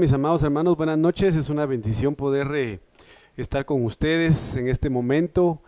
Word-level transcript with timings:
Mis 0.00 0.12
amados 0.12 0.44
hermanos, 0.44 0.76
buenas 0.76 0.96
noches. 0.96 1.34
Es 1.34 1.48
una 1.48 1.66
bendición 1.66 2.14
poder 2.14 2.54
eh, 2.54 2.78
estar 3.36 3.64
con 3.64 3.84
ustedes 3.84 4.54
en 4.54 4.68
este 4.68 4.90
momento, 4.90 5.60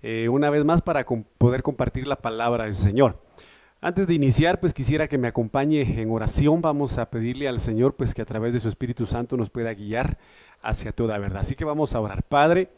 eh, 0.00 0.30
una 0.30 0.48
vez 0.48 0.64
más 0.64 0.80
para 0.80 1.04
poder 1.04 1.62
compartir 1.62 2.06
la 2.06 2.16
palabra 2.16 2.64
del 2.64 2.74
Señor. 2.74 3.22
Antes 3.82 4.06
de 4.06 4.14
iniciar, 4.14 4.60
pues 4.60 4.72
quisiera 4.72 5.08
que 5.08 5.18
me 5.18 5.28
acompañe 5.28 6.00
en 6.00 6.10
oración. 6.10 6.62
Vamos 6.62 6.96
a 6.96 7.10
pedirle 7.10 7.48
al 7.48 7.60
Señor, 7.60 7.96
pues 7.96 8.14
que 8.14 8.22
a 8.22 8.24
través 8.24 8.54
de 8.54 8.60
su 8.60 8.70
Espíritu 8.70 9.04
Santo 9.04 9.36
nos 9.36 9.50
pueda 9.50 9.74
guiar 9.74 10.16
hacia 10.62 10.92
toda 10.92 11.18
verdad. 11.18 11.42
Así 11.42 11.54
que 11.54 11.66
vamos 11.66 11.94
a 11.94 12.00
orar. 12.00 12.22
Padre, 12.22 12.70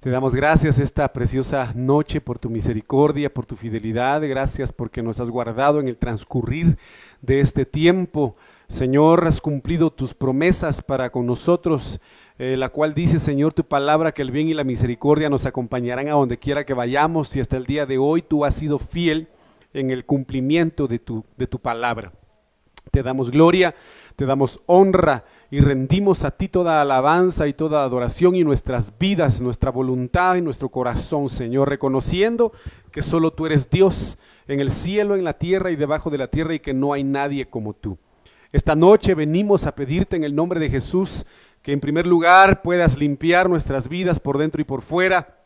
te 0.00 0.10
damos 0.10 0.34
gracias 0.34 0.80
esta 0.80 1.12
preciosa 1.12 1.72
noche 1.76 2.20
por 2.20 2.40
tu 2.40 2.50
misericordia, 2.50 3.32
por 3.32 3.46
tu 3.46 3.54
fidelidad. 3.54 4.20
Gracias 4.28 4.72
porque 4.72 5.00
nos 5.00 5.20
has 5.20 5.30
guardado 5.30 5.78
en 5.78 5.86
el 5.86 5.96
transcurrir 5.96 6.76
de 7.22 7.38
este 7.38 7.64
tiempo. 7.64 8.34
Señor, 8.68 9.26
has 9.26 9.40
cumplido 9.40 9.90
tus 9.90 10.14
promesas 10.14 10.82
para 10.82 11.10
con 11.10 11.26
nosotros, 11.26 12.00
eh, 12.38 12.56
la 12.56 12.70
cual 12.70 12.94
dice, 12.94 13.18
Señor, 13.18 13.52
tu 13.52 13.64
palabra, 13.64 14.12
que 14.12 14.22
el 14.22 14.30
bien 14.30 14.48
y 14.48 14.54
la 14.54 14.64
misericordia 14.64 15.28
nos 15.28 15.46
acompañarán 15.46 16.08
a 16.08 16.12
donde 16.12 16.38
quiera 16.38 16.64
que 16.64 16.74
vayamos 16.74 17.36
y 17.36 17.40
hasta 17.40 17.56
el 17.56 17.66
día 17.66 17.86
de 17.86 17.98
hoy 17.98 18.22
tú 18.22 18.44
has 18.44 18.54
sido 18.54 18.78
fiel 18.78 19.28
en 19.74 19.90
el 19.90 20.06
cumplimiento 20.06 20.86
de 20.86 20.98
tu, 20.98 21.24
de 21.36 21.46
tu 21.46 21.58
palabra. 21.58 22.12
Te 22.90 23.02
damos 23.02 23.30
gloria, 23.30 23.74
te 24.16 24.24
damos 24.24 24.60
honra 24.66 25.24
y 25.50 25.60
rendimos 25.60 26.24
a 26.24 26.30
ti 26.30 26.48
toda 26.48 26.80
alabanza 26.80 27.46
y 27.46 27.52
toda 27.52 27.84
adoración 27.84 28.34
y 28.34 28.44
nuestras 28.44 28.96
vidas, 28.98 29.40
nuestra 29.40 29.70
voluntad 29.70 30.36
y 30.36 30.42
nuestro 30.42 30.68
corazón, 30.68 31.28
Señor, 31.28 31.68
reconociendo 31.68 32.52
que 32.90 33.02
solo 33.02 33.32
tú 33.32 33.46
eres 33.46 33.68
Dios 33.70 34.18
en 34.46 34.60
el 34.60 34.70
cielo, 34.70 35.16
en 35.16 35.24
la 35.24 35.34
tierra 35.34 35.70
y 35.70 35.76
debajo 35.76 36.10
de 36.10 36.18
la 36.18 36.28
tierra 36.28 36.54
y 36.54 36.60
que 36.60 36.74
no 36.74 36.92
hay 36.92 37.04
nadie 37.04 37.46
como 37.46 37.74
tú. 37.74 37.98
Esta 38.54 38.76
noche 38.76 39.14
venimos 39.14 39.66
a 39.66 39.74
pedirte 39.74 40.14
en 40.14 40.22
el 40.22 40.36
nombre 40.36 40.60
de 40.60 40.70
Jesús 40.70 41.26
que 41.60 41.72
en 41.72 41.80
primer 41.80 42.06
lugar 42.06 42.62
puedas 42.62 42.96
limpiar 42.96 43.50
nuestras 43.50 43.88
vidas 43.88 44.20
por 44.20 44.38
dentro 44.38 44.60
y 44.60 44.64
por 44.64 44.82
fuera, 44.82 45.40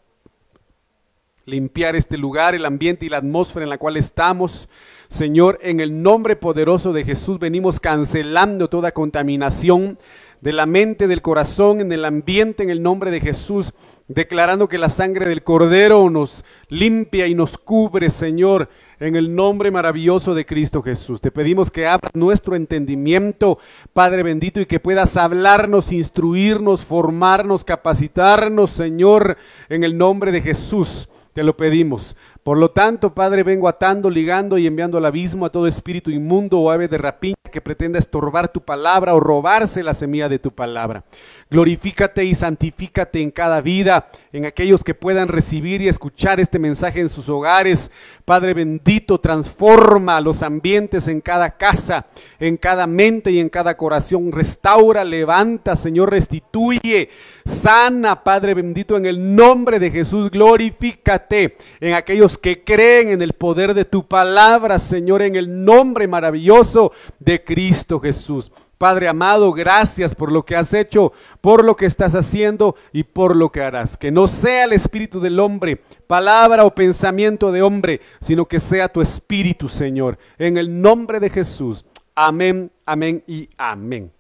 limpiar 1.47 1.97
este 1.97 2.19
lugar, 2.19 2.55
el 2.55 2.67
ambiente 2.67 3.07
y 3.07 3.09
la 3.09 3.17
atmósfera 3.17 3.65
en 3.65 3.71
la 3.71 3.79
cual 3.79 3.97
estamos. 3.97 4.69
Señor, 5.09 5.59
en 5.63 5.81
el 5.81 6.03
nombre 6.03 6.37
poderoso 6.37 6.93
de 6.93 7.03
Jesús 7.03 7.39
venimos 7.39 7.81
cancelando 7.81 8.69
toda 8.69 8.93
contaminación 8.93 9.99
de 10.43 10.53
la 10.53 10.67
mente, 10.67 11.07
del 11.07 11.23
corazón, 11.23 11.81
en 11.81 11.91
el 11.93 12.05
ambiente, 12.05 12.63
en 12.63 12.69
el 12.69 12.83
nombre 12.83 13.11
de 13.11 13.21
Jesús 13.21 13.73
declarando 14.09 14.69
que 14.69 14.79
la 14.79 14.89
sangre 14.89 15.29
del 15.29 15.43
Cordero 15.43 16.09
nos 16.09 16.45
limpia 16.69 17.27
y 17.27 17.35
nos 17.35 17.59
cubre, 17.59 18.09
Señor, 18.09 18.71
en 18.99 19.17
el 19.17 19.35
nombre 19.35 19.71
maravilloso 19.71 20.35
de 20.35 20.47
Cristo 20.47 20.83
Jesús. 20.83 21.21
Te 21.21 21.31
pedimos 21.31 21.71
que 21.71 21.87
abras 21.87 22.15
nuestro 22.15 22.57
entendimiento, 22.57 23.59
Padre 23.93 24.23
bendito, 24.23 24.61
y 24.61 24.67
que 24.67 24.81
puedas 24.81 25.17
hablarnos, 25.17 25.93
instruirnos, 25.93 26.87
formarnos, 26.87 27.65
capacitarnos, 27.65 28.71
Señor, 28.71 29.37
en 29.69 29.85
el 29.85 29.97
nombre 29.97 30.33
de 30.33 30.41
Jesús. 30.41 31.09
Te 31.35 31.45
lo 31.45 31.57
pedimos. 31.57 32.17
Por 32.49 32.57
lo 32.57 32.71
tanto, 32.71 33.13
Padre, 33.13 33.43
vengo 33.43 33.69
atando, 33.69 34.09
ligando 34.09 34.57
y 34.57 34.67
enviando 34.67 34.97
al 34.97 35.05
abismo 35.05 35.45
a 35.45 35.53
todo 35.53 35.67
espíritu 35.67 36.11
inmundo 36.11 36.59
o 36.59 36.71
ave 36.71 36.89
de 36.89 36.97
rapiña 36.97 37.35
que 37.53 37.61
pretenda 37.61 37.99
estorbar 37.99 38.49
tu 38.49 38.63
palabra 38.63 39.15
o 39.15 39.21
robarse 39.21 39.83
la 39.83 39.93
semilla 39.93 40.31
de 40.31 40.39
tu 40.39 40.51
palabra. 40.51 41.05
Glorifícate 41.51 42.25
y 42.25 42.35
santifícate 42.35 43.21
en 43.21 43.31
cada 43.31 43.61
vida, 43.61 44.09
en 44.33 44.47
aquellos 44.47 44.83
que 44.83 44.95
puedan 44.95 45.29
recibir 45.29 45.83
y 45.83 45.89
escuchar 45.89 46.41
este 46.41 46.59
mensaje 46.59 47.01
en 47.01 47.11
sus 47.11 47.29
hogares. 47.29 47.91
Padre 48.25 48.55
bendito, 48.55 49.21
transforma 49.21 50.21
los 50.23 50.43
ambientes 50.43 51.07
en 51.09 51.21
cada 51.21 51.51
casa, 51.51 52.07
en 52.39 52.57
cada 52.57 52.87
mente 52.87 53.31
y 53.31 53.41
en 53.41 53.51
cada 53.51 53.77
corazón. 53.77 54.33
Restaura, 54.33 55.05
levanta, 55.05 55.77
Señor, 55.77 56.11
restituye, 56.11 57.11
sana, 57.45 58.25
Padre 58.25 58.55
bendito, 58.55 58.97
en 58.97 59.05
el 59.05 59.35
nombre 59.35 59.79
de 59.79 59.91
Jesús. 59.91 60.31
Glorifícate 60.31 61.57
en 61.81 61.95
aquellos 61.95 62.38
que 62.39 62.65
creen 62.65 63.09
en 63.09 63.23
el 63.23 63.33
poder 63.33 63.75
de 63.75 63.85
tu 63.85 64.07
palabra, 64.07 64.79
Señor, 64.79 65.23
en 65.23 65.37
el 65.37 65.65
nombre 65.65 66.09
maravilloso 66.09 66.93
de 67.19 67.43
Cristo 67.45 68.01
Jesús. 68.01 68.51
Padre 68.79 69.09
amado, 69.09 69.53
gracias 69.53 70.15
por 70.15 70.31
lo 70.31 70.45
que 70.45 70.55
has 70.55 70.73
hecho, 70.73 71.13
por 71.41 71.65
lo 71.65 71.75
que 71.75 71.87
estás 71.87 72.15
haciendo 72.15 72.77
y 72.93 73.03
por 73.03 73.35
lo 73.35 73.51
que 73.51 73.61
harás. 73.61 73.97
Que 73.97 74.13
no 74.13 74.29
sea 74.29 74.65
el 74.65 74.73
espíritu 74.73 75.19
del 75.21 75.41
hombre, 75.41 75.83
palabra 76.07 76.65
o 76.65 76.73
pensamiento 76.73 77.51
de 77.51 77.63
hombre, 77.63 78.01
sino 78.21 78.47
que 78.47 78.61
sea 78.61 78.89
tu 78.89 79.01
espíritu, 79.01 79.69
Señor. 79.69 80.17
En 80.39 80.57
el 80.57 80.81
nombre 80.81 81.19
de 81.19 81.29
Jesús. 81.29 81.85
Amén, 82.15 82.71
amén 82.87 83.25
y 83.27 83.49
amén. 83.59 84.13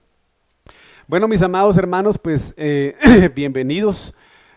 Bueno, 1.07 1.29
mis 1.29 1.41
amados 1.43 1.77
hermanos, 1.77 2.19
pues 2.19 2.53
eh, 2.57 3.31
bienvenidos, 3.37 4.13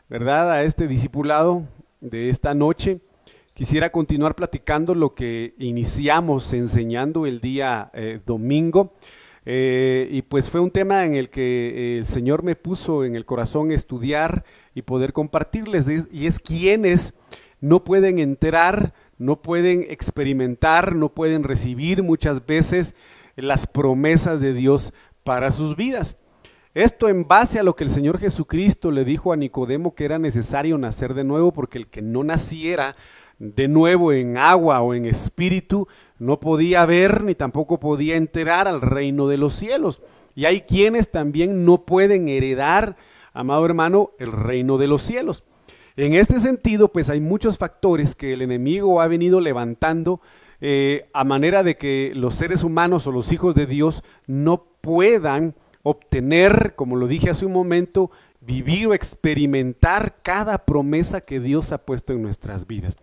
¿verdad? 0.10 0.52
A 0.52 0.64
este 0.64 0.88
discipulado 0.88 1.64
de 2.00 2.30
esta 2.30 2.56
noche. 2.56 3.00
Quisiera 3.62 3.92
continuar 3.92 4.34
platicando 4.34 4.96
lo 4.96 5.14
que 5.14 5.54
iniciamos 5.60 6.52
enseñando 6.52 7.28
el 7.28 7.42
día 7.42 7.92
eh, 7.94 8.20
domingo. 8.26 8.96
Eh, 9.46 10.08
y 10.10 10.24
pues 10.24 10.50
fue 10.50 10.60
un 10.60 10.72
tema 10.72 11.06
en 11.06 11.14
el 11.14 11.30
que 11.30 12.00
el 12.00 12.06
Señor 12.06 12.42
me 12.42 12.56
puso 12.56 13.06
en 13.06 13.16
el 13.16 13.24
corazón 13.24 13.72
estudiar 13.72 14.46
y 14.74 14.82
poder 14.82 15.14
compartirles. 15.14 15.86
Y 16.12 16.26
es 16.26 16.40
quienes 16.40 17.14
no 17.60 17.84
pueden 17.84 18.18
entrar, 18.18 18.96
no 19.20 19.44
pueden 19.44 19.86
experimentar, 19.90 20.96
no 20.96 21.10
pueden 21.10 21.44
recibir 21.44 22.02
muchas 22.02 22.44
veces 22.44 22.96
las 23.36 23.68
promesas 23.68 24.42
de 24.42 24.56
Dios 24.56 24.92
para 25.24 25.52
sus 25.52 25.76
vidas. 25.76 26.18
Esto 26.74 27.10
en 27.10 27.28
base 27.28 27.60
a 27.60 27.64
lo 27.64 27.76
que 27.76 27.84
el 27.84 27.90
Señor 27.90 28.18
Jesucristo 28.18 28.90
le 28.90 29.06
dijo 29.06 29.34
a 29.34 29.36
Nicodemo 29.36 29.94
que 29.94 30.06
era 30.06 30.18
necesario 30.18 30.80
nacer 30.80 31.14
de 31.14 31.26
nuevo 31.26 31.52
porque 31.52 31.78
el 31.78 31.90
que 31.90 32.02
no 32.02 32.24
naciera 32.24 32.96
de 33.42 33.68
nuevo 33.68 34.14
en 34.14 34.38
agua 34.38 34.82
o 34.82 34.94
en 34.94 35.06
espíritu, 35.06 35.88
no 36.20 36.40
podía 36.40 36.86
ver 36.86 37.24
ni 37.24 37.34
tampoco 37.34 37.80
podía 37.80 38.16
enterar 38.16 38.68
al 38.68 38.82
reino 38.82 39.28
de 39.28 39.38
los 39.38 39.56
cielos. 39.56 40.00
Y 40.36 40.46
hay 40.46 40.62
quienes 40.62 41.10
también 41.10 41.66
no 41.66 41.84
pueden 41.84 42.28
heredar, 42.28 42.98
amado 43.34 43.66
hermano, 43.66 44.12
el 44.20 44.32
reino 44.32 44.78
de 44.78 44.88
los 44.88 45.02
cielos. 45.02 45.44
En 45.98 46.14
este 46.14 46.40
sentido, 46.40 46.90
pues 46.90 47.10
hay 47.10 47.20
muchos 47.20 47.58
factores 47.58 48.16
que 48.16 48.34
el 48.34 48.44
enemigo 48.44 49.02
ha 49.02 49.08
venido 49.08 49.42
levantando 49.42 50.22
eh, 50.62 51.10
a 51.12 51.24
manera 51.24 51.64
de 51.64 51.78
que 51.78 52.12
los 52.14 52.36
seres 52.36 52.64
humanos 52.64 53.08
o 53.08 53.12
los 53.12 53.32
hijos 53.32 53.56
de 53.56 53.66
Dios 53.66 54.04
no 54.28 54.66
puedan 54.82 55.56
obtener, 55.82 56.76
como 56.76 56.96
lo 56.96 57.08
dije 57.08 57.32
hace 57.32 57.48
un 57.48 57.54
momento, 57.54 58.12
vivir 58.40 58.86
o 58.86 58.94
experimentar 58.94 60.18
cada 60.22 60.60
promesa 60.60 61.22
que 61.22 61.40
Dios 61.40 61.72
ha 61.72 61.80
puesto 61.80 62.14
en 62.14 62.22
nuestras 62.22 62.68
vidas. 62.68 63.00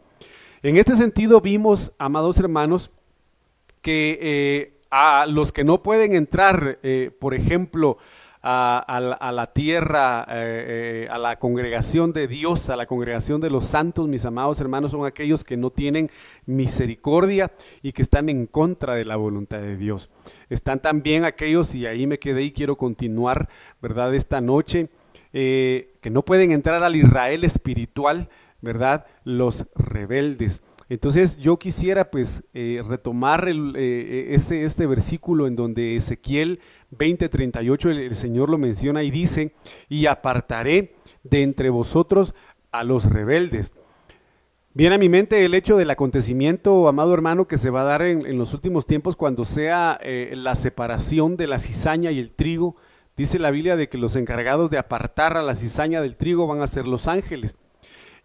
En 0.61 0.77
este 0.77 0.97
sentido 0.97 1.41
vimos, 1.41 1.93
amados 1.99 2.39
hermanos, 2.41 2.91
que 3.81 4.19
eh, 4.21 4.73
a 4.91 5.25
los 5.29 5.53
que 5.53 5.63
no 5.63 5.85
pueden 5.85 6.15
entrar, 6.15 6.81
eh, 6.83 7.13
por 7.21 7.35
ejemplo, 7.35 7.97
a, 8.43 9.31
la 9.33 9.53
tierra, 9.53 10.27
eh, 10.31 11.07
a 11.11 11.19
la 11.19 11.39
congregación 11.39 12.13
de 12.13 12.27
Dios, 12.27 12.71
a 12.71 12.77
la 12.77 12.87
congregación 12.87 13.41
de 13.41 13.51
los 13.51 13.67
santos, 13.67 14.09
mis 14.09 14.25
amados 14.25 14.59
hermanos, 14.61 14.91
son 14.93 15.05
aquellos 15.07 15.45
que 15.45 15.57
no 15.57 15.71
tienen 15.71 16.09
misericordia 16.47 17.53
y 17.83 17.93
que 17.93 18.03
están 18.03 18.29
en 18.29 18.47
contra 18.47 18.95
de 18.95 19.05
la 19.05 19.17
voluntad 19.17 19.59
de 19.59 19.77
Dios. 19.77 20.11
Están 20.49 20.81
también 20.81 21.25
aquellos, 21.25 21.75
y 21.75 21.87
ahí 21.87 22.07
me 22.07 22.19
quedé 22.19 22.43
y 22.43 22.53
quiero 22.53 22.77
continuar, 22.77 23.49
¿verdad?, 23.83 24.15
esta 24.15 24.41
noche, 24.41 24.89
que 25.31 26.11
no 26.11 26.25
pueden 26.25 26.51
entrar 26.51 26.83
al 26.83 26.97
Israel 26.97 27.45
espiritual, 27.45 28.29
¿verdad? 28.61 29.07
Los 29.25 29.67
rebeldes. 29.75 30.63
Entonces 30.89 31.37
yo 31.37 31.59
quisiera 31.59 32.11
pues 32.11 32.43
eh, 32.55 32.83
retomar 32.87 33.49
el, 33.49 33.77
ese, 33.77 34.65
este 34.65 34.87
versículo 34.87 35.47
en 35.47 35.55
donde 35.55 35.97
Ezequiel 35.97 36.61
20:38 36.97 37.91
el, 37.91 37.99
el 37.99 38.15
Señor 38.15 38.49
lo 38.49 38.57
menciona 38.57 39.03
y 39.03 39.11
dice, 39.11 39.55
y 39.89 40.07
apartaré 40.07 40.95
de 41.25 41.43
entre 41.43 41.69
vosotros 41.69 42.35
a 42.73 42.85
los 42.85 43.05
rebeldes. 43.05 43.75
Viene 44.73 44.95
a 44.95 44.99
mi 44.99 45.09
mente 45.09 45.45
el 45.45 45.55
hecho 45.55 45.77
del 45.77 45.91
acontecimiento, 45.91 46.89
amado 46.89 47.13
hermano, 47.13 47.49
que 47.49 47.59
se 47.59 47.71
va 47.71 47.83
a 47.83 47.85
dar 47.85 48.03
en, 48.03 48.39
los 48.39 48.55
últimos 48.55 48.87
tiempos 48.87 49.17
cuando 49.17 49.45
sea 49.45 49.99
la 50.05 50.55
separación 50.55 51.37
de 51.37 51.49
la 51.49 51.59
cizaña 51.59 52.13
y 52.13 52.21
el 52.21 52.31
trigo. 52.31 52.77
Dice 53.17 53.41
la 53.41 53.51
Biblia 53.51 53.75
de 53.75 53.89
que 53.89 53.99
los 53.99 54.15
encargados 54.15 54.71
de 54.71 54.79
apartar 54.79 55.37
a 55.37 55.43
la 55.43 55.57
cizaña 55.57 56.01
del 56.01 56.17
trigo 56.17 56.47
van 56.47 56.63
a 56.63 56.69
ser 56.69 56.87
los 56.87 57.09
ángeles. 57.09 57.59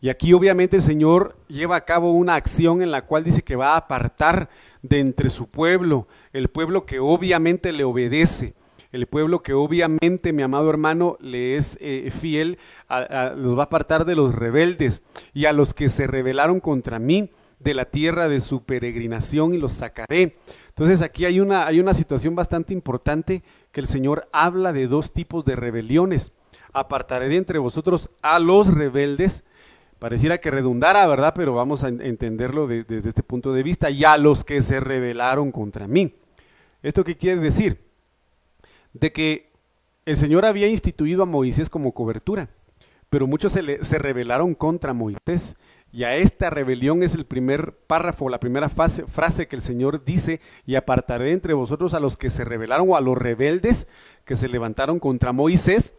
Y 0.03 0.09
aquí 0.09 0.33
obviamente 0.33 0.75
el 0.75 0.81
Señor 0.81 1.37
lleva 1.47 1.77
a 1.77 1.85
cabo 1.85 2.11
una 2.11 2.35
acción 2.35 2.81
en 2.81 2.91
la 2.91 3.05
cual 3.05 3.23
dice 3.23 3.41
que 3.41 3.55
va 3.55 3.75
a 3.75 3.77
apartar 3.77 4.49
de 4.81 4.99
entre 4.99 5.29
su 5.29 5.47
pueblo, 5.47 6.09
el 6.33 6.49
pueblo 6.49 6.85
que 6.85 6.99
obviamente 6.99 7.71
le 7.71 7.85
obedece, 7.85 8.53
el 8.91 9.07
pueblo 9.07 9.41
que 9.43 9.53
obviamente, 9.53 10.33
mi 10.33 10.41
amado 10.41 10.69
hermano, 10.69 11.15
le 11.21 11.55
es 11.55 11.77
eh, 11.79 12.11
fiel, 12.11 12.57
los 13.37 13.57
va 13.57 13.61
a 13.61 13.65
apartar 13.67 14.03
de 14.03 14.15
los 14.15 14.35
rebeldes 14.35 15.03
y 15.33 15.45
a 15.45 15.53
los 15.53 15.73
que 15.73 15.87
se 15.87 16.05
rebelaron 16.05 16.59
contra 16.59 16.99
mí 16.99 17.31
de 17.59 17.73
la 17.73 17.85
tierra 17.85 18.27
de 18.27 18.41
su 18.41 18.63
peregrinación 18.63 19.53
y 19.53 19.57
los 19.57 19.71
sacaré. 19.71 20.35
Entonces 20.67 21.01
aquí 21.01 21.23
hay 21.23 21.39
una, 21.39 21.65
hay 21.65 21.79
una 21.79 21.93
situación 21.93 22.35
bastante 22.35 22.73
importante 22.73 23.41
que 23.71 23.79
el 23.79 23.87
Señor 23.87 24.27
habla 24.33 24.73
de 24.73 24.87
dos 24.87 25.13
tipos 25.13 25.45
de 25.45 25.55
rebeliones. 25.55 26.33
Apartaré 26.73 27.29
de 27.29 27.37
entre 27.37 27.57
vosotros 27.57 28.09
a 28.21 28.39
los 28.39 28.67
rebeldes. 28.67 29.45
Pareciera 30.03 30.37
que 30.39 30.51
redundara, 30.51 31.07
¿verdad? 31.07 31.31
Pero 31.33 31.53
vamos 31.53 31.85
a 31.85 31.87
entenderlo 31.87 32.67
desde 32.67 33.07
este 33.07 33.23
punto 33.23 33.53
de 33.53 33.63
vista. 33.63 33.89
Y 33.89 34.03
a 34.03 34.17
los 34.17 34.43
que 34.43 34.61
se 34.61 34.81
rebelaron 34.81 35.49
contra 35.53 35.87
mí. 35.87 36.13
¿Esto 36.81 37.05
qué 37.05 37.15
quiere 37.15 37.39
decir? 37.39 37.79
De 38.91 39.13
que 39.13 39.49
el 40.05 40.17
Señor 40.17 40.45
había 40.45 40.67
instituido 40.67 41.23
a 41.23 41.25
Moisés 41.25 41.69
como 41.69 41.93
cobertura, 41.93 42.49
pero 43.09 43.27
muchos 43.27 43.53
se, 43.53 43.81
se 43.81 43.97
rebelaron 43.97 44.55
contra 44.55 44.91
Moisés. 44.91 45.55
Y 45.93 46.03
a 46.03 46.17
esta 46.17 46.49
rebelión 46.49 47.01
es 47.01 47.15
el 47.15 47.25
primer 47.25 47.71
párrafo, 47.87 48.27
la 48.27 48.41
primera 48.41 48.67
frase 48.67 49.47
que 49.47 49.55
el 49.55 49.61
Señor 49.61 50.03
dice, 50.03 50.41
y 50.65 50.75
apartaré 50.75 51.31
entre 51.31 51.53
vosotros 51.53 51.93
a 51.93 52.01
los 52.01 52.17
que 52.17 52.29
se 52.29 52.43
rebelaron 52.43 52.89
o 52.89 52.97
a 52.97 53.01
los 53.01 53.17
rebeldes 53.17 53.87
que 54.25 54.35
se 54.35 54.49
levantaron 54.49 54.99
contra 54.99 55.31
Moisés, 55.31 55.95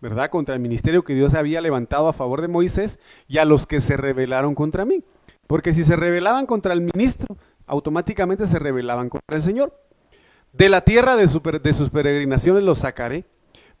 ¿verdad? 0.00 0.30
Contra 0.30 0.54
el 0.54 0.60
ministerio 0.60 1.04
que 1.04 1.14
Dios 1.14 1.34
había 1.34 1.60
levantado 1.60 2.08
a 2.08 2.12
favor 2.12 2.40
de 2.40 2.48
Moisés, 2.48 2.98
y 3.26 3.38
a 3.38 3.44
los 3.44 3.66
que 3.66 3.80
se 3.80 3.96
rebelaron 3.96 4.54
contra 4.54 4.84
mí. 4.84 5.02
Porque 5.46 5.72
si 5.72 5.84
se 5.84 5.96
rebelaban 5.96 6.46
contra 6.46 6.72
el 6.72 6.82
ministro, 6.82 7.36
automáticamente 7.66 8.46
se 8.46 8.58
rebelaban 8.58 9.08
contra 9.08 9.36
el 9.36 9.42
Señor. 9.42 9.78
De 10.52 10.68
la 10.68 10.82
tierra 10.82 11.16
de, 11.16 11.26
sus 11.26 11.90
peregrinaciones 11.90 12.62
los 12.62 12.78
sacaré 12.78 13.24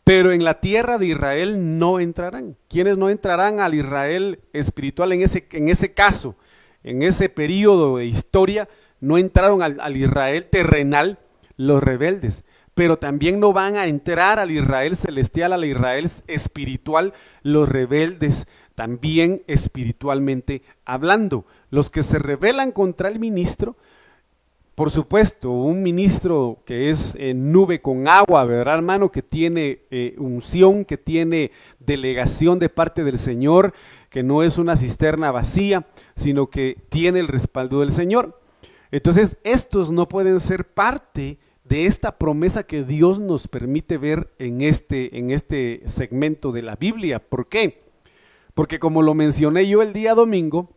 pero 0.08 0.32
en 0.32 0.42
la 0.42 0.58
tierra 0.58 0.96
de 0.96 1.04
Israel 1.04 1.78
no 1.78 2.00
entrarán. 2.00 2.56
¿Quiénes 2.70 2.96
no 2.96 3.10
entrarán 3.10 3.60
al 3.60 3.74
Israel 3.74 4.40
espiritual 4.54 5.12
en 5.12 5.20
ese, 5.20 5.46
en 5.52 5.68
ese 5.68 5.92
caso? 5.92 6.34
En 6.82 7.02
ese 7.02 7.28
periodo 7.28 7.98
de 7.98 8.06
historia 8.06 8.70
no 9.00 9.18
entraron 9.18 9.60
al 9.60 9.96
Israel 9.98 10.46
terrenal 10.46 11.18
los 11.58 11.82
rebeldes, 11.82 12.42
pero 12.78 12.96
también 12.96 13.40
no 13.40 13.52
van 13.52 13.74
a 13.74 13.86
entrar 13.86 14.38
al 14.38 14.52
Israel 14.52 14.94
celestial, 14.94 15.52
al 15.52 15.64
Israel 15.64 16.08
espiritual, 16.28 17.12
los 17.42 17.68
rebeldes, 17.68 18.46
también 18.76 19.42
espiritualmente 19.48 20.62
hablando. 20.84 21.44
Los 21.70 21.90
que 21.90 22.04
se 22.04 22.20
rebelan 22.20 22.70
contra 22.70 23.08
el 23.08 23.18
ministro, 23.18 23.76
por 24.76 24.92
supuesto, 24.92 25.50
un 25.50 25.82
ministro 25.82 26.62
que 26.64 26.90
es 26.90 27.16
nube 27.34 27.80
con 27.82 28.06
agua, 28.06 28.44
¿verdad, 28.44 28.76
hermano? 28.76 29.10
Que 29.10 29.22
tiene 29.22 29.80
eh, 29.90 30.14
unción, 30.16 30.84
que 30.84 30.98
tiene 30.98 31.50
delegación 31.80 32.60
de 32.60 32.68
parte 32.68 33.02
del 33.02 33.18
Señor, 33.18 33.74
que 34.08 34.22
no 34.22 34.44
es 34.44 34.56
una 34.56 34.76
cisterna 34.76 35.32
vacía, 35.32 35.88
sino 36.14 36.48
que 36.48 36.76
tiene 36.90 37.18
el 37.18 37.26
respaldo 37.26 37.80
del 37.80 37.90
Señor. 37.90 38.40
Entonces, 38.92 39.36
estos 39.42 39.90
no 39.90 40.08
pueden 40.08 40.38
ser 40.38 40.64
parte 40.64 41.40
de 41.68 41.86
esta 41.86 42.18
promesa 42.18 42.62
que 42.62 42.82
Dios 42.82 43.20
nos 43.20 43.46
permite 43.46 43.98
ver 43.98 44.32
en 44.38 44.62
este, 44.62 45.18
en 45.18 45.30
este 45.30 45.82
segmento 45.86 46.50
de 46.50 46.62
la 46.62 46.76
Biblia. 46.76 47.18
¿Por 47.18 47.48
qué? 47.48 47.82
Porque 48.54 48.78
como 48.78 49.02
lo 49.02 49.14
mencioné 49.14 49.68
yo 49.68 49.82
el 49.82 49.92
día 49.92 50.14
domingo, 50.14 50.70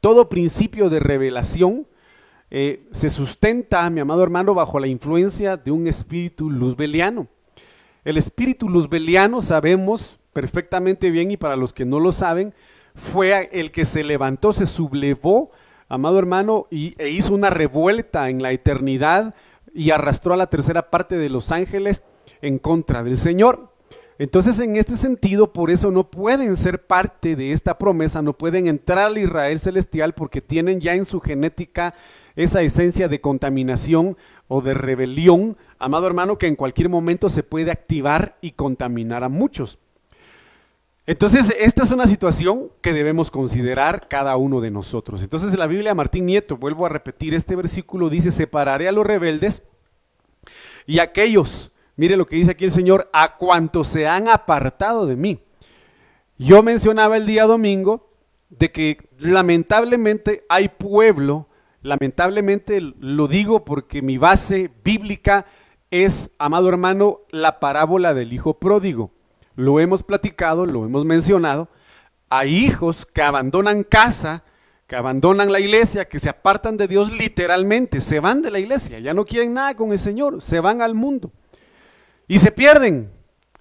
todo 0.00 0.28
principio 0.28 0.88
de 0.88 1.00
revelación, 1.00 1.86
eh, 2.50 2.86
se 2.92 3.10
sustenta, 3.10 3.90
mi 3.90 4.00
amado 4.00 4.22
hermano, 4.22 4.54
bajo 4.54 4.78
la 4.78 4.86
influencia 4.86 5.56
de 5.56 5.72
un 5.72 5.88
espíritu 5.88 6.50
luzbeliano. 6.50 7.26
El 8.04 8.16
espíritu 8.16 8.68
luzbeliano, 8.68 9.42
sabemos 9.42 10.20
perfectamente 10.32 11.10
bien, 11.10 11.32
y 11.32 11.36
para 11.36 11.56
los 11.56 11.72
que 11.72 11.84
no 11.84 11.98
lo 11.98 12.12
saben, 12.12 12.54
fue 12.94 13.50
el 13.52 13.72
que 13.72 13.84
se 13.84 14.04
levantó, 14.04 14.52
se 14.52 14.66
sublevó, 14.66 15.50
amado 15.88 16.18
hermano, 16.18 16.68
y, 16.70 16.94
e 16.98 17.10
hizo 17.10 17.34
una 17.34 17.50
revuelta 17.50 18.30
en 18.30 18.42
la 18.42 18.52
eternidad 18.52 19.34
y 19.76 19.90
arrastró 19.90 20.32
a 20.32 20.38
la 20.38 20.48
tercera 20.48 20.90
parte 20.90 21.18
de 21.18 21.28
los 21.28 21.52
ángeles 21.52 22.02
en 22.40 22.58
contra 22.58 23.02
del 23.02 23.18
Señor. 23.18 23.72
Entonces, 24.18 24.58
en 24.60 24.76
este 24.76 24.96
sentido, 24.96 25.52
por 25.52 25.70
eso 25.70 25.90
no 25.90 26.10
pueden 26.10 26.56
ser 26.56 26.86
parte 26.86 27.36
de 27.36 27.52
esta 27.52 27.76
promesa, 27.76 28.22
no 28.22 28.32
pueden 28.32 28.66
entrar 28.66 29.00
al 29.00 29.18
Israel 29.18 29.58
celestial 29.58 30.14
porque 30.14 30.40
tienen 30.40 30.80
ya 30.80 30.94
en 30.94 31.04
su 31.04 31.20
genética 31.20 31.92
esa 32.34 32.62
esencia 32.62 33.08
de 33.08 33.20
contaminación 33.20 34.16
o 34.48 34.62
de 34.62 34.72
rebelión, 34.72 35.58
amado 35.78 36.06
hermano, 36.06 36.38
que 36.38 36.46
en 36.46 36.56
cualquier 36.56 36.88
momento 36.88 37.28
se 37.28 37.42
puede 37.42 37.70
activar 37.70 38.38
y 38.40 38.52
contaminar 38.52 39.22
a 39.22 39.28
muchos. 39.28 39.78
Entonces, 41.06 41.54
esta 41.58 41.84
es 41.84 41.92
una 41.92 42.06
situación 42.06 42.70
que 42.80 42.92
debemos 42.92 43.30
considerar 43.30 44.08
cada 44.08 44.36
uno 44.36 44.60
de 44.60 44.70
nosotros. 44.70 45.22
Entonces, 45.22 45.52
en 45.52 45.60
la 45.60 45.68
Biblia 45.68 45.94
Martín 45.94 46.26
Nieto, 46.26 46.56
vuelvo 46.56 46.84
a 46.84 46.88
repetir, 46.88 47.34
este 47.34 47.54
versículo 47.54 48.10
dice, 48.10 48.30
separaré 48.30 48.88
a 48.88 48.92
los 48.92 49.06
rebeldes 49.06 49.62
y 50.84 50.98
aquellos, 50.98 51.70
mire 51.96 52.16
lo 52.16 52.26
que 52.26 52.36
dice 52.36 52.52
aquí 52.52 52.64
el 52.64 52.72
Señor, 52.72 53.08
a 53.12 53.36
cuantos 53.36 53.88
se 53.88 54.08
han 54.08 54.28
apartado 54.28 55.06
de 55.06 55.16
mí. 55.16 55.40
Yo 56.38 56.62
mencionaba 56.62 57.16
el 57.16 57.26
día 57.26 57.44
domingo 57.44 58.10
de 58.50 58.72
que 58.72 59.08
lamentablemente 59.18 60.44
hay 60.48 60.68
pueblo 60.68 61.48
Lamentablemente 61.86 62.80
lo 62.80 63.28
digo 63.28 63.64
porque 63.64 64.02
mi 64.02 64.18
base 64.18 64.72
bíblica 64.82 65.46
es, 65.92 66.30
amado 66.36 66.68
hermano, 66.68 67.20
la 67.30 67.60
parábola 67.60 68.12
del 68.12 68.32
hijo 68.32 68.58
pródigo. 68.58 69.12
Lo 69.56 69.80
hemos 69.80 70.02
platicado, 70.02 70.66
lo 70.66 70.84
hemos 70.84 71.04
mencionado. 71.04 71.68
Hay 72.28 72.54
hijos 72.56 73.06
que 73.06 73.22
abandonan 73.22 73.82
casa, 73.82 74.44
que 74.86 74.96
abandonan 74.96 75.50
la 75.50 75.60
iglesia, 75.60 76.06
que 76.06 76.18
se 76.18 76.28
apartan 76.28 76.76
de 76.76 76.86
Dios 76.86 77.10
literalmente, 77.10 78.00
se 78.00 78.20
van 78.20 78.42
de 78.42 78.50
la 78.50 78.58
iglesia, 78.58 79.00
ya 79.00 79.14
no 79.14 79.24
quieren 79.24 79.54
nada 79.54 79.74
con 79.74 79.92
el 79.92 79.98
Señor, 79.98 80.42
se 80.42 80.60
van 80.60 80.80
al 80.80 80.94
mundo 80.94 81.32
y 82.28 82.38
se 82.38 82.52
pierden, 82.52 83.10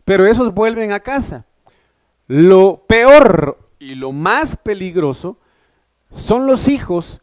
pero 0.03 0.25
esos 0.25 0.53
vuelven 0.53 0.91
a 0.91 0.99
casa. 0.99 1.45
Lo 2.27 2.85
peor 2.87 3.69
y 3.79 3.95
lo 3.95 4.11
más 4.11 4.57
peligroso 4.57 5.39
son 6.09 6.47
los 6.47 6.67
hijos 6.67 7.21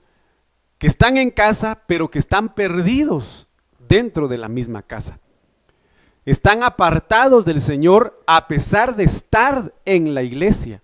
que 0.78 0.86
están 0.86 1.16
en 1.16 1.30
casa, 1.30 1.82
pero 1.86 2.10
que 2.10 2.18
están 2.18 2.54
perdidos 2.54 3.48
dentro 3.88 4.26
de 4.28 4.38
la 4.38 4.48
misma 4.48 4.82
casa. 4.82 5.20
Están 6.24 6.62
apartados 6.62 7.44
del 7.44 7.60
Señor 7.60 8.22
a 8.26 8.46
pesar 8.46 8.94
de 8.94 9.04
estar 9.04 9.74
en 9.84 10.14
la 10.14 10.22
iglesia. 10.22 10.82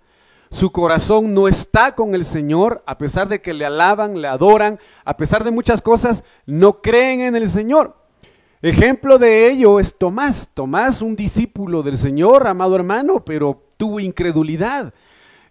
Su 0.50 0.73
corazón 0.73 1.33
no 1.35 1.47
está 1.47 1.95
con 1.95 2.14
el 2.14 2.25
Señor, 2.25 2.83
a 2.87 2.99
pesar 2.99 3.28
de 3.28 3.40
que 3.40 3.52
le 3.52 3.64
alaban, 3.64 4.21
le 4.21 4.26
adoran, 4.26 4.80
a 5.04 5.16
pesar 5.16 5.45
de 5.45 5.50
muchas 5.50 5.80
cosas, 5.80 6.25
no 6.47 6.80
creen 6.80 7.21
en 7.21 7.37
el 7.37 7.49
Señor. 7.49 7.95
Ejemplo 8.62 9.18
de 9.18 9.49
ello 9.49 9.78
es 9.78 9.97
Tomás. 9.97 10.50
Tomás, 10.52 11.02
un 11.02 11.14
discípulo 11.14 11.85
del 11.85 11.99
Señor, 11.99 12.47
amado 12.49 12.75
hermano, 12.75 13.25
pero 13.25 13.62
tuvo 13.76 14.00
incredulidad. 14.00 14.92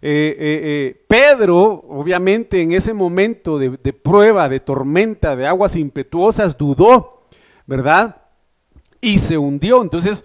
Eh, 0.02 0.36
eh, 0.38 0.60
eh, 0.62 1.04
Pedro, 1.08 1.84
obviamente 1.88 2.60
en 2.60 2.72
ese 2.72 2.92
momento 2.92 3.58
de, 3.58 3.70
de, 3.82 3.92
prueba, 3.94 4.48
de 4.50 4.60
tormenta, 4.60 5.34
de 5.34 5.46
aguas 5.46 5.76
impetuosas, 5.76 6.58
dudó, 6.58 7.22
¿verdad? 7.66 8.27
Y 9.00 9.18
se 9.18 9.38
hundió. 9.38 9.82
Entonces 9.82 10.24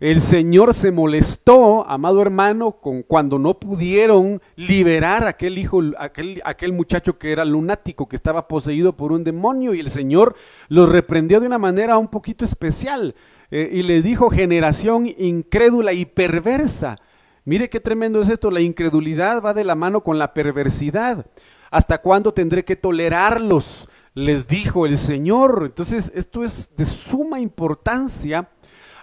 el 0.00 0.20
Señor 0.20 0.74
se 0.74 0.90
molestó, 0.90 1.88
amado 1.88 2.20
hermano, 2.20 2.72
con 2.72 3.02
cuando 3.02 3.38
no 3.38 3.58
pudieron 3.58 4.42
liberar 4.56 5.24
a 5.24 5.30
aquel 5.30 5.56
hijo, 5.56 5.80
aquel, 5.98 6.42
aquel 6.44 6.72
muchacho 6.72 7.16
que 7.16 7.32
era 7.32 7.44
lunático, 7.44 8.08
que 8.08 8.16
estaba 8.16 8.48
poseído 8.48 8.96
por 8.96 9.12
un 9.12 9.24
demonio, 9.24 9.72
y 9.72 9.80
el 9.80 9.88
Señor 9.88 10.34
lo 10.68 10.86
reprendió 10.86 11.40
de 11.40 11.46
una 11.46 11.58
manera 11.58 11.96
un 11.96 12.08
poquito 12.08 12.44
especial. 12.44 13.14
y 13.50 13.82
les 13.82 14.02
dijo, 14.02 14.30
generación 14.30 15.06
incrédula 15.16 15.92
y 15.92 16.06
perversa. 16.06 16.98
Mire 17.44 17.70
qué 17.70 17.78
tremendo 17.78 18.20
es 18.20 18.28
esto, 18.28 18.50
la 18.50 18.60
incredulidad 18.60 19.42
va 19.42 19.54
de 19.54 19.64
la 19.64 19.74
mano 19.74 20.02
con 20.02 20.18
la 20.18 20.34
perversidad. 20.34 21.26
¿Hasta 21.70 21.98
cuándo 21.98 22.34
tendré 22.34 22.64
que 22.64 22.76
tolerarlos? 22.76 23.88
Les 24.14 24.46
dijo 24.46 24.86
el 24.86 24.96
Señor. 24.96 25.62
Entonces, 25.66 26.10
esto 26.14 26.44
es 26.44 26.70
de 26.76 26.86
suma 26.86 27.40
importancia, 27.40 28.48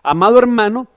amado 0.03 0.39
hermano, 0.39 0.87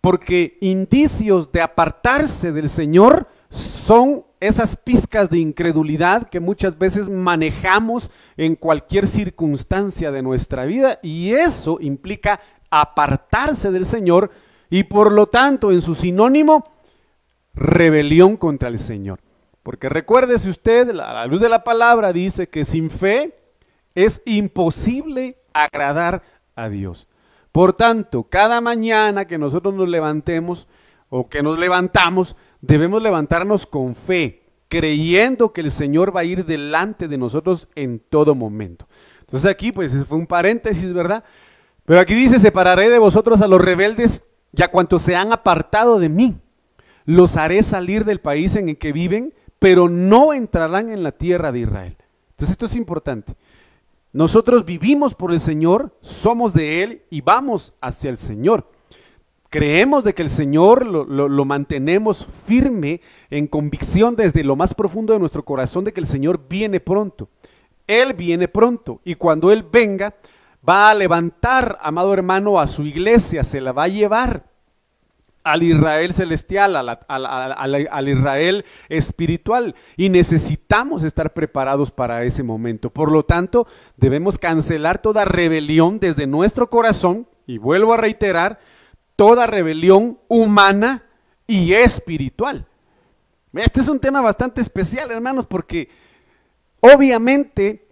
porque 0.00 0.58
indicios 0.60 1.50
de 1.50 1.60
apartarse 1.60 2.52
del 2.52 2.68
Señor 2.68 3.26
son 3.50 4.24
esas 4.40 4.76
pizcas 4.76 5.30
de 5.30 5.38
incredulidad 5.38 6.28
que 6.28 6.40
muchas 6.40 6.78
veces 6.78 7.08
manejamos 7.08 8.10
en 8.36 8.56
cualquier 8.56 9.06
circunstancia 9.06 10.10
de 10.12 10.22
nuestra 10.22 10.66
vida 10.66 10.98
y 11.02 11.32
eso 11.32 11.78
implica 11.80 12.40
apartarse 12.70 13.70
del 13.70 13.86
Señor 13.86 14.30
y 14.68 14.84
por 14.84 15.12
lo 15.12 15.28
tanto 15.28 15.72
en 15.72 15.80
su 15.80 15.94
sinónimo 15.94 16.64
rebelión 17.54 18.36
contra 18.36 18.68
el 18.68 18.78
Señor. 18.78 19.20
Porque 19.62 19.88
recuérdese 19.88 20.50
usted, 20.50 20.90
a 20.90 21.14
la 21.14 21.26
luz 21.26 21.40
de 21.40 21.48
la 21.48 21.64
palabra 21.64 22.12
dice 22.12 22.48
que 22.48 22.66
sin 22.66 22.90
fe 22.90 23.43
es 23.94 24.22
imposible 24.24 25.38
agradar 25.52 26.22
a 26.54 26.68
Dios. 26.68 27.08
Por 27.52 27.74
tanto, 27.74 28.24
cada 28.24 28.60
mañana 28.60 29.26
que 29.26 29.38
nosotros 29.38 29.74
nos 29.74 29.88
levantemos 29.88 30.66
o 31.08 31.28
que 31.28 31.42
nos 31.42 31.58
levantamos, 31.58 32.34
debemos 32.60 33.02
levantarnos 33.02 33.66
con 33.66 33.94
fe, 33.94 34.42
creyendo 34.68 35.52
que 35.52 35.60
el 35.60 35.70
Señor 35.70 36.14
va 36.14 36.20
a 36.20 36.24
ir 36.24 36.44
delante 36.44 37.06
de 37.06 37.18
nosotros 37.18 37.68
en 37.76 38.00
todo 38.00 38.34
momento. 38.34 38.88
Entonces 39.20 39.48
aquí 39.48 39.70
pues 39.70 39.92
fue 40.08 40.18
un 40.18 40.26
paréntesis, 40.26 40.92
¿verdad? 40.92 41.22
Pero 41.84 42.00
aquí 42.00 42.14
dice, 42.14 42.38
separaré 42.38 42.88
de 42.88 42.98
vosotros 42.98 43.40
a 43.42 43.48
los 43.48 43.60
rebeldes 43.60 44.24
y 44.52 44.62
a 44.62 44.68
cuantos 44.68 45.02
se 45.02 45.14
han 45.14 45.32
apartado 45.32 45.98
de 45.98 46.08
mí. 46.08 46.36
Los 47.04 47.36
haré 47.36 47.62
salir 47.62 48.04
del 48.04 48.20
país 48.20 48.56
en 48.56 48.70
el 48.70 48.78
que 48.78 48.92
viven, 48.92 49.34
pero 49.58 49.88
no 49.88 50.32
entrarán 50.32 50.88
en 50.88 51.02
la 51.02 51.12
tierra 51.12 51.52
de 51.52 51.60
Israel. 51.60 51.96
Entonces 52.30 52.52
esto 52.52 52.66
es 52.66 52.74
importante. 52.74 53.36
Nosotros 54.14 54.64
vivimos 54.64 55.12
por 55.12 55.32
el 55.32 55.40
Señor, 55.40 55.92
somos 56.00 56.54
de 56.54 56.84
Él 56.84 57.02
y 57.10 57.20
vamos 57.20 57.74
hacia 57.80 58.10
el 58.10 58.16
Señor. 58.16 58.70
Creemos 59.50 60.04
de 60.04 60.14
que 60.14 60.22
el 60.22 60.30
Señor 60.30 60.86
lo, 60.86 61.04
lo, 61.04 61.44
mantenemos 61.44 62.28
firme 62.46 63.00
en 63.28 63.48
convicción 63.48 64.14
desde 64.14 64.44
lo 64.44 64.54
más 64.54 64.72
profundo 64.72 65.12
de 65.12 65.18
nuestro 65.18 65.44
corazón 65.44 65.82
de 65.82 65.92
que 65.92 65.98
el 65.98 66.06
Señor 66.06 66.46
viene 66.48 66.78
pronto. 66.78 67.28
Él 67.88 68.14
viene 68.14 68.46
pronto 68.46 69.00
y 69.04 69.16
cuando 69.16 69.50
Él 69.50 69.66
venga 69.70 70.14
va 70.66 70.90
a 70.90 70.94
levantar, 70.94 71.76
amado 71.80 72.14
hermano, 72.14 72.60
a 72.60 72.68
su 72.68 72.84
iglesia, 72.84 73.42
se 73.42 73.60
la 73.60 73.72
va 73.72 73.82
a 73.82 73.88
llevar 73.88 74.44
al 75.44 75.62
Israel 75.62 76.12
celestial, 76.12 76.74
al 76.76 78.08
Israel 78.08 78.64
espiritual. 78.88 79.74
Y 79.96 80.08
necesitamos 80.08 81.04
estar 81.04 81.32
preparados 81.32 81.90
para 81.90 82.24
ese 82.24 82.42
momento. 82.42 82.90
Por 82.90 83.12
lo 83.12 83.24
tanto, 83.24 83.66
debemos 83.96 84.38
cancelar 84.38 85.00
toda 85.00 85.24
rebelión 85.24 86.00
desde 86.00 86.26
nuestro 86.26 86.68
corazón, 86.70 87.28
y 87.46 87.58
vuelvo 87.58 87.92
a 87.92 87.98
reiterar, 87.98 88.58
toda 89.16 89.46
rebelión 89.46 90.18
humana 90.28 91.04
y 91.46 91.74
espiritual. 91.74 92.66
Este 93.52 93.80
es 93.80 93.88
un 93.88 94.00
tema 94.00 94.20
bastante 94.20 94.60
especial, 94.60 95.10
hermanos, 95.10 95.46
porque 95.46 95.88
obviamente 96.80 97.83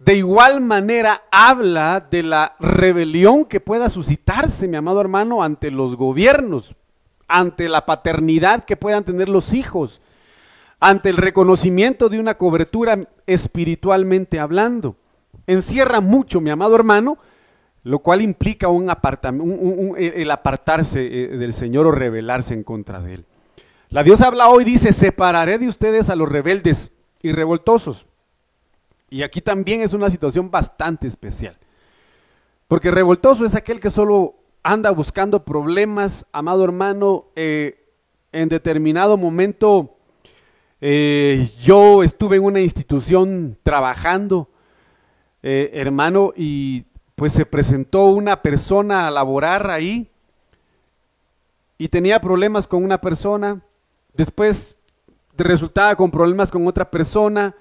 de 0.00 0.14
igual 0.14 0.62
manera 0.62 1.24
habla 1.30 2.06
de 2.10 2.22
la 2.22 2.56
rebelión 2.58 3.44
que 3.44 3.60
pueda 3.60 3.90
suscitarse, 3.90 4.66
mi 4.66 4.78
amado 4.78 4.98
hermano, 4.98 5.42
ante 5.42 5.70
los 5.70 5.94
gobiernos, 5.94 6.74
ante 7.28 7.68
la 7.68 7.84
paternidad 7.84 8.64
que 8.64 8.78
puedan 8.78 9.04
tener 9.04 9.28
los 9.28 9.52
hijos, 9.52 10.00
ante 10.80 11.10
el 11.10 11.18
reconocimiento 11.18 12.08
de 12.08 12.18
una 12.18 12.38
cobertura 12.38 13.08
espiritualmente 13.26 14.40
hablando. 14.40 14.96
Encierra 15.46 16.00
mucho, 16.00 16.40
mi 16.40 16.48
amado 16.48 16.76
hermano, 16.76 17.18
lo 17.82 17.98
cual 17.98 18.22
implica 18.22 18.68
un 18.68 18.90
el 19.98 20.30
apartarse 20.30 21.24
eh, 21.24 21.28
del 21.36 21.52
Señor 21.52 21.86
o 21.86 21.92
rebelarse 21.92 22.54
en 22.54 22.62
contra 22.62 23.02
de 23.02 23.14
Él. 23.14 23.26
La 23.90 24.02
Dios 24.02 24.22
habla 24.22 24.48
hoy, 24.48 24.64
dice, 24.64 24.94
separaré 24.94 25.58
de 25.58 25.68
ustedes 25.68 26.08
a 26.08 26.16
los 26.16 26.30
rebeldes 26.30 26.90
y 27.20 27.32
revoltosos 27.32 28.06
y 29.10 29.22
aquí 29.22 29.40
también 29.40 29.82
es 29.82 29.92
una 29.92 30.08
situación 30.08 30.50
bastante 30.50 31.06
especial. 31.06 31.58
Porque 32.68 32.92
revoltoso 32.92 33.44
es 33.44 33.56
aquel 33.56 33.80
que 33.80 33.90
solo 33.90 34.36
anda 34.62 34.90
buscando 34.90 35.44
problemas, 35.44 36.26
amado 36.32 36.62
hermano, 36.62 37.26
eh, 37.34 37.88
en 38.32 38.48
determinado 38.48 39.16
momento 39.16 39.96
eh, 40.80 41.50
yo 41.60 42.02
estuve 42.02 42.36
en 42.36 42.44
una 42.44 42.60
institución 42.60 43.58
trabajando, 43.62 44.48
eh, 45.42 45.70
hermano, 45.74 46.32
y 46.36 46.84
pues 47.16 47.32
se 47.32 47.44
presentó 47.44 48.06
una 48.06 48.40
persona 48.40 49.06
a 49.06 49.10
laborar 49.10 49.70
ahí 49.70 50.08
y 51.76 51.88
tenía 51.88 52.20
problemas 52.20 52.66
con 52.66 52.82
una 52.82 53.00
persona, 53.00 53.60
después 54.14 54.76
resultaba 55.36 55.96
con 55.96 56.10
problemas 56.10 56.50
con 56.50 56.66
otra 56.66 56.90
persona, 56.90 57.54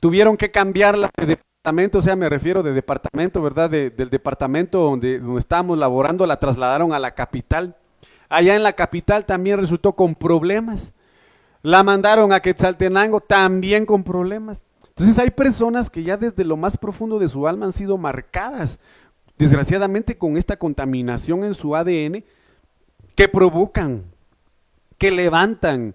tuvieron 0.00 0.36
que 0.36 0.50
cambiarla 0.50 1.10
de 1.16 1.26
departamento, 1.26 1.98
o 1.98 2.02
sea, 2.02 2.16
me 2.16 2.28
refiero 2.28 2.62
de 2.62 2.72
departamento, 2.72 3.42
¿verdad? 3.42 3.70
del 3.70 4.10
departamento 4.10 4.78
donde, 4.80 5.18
donde 5.18 5.40
estábamos 5.40 5.78
laborando, 5.78 6.26
la 6.26 6.38
trasladaron 6.38 6.92
a 6.92 6.98
la 6.98 7.14
capital. 7.14 7.76
Allá 8.28 8.54
en 8.54 8.62
la 8.62 8.72
capital 8.72 9.24
también 9.24 9.58
resultó 9.58 9.94
con 9.94 10.14
problemas. 10.14 10.92
La 11.62 11.82
mandaron 11.82 12.32
a 12.32 12.40
Quetzaltenango 12.40 13.20
también 13.20 13.86
con 13.86 14.04
problemas. 14.04 14.64
Entonces 14.88 15.18
hay 15.18 15.30
personas 15.30 15.90
que 15.90 16.02
ya 16.02 16.16
desde 16.16 16.44
lo 16.44 16.56
más 16.56 16.76
profundo 16.76 17.18
de 17.18 17.28
su 17.28 17.46
alma 17.46 17.66
han 17.66 17.72
sido 17.72 17.98
marcadas, 17.98 18.78
desgraciadamente 19.36 20.16
con 20.16 20.36
esta 20.36 20.56
contaminación 20.56 21.44
en 21.44 21.54
su 21.54 21.76
ADN, 21.76 22.24
que 23.14 23.28
provocan, 23.28 24.04
que 24.96 25.10
levantan 25.10 25.94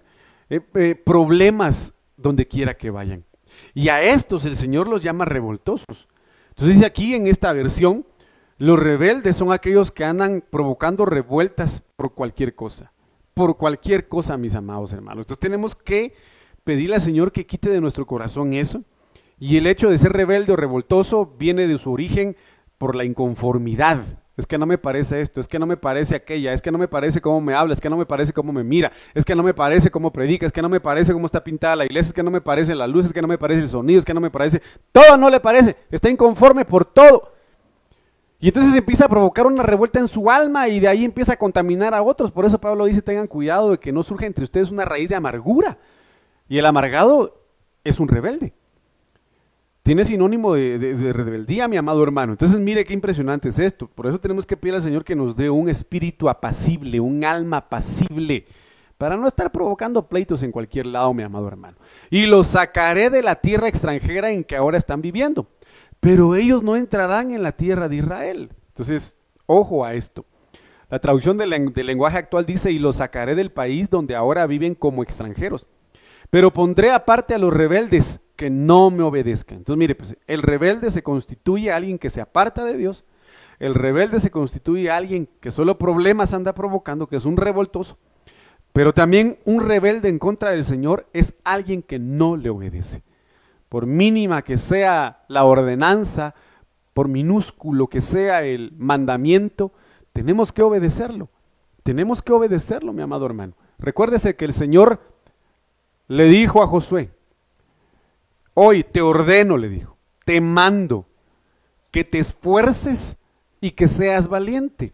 eh, 0.50 0.60
eh, 0.74 0.94
problemas 0.94 1.94
donde 2.16 2.46
quiera 2.46 2.74
que 2.74 2.90
vayan. 2.90 3.24
Y 3.74 3.88
a 3.88 4.02
estos 4.02 4.44
el 4.44 4.56
Señor 4.56 4.88
los 4.88 5.02
llama 5.02 5.24
revoltosos. 5.24 6.08
Entonces 6.50 6.74
dice 6.76 6.86
aquí 6.86 7.14
en 7.14 7.26
esta 7.26 7.52
versión, 7.52 8.06
los 8.58 8.78
rebeldes 8.78 9.36
son 9.36 9.52
aquellos 9.52 9.90
que 9.90 10.04
andan 10.04 10.44
provocando 10.48 11.04
revueltas 11.06 11.82
por 11.96 12.14
cualquier 12.14 12.54
cosa. 12.54 12.92
Por 13.34 13.56
cualquier 13.56 14.08
cosa, 14.08 14.36
mis 14.36 14.54
amados 14.54 14.92
hermanos. 14.92 15.22
Entonces 15.22 15.40
tenemos 15.40 15.74
que 15.74 16.14
pedirle 16.64 16.96
al 16.96 17.00
Señor 17.00 17.32
que 17.32 17.46
quite 17.46 17.70
de 17.70 17.80
nuestro 17.80 18.06
corazón 18.06 18.52
eso. 18.52 18.84
Y 19.38 19.56
el 19.56 19.66
hecho 19.66 19.90
de 19.90 19.98
ser 19.98 20.12
rebelde 20.12 20.52
o 20.52 20.56
revoltoso 20.56 21.34
viene 21.38 21.66
de 21.66 21.78
su 21.78 21.90
origen 21.90 22.36
por 22.78 22.94
la 22.94 23.04
inconformidad 23.04 24.21
es 24.42 24.46
que 24.46 24.58
no 24.58 24.66
me 24.66 24.76
parece 24.76 25.20
esto, 25.20 25.40
es 25.40 25.48
que 25.48 25.58
no 25.58 25.66
me 25.66 25.76
parece 25.76 26.14
aquella, 26.14 26.52
es 26.52 26.60
que 26.60 26.70
no 26.70 26.78
me 26.78 26.88
parece 26.88 27.20
cómo 27.20 27.40
me 27.40 27.54
habla, 27.54 27.74
es 27.74 27.80
que 27.80 27.88
no 27.88 27.96
me 27.96 28.04
parece 28.04 28.32
cómo 28.32 28.52
me 28.52 28.62
mira, 28.62 28.92
es 29.14 29.24
que 29.24 29.34
no 29.34 29.42
me 29.42 29.54
parece 29.54 29.90
cómo 29.90 30.12
predica, 30.12 30.44
es 30.46 30.52
que 30.52 30.60
no 30.60 30.68
me 30.68 30.80
parece 30.80 31.12
cómo 31.12 31.26
está 31.26 31.42
pintada 31.42 31.76
la 31.76 31.84
iglesia, 31.84 32.08
es 32.08 32.14
que 32.14 32.22
no 32.22 32.30
me 32.30 32.40
parece 32.40 32.74
la 32.74 32.86
luz, 32.86 33.06
es 33.06 33.12
que 33.12 33.22
no 33.22 33.28
me 33.28 33.38
parece 33.38 33.62
el 33.62 33.68
sonido, 33.68 34.00
es 34.00 34.04
que 34.04 34.14
no 34.14 34.20
me 34.20 34.30
parece, 34.30 34.60
todo 34.90 35.16
no 35.16 35.30
le 35.30 35.40
parece, 35.40 35.76
está 35.90 36.10
inconforme 36.10 36.64
por 36.64 36.84
todo. 36.84 37.32
Y 38.40 38.48
entonces 38.48 38.74
empieza 38.74 39.04
a 39.04 39.08
provocar 39.08 39.46
una 39.46 39.62
revuelta 39.62 40.00
en 40.00 40.08
su 40.08 40.28
alma 40.28 40.66
y 40.66 40.80
de 40.80 40.88
ahí 40.88 41.04
empieza 41.04 41.34
a 41.34 41.36
contaminar 41.36 41.94
a 41.94 42.02
otros. 42.02 42.32
Por 42.32 42.44
eso 42.44 42.60
Pablo 42.60 42.86
dice, 42.86 43.00
tengan 43.00 43.28
cuidado 43.28 43.70
de 43.70 43.78
que 43.78 43.92
no 43.92 44.02
surja 44.02 44.26
entre 44.26 44.42
ustedes 44.42 44.72
una 44.72 44.84
raíz 44.84 45.08
de 45.08 45.14
amargura. 45.14 45.78
Y 46.48 46.58
el 46.58 46.66
amargado 46.66 47.40
es 47.84 48.00
un 48.00 48.08
rebelde 48.08 48.52
tiene 49.82 50.04
sinónimo 50.04 50.54
de, 50.54 51.12
rebeldía, 51.12 51.66
mi 51.66 51.76
amado 51.76 52.02
hermano. 52.02 52.32
Entonces, 52.32 52.58
mire 52.60 52.84
qué 52.84 52.94
impresionante 52.94 53.48
es 53.48 53.58
esto. 53.58 53.88
Por 53.88 54.06
eso 54.06 54.20
tenemos 54.20 54.46
que 54.46 54.56
pedir 54.56 54.74
al 54.74 54.80
Señor 54.80 55.04
que 55.04 55.16
nos 55.16 55.36
dé 55.36 55.50
un 55.50 55.68
espíritu 55.68 56.28
apacible, 56.28 57.00
un 57.00 57.24
alma 57.24 57.58
apacible, 57.58 58.46
para 58.96 59.16
no 59.16 59.26
estar 59.26 59.50
provocando 59.50 60.08
pleitos 60.08 60.44
en 60.44 60.52
cualquier 60.52 60.86
lado, 60.86 61.12
mi 61.12 61.24
amado 61.24 61.48
hermano. 61.48 61.76
Y 62.10 62.26
los 62.26 62.46
sacaré 62.46 63.10
de 63.10 63.22
la 63.22 63.36
tierra 63.36 63.66
extranjera 63.66 64.30
en 64.30 64.44
que 64.44 64.54
ahora 64.54 64.78
están 64.78 65.02
viviendo. 65.02 65.48
Pero 65.98 66.36
ellos 66.36 66.62
no 66.62 66.76
entrarán 66.76 67.32
en 67.32 67.42
la 67.42 67.52
tierra 67.52 67.88
de 67.88 67.96
Israel. 67.96 68.50
Entonces, 68.68 69.16
ojo 69.46 69.84
a 69.84 69.94
esto. 69.94 70.24
La 70.90 71.00
traducción 71.00 71.38
del 71.38 71.72
lenguaje 71.74 72.18
actual 72.18 72.46
dice, 72.46 72.70
y 72.70 72.78
los 72.78 72.96
sacaré 72.96 73.34
del 73.34 73.50
país 73.50 73.90
donde 73.90 74.14
ahora 74.14 74.46
viven 74.46 74.76
como 74.76 75.02
extranjeros. 75.02 75.66
Pero 76.32 76.50
pondré 76.50 76.90
aparte 76.92 77.34
a 77.34 77.38
los 77.38 77.52
rebeldes 77.52 78.18
que 78.36 78.48
no 78.48 78.90
me 78.90 79.02
obedezcan. 79.02 79.58
Entonces, 79.58 79.78
mire, 79.78 79.94
pues 79.94 80.16
el 80.26 80.40
rebelde 80.40 80.90
se 80.90 81.02
constituye 81.02 81.70
a 81.70 81.76
alguien 81.76 81.98
que 81.98 82.08
se 82.08 82.22
aparta 82.22 82.64
de 82.64 82.78
Dios. 82.78 83.04
El 83.58 83.74
rebelde 83.74 84.18
se 84.18 84.30
constituye 84.30 84.90
a 84.90 84.96
alguien 84.96 85.28
que 85.40 85.50
solo 85.50 85.76
problemas 85.76 86.32
anda 86.32 86.54
provocando, 86.54 87.06
que 87.06 87.16
es 87.16 87.26
un 87.26 87.36
revoltoso. 87.36 87.98
Pero 88.72 88.94
también 88.94 89.40
un 89.44 89.60
rebelde 89.60 90.08
en 90.08 90.18
contra 90.18 90.52
del 90.52 90.64
Señor 90.64 91.06
es 91.12 91.34
alguien 91.44 91.82
que 91.82 91.98
no 91.98 92.38
le 92.38 92.48
obedece. 92.48 93.02
Por 93.68 93.84
mínima 93.84 94.40
que 94.40 94.56
sea 94.56 95.26
la 95.28 95.44
ordenanza, 95.44 96.34
por 96.94 97.08
minúsculo 97.08 97.88
que 97.88 98.00
sea 98.00 98.42
el 98.42 98.72
mandamiento, 98.78 99.74
tenemos 100.14 100.50
que 100.50 100.62
obedecerlo. 100.62 101.28
Tenemos 101.82 102.22
que 102.22 102.32
obedecerlo, 102.32 102.94
mi 102.94 103.02
amado 103.02 103.26
hermano. 103.26 103.52
Recuérdese 103.78 104.34
que 104.34 104.46
el 104.46 104.54
Señor 104.54 105.11
le 106.08 106.26
dijo 106.26 106.62
a 106.62 106.66
Josué, 106.66 107.10
Hoy 108.54 108.84
te 108.84 109.00
ordeno, 109.00 109.56
le 109.56 109.68
dijo, 109.68 109.96
te 110.24 110.40
mando 110.40 111.06
que 111.90 112.04
te 112.04 112.18
esfuerces 112.18 113.16
y 113.60 113.70
que 113.70 113.88
seas 113.88 114.28
valiente, 114.28 114.92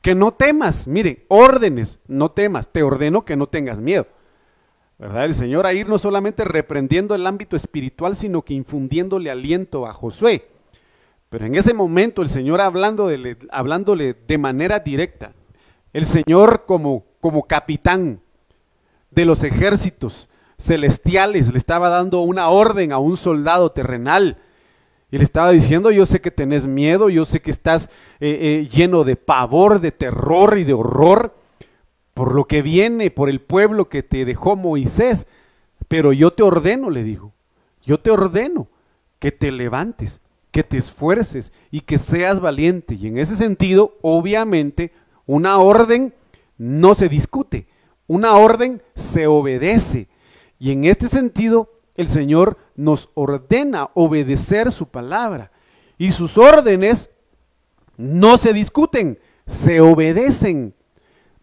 que 0.00 0.14
no 0.14 0.32
temas, 0.32 0.86
mire, 0.86 1.24
órdenes, 1.28 1.98
no 2.06 2.30
temas, 2.30 2.68
te 2.68 2.82
ordeno 2.82 3.24
que 3.24 3.36
no 3.36 3.48
tengas 3.48 3.80
miedo. 3.80 4.06
¿Verdad? 4.98 5.24
El 5.24 5.34
Señor 5.34 5.66
a 5.66 5.72
ir 5.72 5.88
no 5.88 5.98
solamente 5.98 6.44
reprendiendo 6.44 7.14
el 7.14 7.26
ámbito 7.26 7.56
espiritual, 7.56 8.14
sino 8.14 8.42
que 8.42 8.52
infundiéndole 8.52 9.30
aliento 9.30 9.86
a 9.86 9.94
Josué. 9.94 10.48
Pero 11.30 11.46
en 11.46 11.54
ese 11.54 11.72
momento 11.72 12.22
el 12.22 12.28
Señor 12.28 12.60
hablándole, 12.60 13.38
hablándole 13.50 14.14
de 14.14 14.38
manera 14.38 14.80
directa, 14.80 15.32
el 15.92 16.04
Señor 16.04 16.64
como, 16.66 17.04
como 17.20 17.44
capitán 17.44 18.20
de 19.10 19.24
los 19.24 19.42
ejércitos, 19.42 20.28
celestiales, 20.60 21.50
le 21.50 21.58
estaba 21.58 21.88
dando 21.88 22.20
una 22.20 22.48
orden 22.48 22.92
a 22.92 22.98
un 22.98 23.16
soldado 23.16 23.72
terrenal. 23.72 24.38
Y 25.10 25.18
le 25.18 25.24
estaba 25.24 25.50
diciendo, 25.50 25.90
yo 25.90 26.06
sé 26.06 26.20
que 26.20 26.30
tenés 26.30 26.66
miedo, 26.66 27.08
yo 27.08 27.24
sé 27.24 27.40
que 27.40 27.50
estás 27.50 27.90
eh, 28.20 28.38
eh, 28.40 28.68
lleno 28.70 29.02
de 29.02 29.16
pavor, 29.16 29.80
de 29.80 29.90
terror 29.90 30.58
y 30.58 30.64
de 30.64 30.72
horror 30.72 31.34
por 32.14 32.34
lo 32.34 32.44
que 32.44 32.62
viene, 32.62 33.10
por 33.10 33.28
el 33.28 33.40
pueblo 33.40 33.88
que 33.88 34.02
te 34.02 34.24
dejó 34.24 34.54
Moisés. 34.54 35.26
Pero 35.88 36.12
yo 36.12 36.32
te 36.32 36.42
ordeno, 36.42 36.90
le 36.90 37.02
dijo, 37.02 37.32
yo 37.84 37.98
te 37.98 38.10
ordeno 38.10 38.68
que 39.18 39.32
te 39.32 39.50
levantes 39.50 40.20
que 40.50 40.64
te 40.64 40.76
esfuerces 40.76 41.52
y 41.70 41.82
que 41.82 41.98
seas 41.98 42.40
valiente. 42.40 42.94
Y 42.94 43.06
en 43.06 43.18
ese 43.18 43.36
sentido, 43.36 43.96
obviamente, 44.02 44.92
una 45.26 45.58
orden 45.58 46.14
no 46.58 46.94
se 46.94 47.08
discute, 47.08 47.66
una 48.06 48.34
orden 48.34 48.82
se 48.94 49.26
obedece. 49.26 50.08
Y 50.60 50.70
en 50.70 50.84
este 50.84 51.08
sentido, 51.08 51.72
el 51.96 52.08
Señor 52.08 52.56
nos 52.76 53.08
ordena 53.14 53.90
obedecer 53.94 54.70
su 54.70 54.86
palabra. 54.86 55.50
Y 55.98 56.12
sus 56.12 56.38
órdenes 56.38 57.10
no 57.96 58.38
se 58.38 58.52
discuten, 58.52 59.18
se 59.46 59.80
obedecen. 59.80 60.74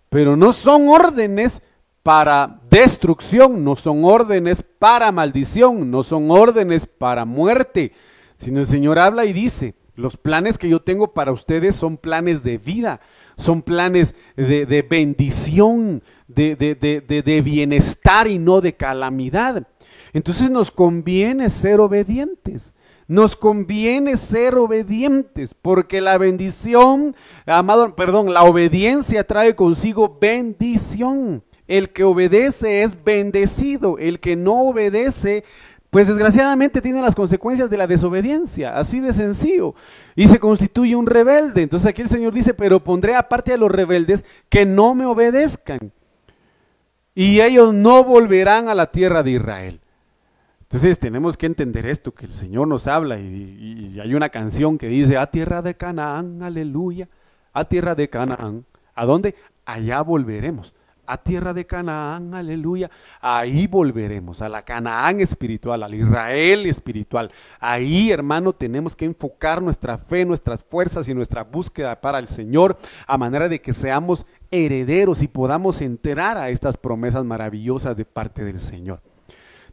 Pero 0.10 0.38
no 0.38 0.54
son 0.54 0.88
órdenes 0.88 1.62
para 2.04 2.62
destrucción, 2.70 3.66
no 3.66 3.76
son 3.76 4.06
órdenes 4.06 4.64
para 4.64 5.12
maldición, 5.12 5.92
no 5.92 6.04
son 6.04 6.32
órdenes 6.32 6.86
para 6.86 7.26
muerte, 7.26 7.92
sino 8.38 8.62
el 8.62 8.68
Señor 8.68 8.98
habla 8.98 9.26
y 9.26 9.34
dice, 9.34 9.76
los 9.98 10.16
planes 10.16 10.58
que 10.58 10.70
yo 10.70 10.82
tengo 10.82 11.14
para 11.14 11.34
ustedes 11.34 11.76
son 11.76 11.98
planes 11.98 12.44
de 12.44 12.60
vida, 12.60 13.02
son 13.36 13.62
planes 13.62 14.16
de, 14.38 14.88
bendición, 14.90 16.02
de, 16.28 16.56
de 16.56 17.42
bienestar 17.42 18.28
y 18.28 18.38
no 18.38 18.62
de 18.62 18.74
calamidad. 18.74 19.68
Entonces 20.14 20.50
nos 20.50 20.72
conviene 20.72 21.50
ser 21.50 21.80
obedientes. 21.80 22.74
Nos 23.08 23.38
conviene 23.38 24.18
ser 24.18 24.56
obedientes 24.56 25.54
porque 25.54 26.02
la 26.02 26.18
bendición, 26.18 27.16
amado, 27.46 27.96
perdón, 27.96 28.34
la 28.34 28.44
obediencia 28.44 29.26
trae 29.26 29.56
consigo 29.56 30.18
bendición. 30.20 31.44
El 31.68 31.90
que 31.92 32.04
obedece 32.04 32.84
es 32.84 33.02
bendecido, 33.04 33.98
el 33.98 34.20
que 34.20 34.36
no 34.36 34.62
obedece 34.62 35.44
pues 35.90 36.08
desgraciadamente 36.08 36.82
tiene 36.82 37.02
las 37.02 37.16
consecuencias 37.16 37.70
de 37.70 37.78
la 37.78 37.88
desobediencia, 37.88 38.78
así 38.78 39.00
de 39.00 39.14
sencillo, 39.14 39.74
y 40.16 40.28
se 40.28 40.38
constituye 40.38 40.96
un 40.96 41.08
rebelde. 41.08 41.62
Entonces 41.62 41.88
aquí 41.88 42.02
el 42.02 42.10
Señor 42.10 42.34
dice, 42.34 42.54
pero 42.54 42.84
pondré 42.84 43.16
aparte 43.16 43.54
a 43.54 43.58
los 43.58 43.72
rebeldes 43.72 44.26
que 44.50 44.66
no 44.66 44.96
me 44.96 45.06
obedezcan, 45.06 45.94
y 47.20 47.42
ellos 47.42 47.74
no 47.74 48.04
volverán 48.04 48.70
a 48.70 48.76
la 48.76 48.92
tierra 48.92 49.24
de 49.24 49.32
Israel. 49.32 49.80
Entonces 50.62 51.00
tenemos 51.00 51.36
que 51.36 51.48
entender 51.48 51.88
esto, 51.88 52.14
que 52.14 52.28
el 52.28 52.32
Señor 52.32 52.68
nos 52.68 52.86
habla 52.86 53.18
y, 53.18 54.00
hay 54.00 54.14
una 54.14 54.30
canción 54.30 54.78
que 54.78 54.88
dice, 54.88 55.18
a 55.18 55.26
tierra 55.26 55.64
de 55.64 55.74
Canaán, 55.74 56.44
aleluya, 56.44 57.10
a 57.54 57.66
tierra 57.66 57.96
de 57.96 58.08
Canaán. 58.08 58.66
¿A 58.94 59.06
dónde? 59.06 59.34
Allá 59.66 60.02
volveremos. 60.02 60.76
A 61.08 61.18
tierra 61.18 61.54
de 61.54 61.66
Canaán, 61.66 62.34
aleluya. 62.34 62.92
Ahí 63.22 63.66
volveremos, 63.66 64.42
a 64.42 64.50
la 64.50 64.62
Canaán 64.62 65.22
espiritual, 65.22 65.82
al 65.82 65.96
Israel 65.96 66.66
espiritual. 66.66 67.32
Ahí, 67.62 68.12
hermano, 68.12 68.52
tenemos 68.52 68.94
que 68.94 69.06
enfocar 69.06 69.62
nuestra 69.62 69.98
fe, 69.98 70.26
nuestras 70.26 70.64
fuerzas 70.64 71.08
y 71.08 71.14
nuestra 71.14 71.44
búsqueda 71.44 72.00
para 72.02 72.20
el 72.20 72.28
Señor, 72.28 72.78
a 73.08 73.18
manera 73.18 73.48
de 73.48 73.62
que 73.62 73.72
seamos 73.72 74.26
herederos 74.52 75.24
y 75.24 75.28
podamos 75.28 75.80
enterar 75.82 76.38
a 76.38 76.50
estas 76.50 76.76
promesas 76.76 77.24
maravillosas 77.24 77.96
de 77.96 78.04
parte 78.04 78.44
del 78.44 78.60
Señor. 78.60 79.00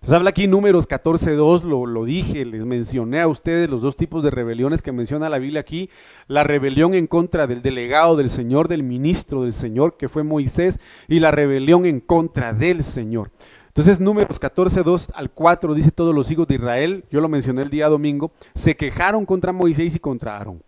Habla 0.06 0.30
aquí 0.30 0.46
números 0.46 0.86
14.2, 0.86 1.62
lo, 1.62 1.86
lo 1.86 2.04
dije, 2.04 2.44
les 2.44 2.66
mencioné 2.66 3.22
a 3.22 3.26
ustedes 3.26 3.70
los 3.70 3.80
dos 3.80 3.96
tipos 3.96 4.22
de 4.22 4.30
rebeliones 4.30 4.82
que 4.82 4.92
menciona 4.92 5.30
la 5.30 5.38
Biblia 5.38 5.60
aquí. 5.60 5.88
La 6.28 6.44
rebelión 6.44 6.92
en 6.92 7.06
contra 7.06 7.46
del 7.46 7.62
delegado 7.62 8.14
del 8.14 8.28
Señor, 8.28 8.68
del 8.68 8.82
ministro 8.82 9.44
del 9.44 9.54
Señor, 9.54 9.96
que 9.96 10.10
fue 10.10 10.22
Moisés, 10.22 10.78
y 11.08 11.20
la 11.20 11.30
rebelión 11.30 11.86
en 11.86 12.00
contra 12.00 12.52
del 12.52 12.84
Señor. 12.84 13.30
Entonces 13.68 13.98
números 13.98 14.38
14.2 14.38 15.08
al 15.14 15.30
4 15.30 15.72
dice 15.74 15.90
todos 15.90 16.14
los 16.14 16.30
hijos 16.30 16.46
de 16.46 16.56
Israel, 16.56 17.04
yo 17.10 17.20
lo 17.20 17.28
mencioné 17.28 17.62
el 17.62 17.70
día 17.70 17.88
domingo, 17.88 18.30
se 18.54 18.76
quejaron 18.76 19.24
contra 19.24 19.52
Moisés 19.52 19.96
y 19.96 19.98
contra 19.98 20.36
Aarón. 20.36 20.62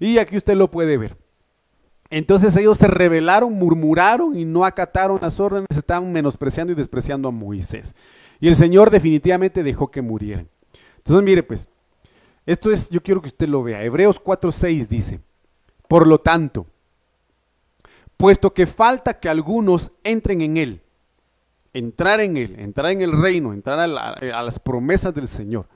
Y 0.00 0.16
aquí 0.16 0.36
usted 0.36 0.56
lo 0.56 0.70
puede 0.70 0.96
ver. 0.96 1.14
Entonces 2.10 2.56
ellos 2.56 2.78
se 2.78 2.86
rebelaron, 2.86 3.52
murmuraron 3.52 4.36
y 4.36 4.46
no 4.46 4.64
acataron 4.64 5.18
las 5.20 5.38
órdenes, 5.38 5.68
estaban 5.76 6.10
menospreciando 6.10 6.72
y 6.72 6.76
despreciando 6.76 7.28
a 7.28 7.32
Moisés. 7.32 7.94
Y 8.40 8.48
el 8.48 8.56
Señor 8.56 8.90
definitivamente 8.90 9.62
dejó 9.62 9.90
que 9.90 10.02
murieran. 10.02 10.48
Entonces, 10.98 11.24
mire, 11.24 11.42
pues, 11.42 11.68
esto 12.46 12.70
es, 12.70 12.88
yo 12.88 13.02
quiero 13.02 13.20
que 13.20 13.28
usted 13.28 13.48
lo 13.48 13.62
vea. 13.62 13.82
Hebreos 13.82 14.22
4:6 14.22 14.88
dice, 14.88 15.20
por 15.86 16.06
lo 16.06 16.18
tanto, 16.18 16.66
puesto 18.16 18.52
que 18.52 18.66
falta 18.66 19.18
que 19.18 19.28
algunos 19.28 19.92
entren 20.04 20.40
en 20.40 20.56
Él, 20.56 20.80
entrar 21.72 22.20
en 22.20 22.36
Él, 22.36 22.56
entrar 22.58 22.90
en 22.92 23.00
el 23.00 23.12
reino, 23.12 23.52
entrar 23.52 23.78
a, 23.78 23.84
a 23.84 24.42
las 24.42 24.58
promesas 24.58 25.14
del 25.14 25.28
Señor, 25.28 25.66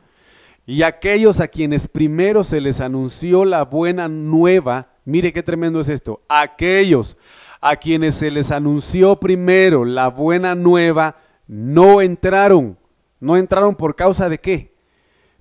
y 0.64 0.83
aquellos 0.83 1.40
a 1.40 1.48
quienes 1.48 1.88
primero 1.88 2.44
se 2.44 2.61
les 2.61 2.81
anunció 2.81 3.44
la 3.44 3.64
buena 3.64 4.09
nueva, 4.09 4.88
mire 5.05 5.33
qué 5.33 5.42
tremendo 5.42 5.81
es 5.81 5.88
esto, 5.88 6.22
aquellos 6.29 7.16
a 7.61 7.77
quienes 7.77 8.16
se 8.16 8.31
les 8.31 8.51
anunció 8.51 9.20
primero 9.20 9.85
la 9.85 10.09
buena 10.09 10.55
nueva, 10.55 11.16
no 11.46 12.00
entraron. 12.00 12.78
¿No 13.20 13.37
entraron 13.37 13.76
por 13.76 13.94
causa 13.94 14.28
de 14.28 14.38
qué? 14.38 14.74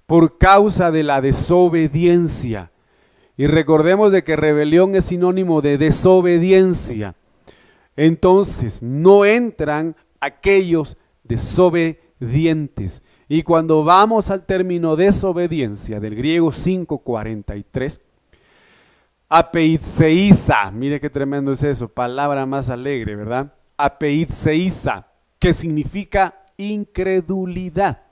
Por 0.06 0.38
causa 0.38 0.92
de 0.92 1.04
la 1.04 1.22
desobediencia. 1.22 2.72
Y 3.38 3.48
recordemos 3.48 4.12
de 4.12 4.24
que 4.24 4.36
rebelión 4.36 4.96
es 4.96 5.06
sinónimo 5.06 5.62
de 5.62 5.78
desobediencia. 5.78 7.16
Entonces, 7.96 8.84
no 8.84 9.26
entran 9.26 9.96
aquellos 10.20 10.98
desobedientes. 11.24 13.02
Y 13.28 13.44
cuando 13.44 13.84
vamos 13.84 14.30
al 14.30 14.46
término 14.46 14.96
desobediencia 14.96 16.00
del 16.00 16.16
griego 16.16 16.52
543, 16.52 18.02
apeitseisa, 19.30 20.70
mire 20.72 21.00
qué 21.00 21.10
tremendo 21.10 21.54
es 21.54 21.64
eso, 21.64 21.88
palabra 21.88 22.46
más 22.46 22.70
alegre, 22.70 23.16
¿verdad? 23.16 23.54
Apeitseisa 23.78 25.11
que 25.42 25.54
significa 25.56 26.36
incredulidad 26.56 28.04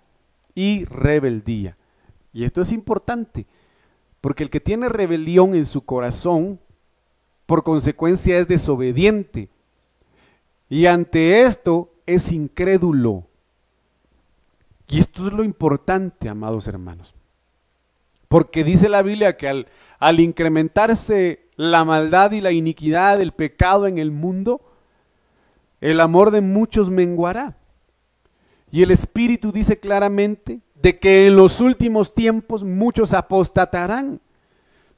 y 0.55 0.83
rebeldía. 0.85 1.77
Y 2.33 2.43
esto 2.43 2.61
es 2.61 2.71
importante, 2.71 3.45
porque 4.19 4.41
el 4.41 4.49
que 4.49 4.59
tiene 4.59 4.89
rebelión 4.89 5.53
en 5.53 5.67
su 5.67 5.85
corazón, 5.85 6.59
por 7.45 7.63
consecuencia 7.63 8.39
es 8.39 8.47
desobediente. 8.47 9.47
Y 10.69 10.87
ante 10.87 11.43
esto 11.43 11.91
es 12.07 12.31
incrédulo. 12.31 13.27
Y 14.87 14.99
esto 14.99 15.27
es 15.27 15.33
lo 15.33 15.43
importante, 15.43 16.29
amados 16.29 16.67
hermanos. 16.67 17.13
Porque 18.27 18.63
dice 18.63 18.89
la 18.89 19.03
Biblia 19.03 19.37
que 19.37 19.47
al, 19.47 19.67
al 19.99 20.19
incrementarse 20.19 21.45
la 21.57 21.85
maldad 21.85 22.31
y 22.31 22.41
la 22.41 22.51
iniquidad, 22.51 23.21
el 23.21 23.33
pecado 23.33 23.85
en 23.85 23.99
el 23.99 24.09
mundo, 24.09 24.61
el 25.81 25.99
amor 25.99 26.31
de 26.31 26.41
muchos 26.41 26.89
menguará. 26.89 27.55
Y 28.71 28.83
el 28.83 28.91
Espíritu 28.91 29.51
dice 29.51 29.79
claramente 29.79 30.61
de 30.75 30.99
que 30.99 31.27
en 31.27 31.35
los 31.35 31.59
últimos 31.59 32.13
tiempos 32.13 32.63
muchos 32.63 33.13
apostatarán. 33.13 34.19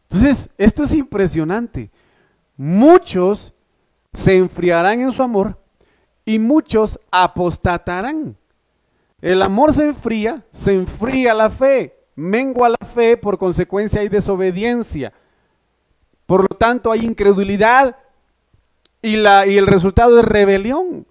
Entonces, 0.10 0.50
esto 0.58 0.84
es 0.84 0.94
impresionante. 0.94 1.90
Muchos 2.58 3.54
se 4.14 4.36
enfriarán 4.36 5.00
en 5.00 5.12
su 5.12 5.24
amor 5.24 5.58
y 6.26 6.38
muchos 6.38 7.00
apostatarán. 7.12 8.36
El 9.22 9.42
amor 9.42 9.74
se 9.74 9.86
enfría, 9.86 10.44
se 10.52 10.74
enfría 10.74 11.34
la 11.34 11.50
fe, 11.50 11.96
mengua 12.16 12.70
la 12.70 12.88
fe, 12.88 13.18
por 13.18 13.38
consecuencia 13.38 14.02
hay 14.02 14.10
desobediencia. 14.10 15.14
Por 16.26 16.42
lo 16.42 16.58
tanto, 16.58 16.92
hay 16.92 17.06
incredulidad 17.06 17.96
y, 19.02 19.16
la, 19.18 19.46
y 19.46 19.58
el 19.58 19.68
resultado 19.68 20.20
es 20.20 20.26
rebelión. 20.26 21.06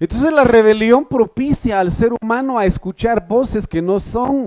Entonces 0.00 0.32
la 0.32 0.44
rebelión 0.44 1.06
propicia 1.06 1.80
al 1.80 1.90
ser 1.90 2.12
humano 2.20 2.58
a 2.58 2.66
escuchar 2.66 3.26
voces 3.28 3.66
que 3.66 3.80
no 3.80 4.00
son 4.00 4.46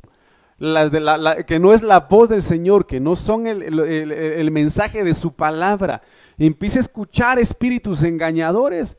las 0.59 0.91
de 0.91 0.99
la, 0.99 1.43
que 1.43 1.59
no 1.59 1.73
es 1.73 1.83
la 1.83 2.01
voz 2.01 2.29
del 2.29 2.41
Señor, 2.41 2.85
que 2.85 2.99
no 2.99 3.15
son 3.15 3.47
el, 3.47 3.61
el, 3.79 4.51
mensaje 4.51 5.03
de 5.03 5.13
su 5.13 5.31
palabra. 5.31 6.01
empieza 6.37 6.79
a 6.79 6.81
escuchar 6.81 7.39
espíritus 7.39 8.03
engañadores. 8.03 8.97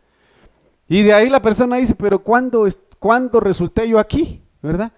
Y 0.88 1.02
de 1.02 1.12
ahí 1.12 1.28
la 1.28 1.42
persona 1.42 1.76
dice, 1.76 1.94
pero 1.94 2.20
¿cuándo, 2.20 2.66
¿cuándo 2.98 3.40
resulté 3.40 3.88
yo 3.88 3.98
aquí? 3.98 4.42
¿Verdad? 4.62 4.92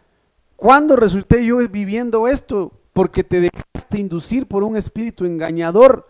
¿Cuándo 0.56 0.96
resulté 0.96 1.44
yo 1.44 1.56
viviendo 1.68 2.28
esto? 2.28 2.72
Porque 2.92 3.24
te 3.24 3.40
dejaste 3.40 3.98
inducir 3.98 4.46
por 4.46 4.62
un 4.62 4.76
espíritu 4.76 5.24
engañador. 5.24 6.06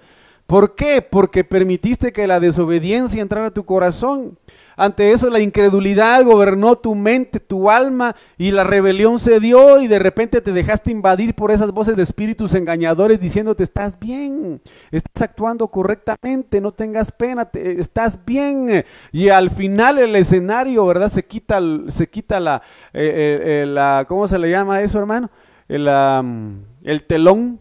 ¿Por 0.51 0.75
qué? 0.75 1.01
Porque 1.01 1.45
permitiste 1.45 2.13
que 2.13 2.27
la 2.27 2.41
desobediencia 2.41 3.23
entrara 3.23 3.47
a 3.47 3.51
tu 3.53 3.65
corazón. 3.65 4.37
Ante 4.77 5.13
eso 5.13 5.31
la 5.31 5.39
incredulidad 5.39 6.25
gobernó 6.25 6.75
tu 6.75 6.97
mente, 6.97 7.39
tu 7.39 7.71
alma 7.71 8.17
y 8.37 8.51
la 8.51 8.65
rebelión 8.65 9.21
se 9.21 9.39
dio 9.39 9.81
y 9.81 9.87
de 9.87 10.01
repente 10.01 10.41
te 10.41 10.53
dejaste 10.53 10.91
invadir 10.91 11.37
por 11.37 11.53
esas 11.53 11.71
voces 11.71 11.95
de 11.95 12.03
espíritus 12.03 12.53
engañadores 12.55 13.21
diciéndote 13.21 13.63
estás 13.63 13.97
bien, 14.01 14.61
estás 14.91 15.23
actuando 15.23 15.69
correctamente, 15.69 16.61
no 16.61 16.73
tengas 16.73 17.13
pena, 17.13 17.49
estás 17.55 18.19
bien. 18.25 18.85
Y 19.13 19.29
al 19.29 19.51
final 19.51 19.99
el 19.99 20.17
escenario, 20.17 20.85
¿verdad? 20.85 21.13
Se 21.13 21.25
quita, 21.25 21.61
se 21.87 22.09
quita 22.09 22.41
la, 22.41 22.61
eh, 22.93 23.05
eh, 23.05 23.63
eh, 23.63 23.67
la 23.67 24.05
¿cómo 24.09 24.27
se 24.27 24.37
le 24.37 24.51
llama 24.51 24.83
eso 24.83 24.99
hermano? 24.99 25.31
El 25.69 27.07
telón 27.07 27.61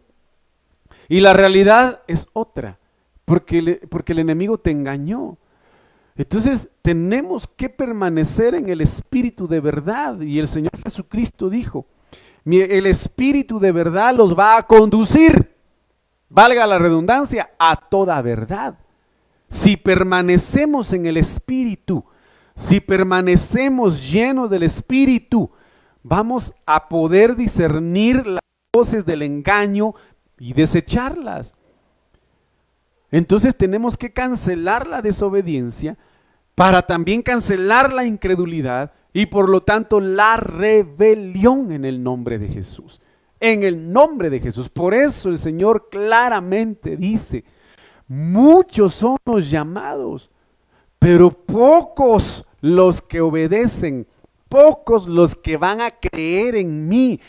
y 1.09 1.21
la 1.21 1.33
realidad 1.33 2.03
es 2.07 2.27
otra, 2.33 2.78
porque, 3.29 3.79
porque 3.91 4.13
el 4.13 4.19
enemigo 4.19 4.57
te 4.57 4.71
engañó. 4.71 5.37
Entonces 6.15 6.67
tenemos 6.81 7.47
que 7.47 7.69
permanecer 7.69 8.55
en 8.55 8.69
el 8.69 8.81
espíritu 8.81 9.47
de 9.47 9.59
verdad 9.59 10.19
y 10.19 10.39
el 10.39 10.47
Señor 10.47 10.71
Jesucristo 10.83 11.47
dijo, 11.47 11.85
el 12.43 12.87
espíritu 12.87 13.59
de 13.59 13.71
verdad 13.71 14.15
los 14.15 14.35
va 14.35 14.57
a 14.57 14.63
conducir, 14.63 15.55
valga 16.27 16.65
la 16.65 16.79
redundancia, 16.79 17.51
a 17.59 17.75
toda 17.75 18.19
verdad. 18.23 18.79
Si 19.47 19.77
permanecemos 19.77 20.91
en 20.93 21.05
el 21.05 21.17
espíritu, 21.17 22.03
si 22.55 22.79
permanecemos 22.79 24.09
llenos 24.11 24.49
del 24.49 24.63
espíritu, 24.63 25.51
vamos 26.01 26.51
a 26.65 26.89
poder 26.89 27.35
discernir 27.35 28.25
las 28.25 28.41
voces 28.73 29.05
del 29.05 29.21
engaño 29.21 29.93
y 30.39 30.53
desecharlas. 30.53 31.53
Entonces 33.11 33.55
tenemos 33.55 33.97
que 33.97 34.11
cancelar 34.11 34.87
la 34.87 35.01
desobediencia 35.01 35.97
para 36.55 36.81
también 36.81 37.21
cancelar 37.21 37.93
la 37.93 38.05
incredulidad 38.05 38.91
y 39.13 39.27
por 39.27 39.49
lo 39.49 39.61
tanto 39.61 39.99
la 39.99 40.37
rebelión 40.37 41.71
en 41.71 41.85
el 41.85 42.03
nombre 42.03 42.37
de 42.37 42.49
Jesús. 42.49 43.01
En 43.39 43.63
el 43.63 43.91
nombre 43.91 44.29
de 44.29 44.39
Jesús. 44.39 44.69
Por 44.69 44.93
eso 44.93 45.29
el 45.29 45.39
Señor 45.39 45.87
claramente 45.89 46.97
dice, 46.97 47.45
muchos 48.07 48.93
son 48.93 49.17
los 49.25 49.49
llamados, 49.49 50.29
pero 50.99 51.31
pocos 51.31 52.45
los 52.61 53.01
que 53.01 53.21
obedecen, 53.21 54.05
pocos 54.49 55.07
los 55.07 55.35
que 55.35 55.57
van 55.57 55.79
a 55.79 55.91
creer 55.91 56.55
en 56.55 56.87
mí, 56.87 57.21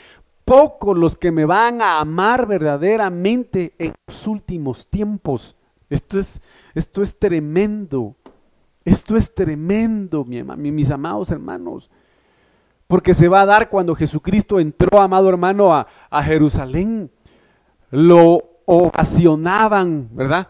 pocos 0.44 0.98
los 0.98 1.16
que 1.16 1.30
me 1.30 1.44
van 1.44 1.80
a 1.80 2.00
amar 2.00 2.46
verdaderamente 2.46 3.74
en 3.78 3.94
los 4.08 4.26
últimos 4.26 4.88
tiempos. 4.88 5.54
Esto 5.90 6.18
es, 6.18 6.40
esto 6.74 7.02
es 7.02 7.18
tremendo. 7.18 8.16
Esto 8.84 9.16
es 9.16 9.34
tremendo, 9.34 10.24
mis 10.24 10.90
amados 10.90 11.30
hermanos. 11.30 11.90
Porque 12.86 13.12
se 13.12 13.28
va 13.28 13.42
a 13.42 13.46
dar 13.46 13.68
cuando 13.68 13.94
Jesucristo 13.94 14.58
entró, 14.58 15.00
amado 15.00 15.28
hermano, 15.28 15.74
a, 15.74 15.86
a 16.08 16.22
Jerusalén. 16.22 17.10
Lo 17.90 18.42
ovacionaban, 18.64 20.08
¿verdad? 20.12 20.48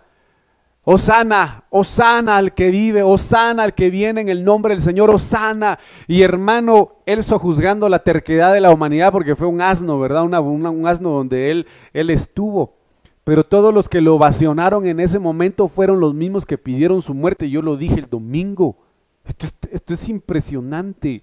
Osana, 0.83 1.65
Osana 1.71 2.39
al 2.39 2.55
que 2.55 2.71
vive, 2.71 3.03
Osana 3.03 3.65
al 3.65 3.75
que 3.75 3.91
viene 3.91 4.23
en 4.23 4.29
el 4.29 4.45
nombre 4.45 4.75
del 4.75 4.83
Señor, 4.83 5.11
Osana. 5.11 5.79
Y 6.07 6.23
hermano, 6.23 7.03
él 7.07 7.23
sojuzgando 7.25 7.89
la 7.89 8.01
terquedad 8.01 8.53
de 8.53 8.61
la 8.61 8.71
humanidad 8.71 9.13
porque 9.13 9.37
fue 9.37 9.47
un 9.47 9.61
asno, 9.61 9.99
¿verdad? 9.99 10.25
un 10.25 10.87
asno 10.87 11.11
donde 11.11 11.51
él, 11.51 11.67
él 11.93 12.11
estuvo. 12.11 12.80
Pero 13.25 13.45
todos 13.45 13.73
los 13.73 13.89
que 13.89 14.01
lo 14.01 14.15
ovacionaron 14.15 14.87
en 14.87 15.01
ese 15.01 15.19
momento 15.19 15.69
fueron 15.69 16.01
los 16.01 16.15
mismos 16.15 16.47
que 16.47 16.59
pidieron 16.59 17.03
su 17.03 17.15
muerte. 17.15 17.51
Yo 17.51 17.63
lo 17.63 17.77
dije 17.77 18.01
el 18.01 18.09
domingo. 18.09 18.77
Esto 19.25 19.47
es, 19.47 19.55
esto 19.71 19.95
es 19.95 20.09
impresionante. 20.09 21.23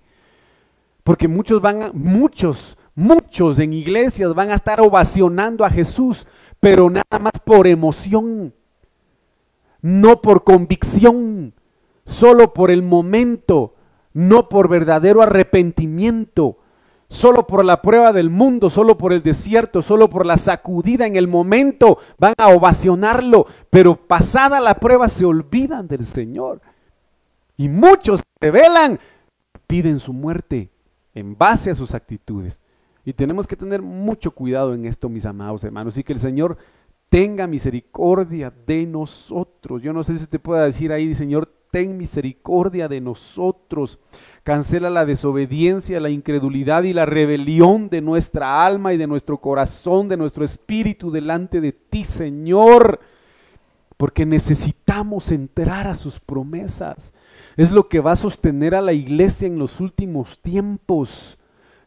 Porque 1.04 1.28
muchos 1.28 1.62
van, 1.62 1.92
muchos, 1.94 2.78
muchos 2.96 3.60
en 3.60 3.74
iglesias 3.74 4.34
van 4.34 4.52
a 4.52 4.56
estar 4.56 4.80
ovacionando 4.82 5.66
a 5.66 5.70
Jesús, 5.70 6.28
pero 6.60 6.90
nada 6.90 7.20
más 7.20 7.34
por 7.44 7.68
emoción 7.68 8.54
no 9.82 10.22
por 10.22 10.44
convicción, 10.44 11.54
solo 12.06 12.54
por 12.54 12.72
el 12.72 12.82
momento, 12.84 13.76
no 14.14 14.50
por 14.50 14.68
verdadero 14.68 15.22
arrepentimiento, 15.22 16.58
solo 17.10 17.48
por 17.48 17.64
la 17.64 17.82
prueba 17.82 18.12
del 18.12 18.30
mundo, 18.30 18.70
solo 18.70 18.98
por 18.98 19.14
el 19.14 19.24
desierto, 19.24 19.82
solo 19.82 20.10
por 20.10 20.26
la 20.26 20.38
sacudida 20.38 21.06
en 21.08 21.16
el 21.16 21.28
momento, 21.28 22.00
van 22.18 22.34
a 22.38 22.50
ovacionarlo, 22.50 23.48
pero 23.70 23.96
pasada 23.96 24.60
la 24.60 24.76
prueba 24.76 25.08
se 25.08 25.26
olvidan 25.26 25.88
del 25.88 26.06
Señor. 26.06 26.62
Y 27.56 27.70
muchos 27.70 28.22
revelan, 28.40 29.00
piden 29.66 30.00
su 30.00 30.14
muerte 30.14 30.70
en 31.14 31.38
base 31.38 31.72
a 31.72 31.76
sus 31.76 31.94
actitudes. 31.94 32.62
Y 33.04 33.14
tenemos 33.14 33.48
que 33.48 33.56
tener 33.56 33.82
mucho 33.82 34.32
cuidado 34.32 34.74
en 34.74 34.86
esto, 34.86 35.10
mis 35.10 35.26
amados 35.26 35.64
hermanos, 35.64 35.98
y 35.98 36.04
que 36.04 36.14
el 36.14 36.20
Señor 36.20 36.58
tenga 37.10 37.48
misericordia 37.48 38.54
de 38.66 38.86
nosotros. 38.86 39.82
Yo 39.82 39.94
no 39.94 40.04
sé 40.04 40.18
si 40.18 40.24
usted 40.24 40.42
pueda 40.42 40.66
decir 40.66 40.92
ahí, 40.92 41.16
Señor, 41.16 41.57
ten 41.72 41.98
misericordia 41.98 42.88
de 42.88 43.02
nosotros. 43.02 44.00
Cancela 44.44 44.90
la 44.90 45.06
desobediencia, 45.06 46.00
la 46.00 46.10
incredulidad 46.10 46.84
y 46.84 46.94
la 46.94 47.06
rebelión 47.06 47.90
de 47.90 48.02
nuestra 48.02 48.66
alma 48.66 48.94
y 48.94 48.98
de 48.98 49.08
nuestro 49.08 49.40
corazón, 49.40 50.08
de 50.08 50.18
nuestro 50.18 50.46
espíritu 50.46 51.12
delante 51.12 51.62
de 51.62 51.72
ti, 51.72 52.06
Señor. 52.06 53.00
Porque 53.98 54.26
necesitamos 54.26 55.32
entrar 55.32 55.88
a 55.88 55.96
sus 55.96 56.20
promesas. 56.20 57.14
Es 57.56 57.72
lo 57.72 57.90
que 57.90 58.00
va 58.00 58.12
a 58.12 58.16
sostener 58.16 58.76
a 58.76 58.82
la 58.82 58.94
iglesia 58.94 59.48
en 59.48 59.58
los 59.58 59.80
últimos 59.80 60.40
tiempos. 60.42 61.38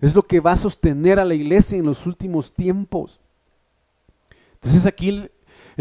Es 0.01 0.15
lo 0.15 0.23
que 0.23 0.41
va 0.41 0.53
a 0.53 0.57
sostener 0.57 1.21
a 1.21 1.25
la 1.25 1.35
iglesia 1.35 1.79
en 1.79 1.87
los 1.87 2.07
últimos 2.07 2.53
tiempos. 2.53 3.21
Entonces 4.55 4.87
aquí 4.87 5.31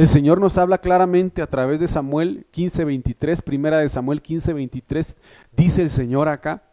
el, 0.01 0.07
Señor 0.07 0.39
nos 0.39 0.57
habla 0.57 0.77
claramente 0.77 1.41
a 1.41 1.47
través 1.47 1.79
de 1.79 1.87
Samuel 1.87 2.45
15:23, 2.51 3.41
primera 3.41 3.79
de 3.79 3.89
Samuel 3.89 4.21
15:23, 4.21 5.15
dice 5.51 5.81
el 5.81 5.89
Señor 5.89 6.27
acá, 6.27 6.63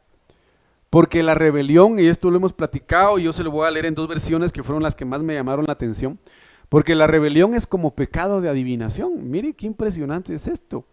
porque 0.91 1.23
la 1.23 1.35
rebelión, 1.35 1.99
y 1.99 2.07
esto 2.07 2.31
lo 2.31 2.37
hemos 2.37 2.53
platicado, 2.53 3.19
y 3.19 3.25
yo 3.25 3.33
se 3.33 3.45
lo 3.45 3.51
voy 3.51 3.67
a 3.67 3.71
leer 3.71 3.87
en 3.87 3.95
dos 3.95 4.09
versiones 4.09 4.53
que 4.53 4.63
fueron 4.63 4.83
las 4.83 4.95
que 4.95 5.05
más 5.05 5.23
me 5.23 5.35
llamaron 5.35 5.67
la 5.67 5.73
atención, 5.73 6.19
porque 6.69 6.95
la 6.95 7.07
rebelión 7.07 7.55
es 7.55 7.67
como 7.67 7.95
pecado 7.95 8.41
de 8.41 8.49
adivinación. 8.49 9.31
Mire 9.31 9.53
qué 9.53 9.67
impresionante 9.67 10.35
es 10.35 10.47
esto. 10.47 10.85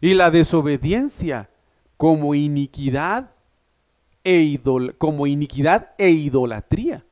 Y 0.00 0.14
la 0.14 0.30
desobediencia 0.30 1.50
como 1.96 2.34
iniquidad 2.34 3.30
e, 4.24 4.60
como 4.98 5.26
iniquidad 5.26 5.94
e 5.98 6.10
idolatría. 6.10 7.04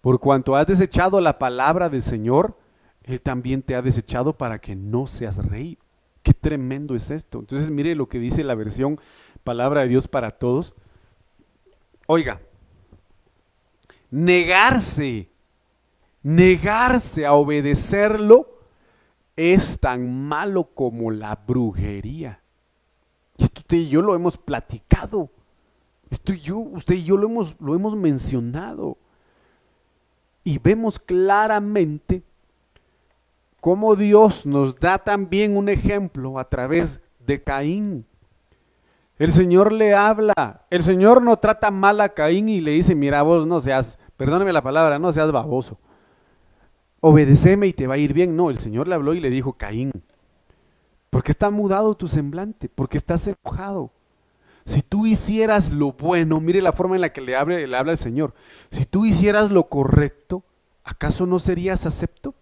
Por 0.00 0.20
cuanto 0.20 0.56
has 0.56 0.66
desechado 0.66 1.20
la 1.20 1.38
palabra 1.38 1.88
del 1.88 2.02
Señor, 2.02 2.56
Él 3.04 3.20
también 3.20 3.62
te 3.62 3.74
ha 3.74 3.82
desechado 3.82 4.36
para 4.36 4.60
que 4.60 4.74
no 4.74 5.06
seas 5.06 5.36
rey. 5.36 5.78
Qué 6.22 6.32
tremendo 6.32 6.94
es 6.94 7.10
esto. 7.10 7.38
Entonces 7.38 7.70
mire 7.70 7.94
lo 7.94 8.08
que 8.08 8.18
dice 8.18 8.42
la 8.44 8.54
versión 8.54 8.98
Palabra 9.44 9.82
de 9.82 9.88
Dios 9.88 10.08
para 10.08 10.30
todos. 10.30 10.74
Oiga, 12.06 12.40
negarse, 14.10 15.28
negarse 16.22 17.26
a 17.26 17.34
obedecerlo 17.34 18.48
es 19.36 19.78
tan 19.78 20.26
malo 20.26 20.70
como 20.74 21.10
la 21.10 21.36
brujería. 21.46 22.40
Y 23.36 23.44
esto 23.44 23.60
usted 23.60 23.76
y 23.76 23.88
yo 23.88 24.00
lo 24.00 24.14
hemos 24.14 24.38
platicado. 24.38 25.30
Esto 26.10 26.32
yo, 26.32 26.58
usted 26.58 26.94
y 26.94 27.04
yo 27.04 27.16
lo 27.16 27.26
hemos, 27.26 27.56
lo 27.60 27.74
hemos 27.74 27.96
mencionado. 27.96 28.96
Y 30.42 30.58
vemos 30.58 30.98
claramente 30.98 32.22
cómo 33.64 33.96
Dios 33.96 34.44
nos 34.44 34.78
da 34.78 34.98
también 34.98 35.56
un 35.56 35.70
ejemplo 35.70 36.38
a 36.38 36.50
través 36.50 37.00
de 37.18 37.42
Caín. 37.42 38.04
El 39.16 39.32
Señor 39.32 39.72
le 39.72 39.94
habla, 39.94 40.66
el 40.68 40.82
Señor 40.82 41.22
no 41.22 41.38
trata 41.38 41.70
mal 41.70 42.02
a 42.02 42.10
Caín 42.10 42.50
y 42.50 42.60
le 42.60 42.72
dice, 42.72 42.94
mira 42.94 43.22
vos 43.22 43.46
no 43.46 43.62
seas, 43.62 43.98
perdóname 44.18 44.52
la 44.52 44.60
palabra, 44.60 44.98
no 44.98 45.10
seas 45.14 45.32
baboso. 45.32 45.78
Obedeceme 47.00 47.66
y 47.66 47.72
te 47.72 47.86
va 47.86 47.94
a 47.94 47.96
ir 47.96 48.12
bien. 48.12 48.36
No, 48.36 48.50
el 48.50 48.58
Señor 48.58 48.86
le 48.86 48.96
habló 48.96 49.14
y 49.14 49.20
le 49.20 49.30
dijo, 49.30 49.54
Caín, 49.54 49.92
¿por 51.08 51.22
qué 51.22 51.32
está 51.32 51.48
mudado 51.48 51.94
tu 51.94 52.06
semblante? 52.06 52.68
¿Por 52.68 52.90
qué 52.90 52.98
estás 52.98 53.26
enojado? 53.26 53.92
Si 54.66 54.82
tú 54.82 55.06
hicieras 55.06 55.70
lo 55.70 55.92
bueno, 55.92 56.38
mire 56.38 56.60
la 56.60 56.72
forma 56.74 56.96
en 56.96 57.00
la 57.00 57.14
que 57.14 57.22
le, 57.22 57.34
habla, 57.34 57.56
le 57.56 57.76
habla 57.78 57.92
el 57.92 57.98
Señor. 57.98 58.34
Si 58.70 58.84
tú 58.84 59.06
hicieras 59.06 59.50
lo 59.50 59.70
correcto, 59.70 60.44
¿acaso 60.84 61.24
no 61.24 61.38
serías 61.38 61.86
acepto? 61.86 62.34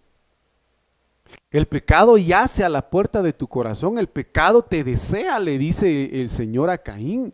El 1.53 1.67
pecado 1.67 2.17
yace 2.17 2.63
a 2.63 2.69
la 2.69 2.89
puerta 2.89 3.21
de 3.21 3.31
tu 3.31 3.47
corazón, 3.47 3.99
el 3.99 4.07
pecado 4.07 4.63
te 4.63 4.83
desea, 4.83 5.37
le 5.37 5.59
dice 5.59 6.19
el 6.19 6.29
Señor 6.29 6.71
a 6.71 6.79
Caín, 6.79 7.31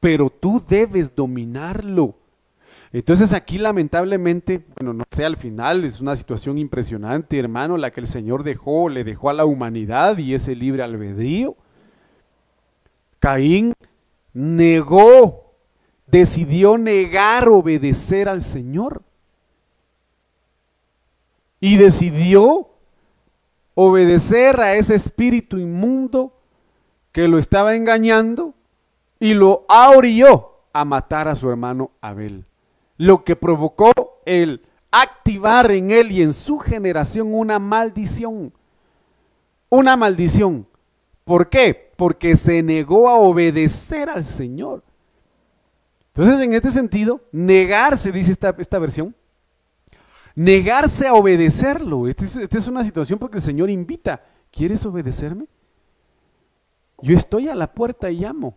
pero 0.00 0.28
tú 0.28 0.60
debes 0.68 1.14
dominarlo. 1.14 2.16
Entonces 2.92 3.32
aquí 3.32 3.58
lamentablemente, 3.58 4.64
bueno, 4.76 4.92
no 4.92 5.04
sé, 5.12 5.24
al 5.24 5.36
final 5.36 5.84
es 5.84 6.00
una 6.00 6.16
situación 6.16 6.58
impresionante, 6.58 7.38
hermano, 7.38 7.76
la 7.76 7.92
que 7.92 8.00
el 8.00 8.08
Señor 8.08 8.42
dejó, 8.42 8.88
le 8.88 9.04
dejó 9.04 9.30
a 9.30 9.34
la 9.34 9.44
humanidad 9.44 10.18
y 10.18 10.34
ese 10.34 10.56
libre 10.56 10.82
albedrío. 10.82 11.54
Caín 13.20 13.72
negó, 14.32 15.54
decidió 16.08 16.76
negar 16.76 17.48
obedecer 17.48 18.28
al 18.28 18.42
Señor. 18.42 19.02
Y 21.60 21.76
decidió 21.76 22.71
obedecer 23.74 24.60
a 24.60 24.74
ese 24.74 24.94
espíritu 24.94 25.58
inmundo 25.58 26.32
que 27.12 27.28
lo 27.28 27.38
estaba 27.38 27.74
engañando 27.74 28.54
y 29.20 29.34
lo 29.34 29.64
ahorilló 29.68 30.52
a 30.72 30.84
matar 30.84 31.28
a 31.28 31.36
su 31.36 31.48
hermano 31.50 31.90
Abel. 32.00 32.44
Lo 32.96 33.24
que 33.24 33.36
provocó 33.36 33.92
el 34.24 34.62
activar 34.90 35.70
en 35.70 35.90
él 35.90 36.12
y 36.12 36.22
en 36.22 36.32
su 36.32 36.58
generación 36.58 37.34
una 37.34 37.58
maldición. 37.58 38.52
Una 39.68 39.96
maldición. 39.96 40.66
¿Por 41.24 41.48
qué? 41.48 41.92
Porque 41.96 42.36
se 42.36 42.62
negó 42.62 43.08
a 43.08 43.14
obedecer 43.14 44.08
al 44.08 44.24
Señor. 44.24 44.82
Entonces, 46.14 46.40
en 46.40 46.52
este 46.52 46.70
sentido, 46.70 47.22
negarse, 47.32 48.12
dice 48.12 48.32
esta, 48.32 48.54
esta 48.58 48.78
versión, 48.78 49.14
negarse 50.34 51.06
a 51.06 51.14
obedecerlo. 51.14 52.08
Esta 52.08 52.24
es, 52.58 52.68
una 52.68 52.84
situación 52.84 53.18
porque 53.18 53.38
el 53.38 53.42
Señor 53.42 53.70
invita. 53.70 54.24
¿Quieres 54.50 54.84
obedecerme? 54.84 55.46
Yo 57.00 57.16
estoy 57.16 57.48
a 57.48 57.54
la 57.54 57.72
puerta 57.72 58.10
y 58.10 58.20
llamo. 58.20 58.56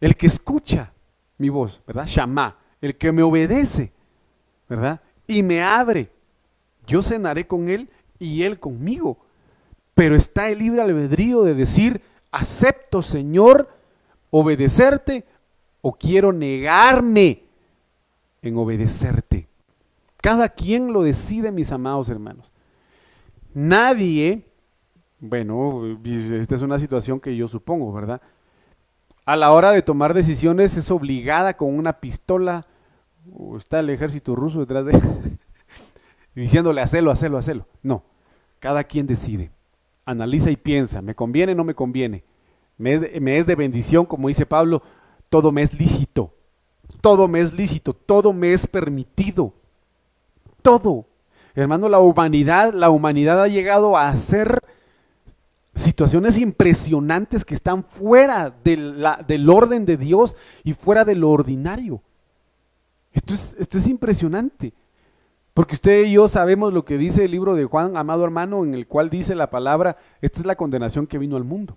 El 0.00 0.16
que 0.16 0.26
escucha 0.26 0.92
mi 1.38 1.48
voz, 1.48 1.80
¿verdad? 1.86 2.06
Shama, 2.06 2.58
el 2.80 2.96
que 2.96 3.12
me 3.12 3.22
obedece, 3.22 3.92
¿verdad? 4.68 5.00
Y 5.26 5.42
me 5.42 5.62
abre. 5.62 6.10
Yo 6.86 7.02
cenaré 7.02 7.46
con 7.46 7.68
él 7.68 7.88
y 8.18 8.42
él 8.42 8.58
conmigo. 8.58 9.18
Pero 9.94 10.16
está 10.16 10.50
el 10.50 10.58
libre 10.58 10.82
albedrío 10.82 11.42
de 11.42 11.54
decir, 11.54 12.02
acepto, 12.30 13.00
Señor, 13.00 13.70
obedecerte 14.30 15.24
o 15.80 15.92
quiero 15.92 16.32
negarme 16.32 17.44
en 18.42 18.56
obedecerte. 18.56 19.48
Cada 20.24 20.48
quien 20.48 20.94
lo 20.94 21.02
decide, 21.02 21.52
mis 21.52 21.70
amados 21.70 22.08
hermanos. 22.08 22.50
Nadie, 23.52 24.46
bueno, 25.20 25.98
esta 26.32 26.54
es 26.54 26.62
una 26.62 26.78
situación 26.78 27.20
que 27.20 27.36
yo 27.36 27.46
supongo, 27.46 27.92
¿verdad? 27.92 28.22
A 29.26 29.36
la 29.36 29.52
hora 29.52 29.70
de 29.72 29.82
tomar 29.82 30.14
decisiones 30.14 30.78
es 30.78 30.90
obligada 30.90 31.58
con 31.58 31.76
una 31.76 32.00
pistola, 32.00 32.64
o 33.36 33.58
está 33.58 33.80
el 33.80 33.90
ejército 33.90 34.34
ruso 34.34 34.60
detrás 34.60 34.86
de 34.86 34.92
él, 34.92 35.02
diciéndole, 36.34 36.80
hacelo, 36.80 37.10
hacelo, 37.10 37.36
hacelo. 37.36 37.66
No, 37.82 38.02
cada 38.60 38.82
quien 38.84 39.06
decide 39.06 39.50
analiza 40.06 40.50
y 40.50 40.56
piensa, 40.56 41.02
¿me 41.02 41.14
conviene 41.14 41.54
no 41.54 41.64
me 41.64 41.74
conviene? 41.74 42.24
¿Me 42.78 42.94
es, 42.94 43.46
de, 43.46 43.54
bendición, 43.54 44.06
como 44.06 44.28
dice 44.28 44.46
Pablo? 44.46 44.82
Todo 45.28 45.52
me 45.52 45.60
es 45.60 45.78
lícito, 45.78 46.32
todo 47.02 47.28
me 47.28 47.40
es 47.40 47.52
lícito, 47.52 47.92
todo 47.92 48.32
me 48.32 48.54
es 48.54 48.66
permitido, 48.66 49.52
todo. 50.64 51.04
Hermano, 51.54 51.88
la 51.88 52.00
humanidad, 52.00 52.72
la 52.72 52.90
humanidad 52.90 53.40
ha 53.40 53.48
llegado 53.48 53.96
a 53.96 54.08
hacer 54.08 54.60
situaciones 55.74 56.38
impresionantes 56.38 57.44
que 57.44 57.54
están 57.54 57.84
fuera 57.84 58.50
del 58.64 59.50
orden 59.50 59.84
de 59.84 59.96
Dios 59.96 60.34
y 60.64 60.72
fuera 60.72 61.04
de 61.04 61.14
lo 61.14 61.30
ordinario. 61.30 62.00
Esto 63.12 63.34
es, 63.34 63.54
esto 63.58 63.78
es 63.78 63.86
impresionante. 63.86 64.72
Porque 65.52 65.76
usted 65.76 66.06
y 66.06 66.12
yo 66.12 66.26
sabemos 66.26 66.72
lo 66.72 66.84
que 66.84 66.98
dice 66.98 67.24
el 67.24 67.30
libro 67.30 67.54
de 67.54 67.66
Juan, 67.66 67.96
amado 67.96 68.24
hermano, 68.24 68.64
en 68.64 68.74
el 68.74 68.88
cual 68.88 69.10
dice 69.10 69.36
la 69.36 69.50
palabra, 69.50 69.98
esta 70.20 70.40
es 70.40 70.46
la 70.46 70.56
condenación 70.56 71.06
que 71.06 71.18
vino 71.18 71.36
al 71.36 71.44
mundo, 71.44 71.76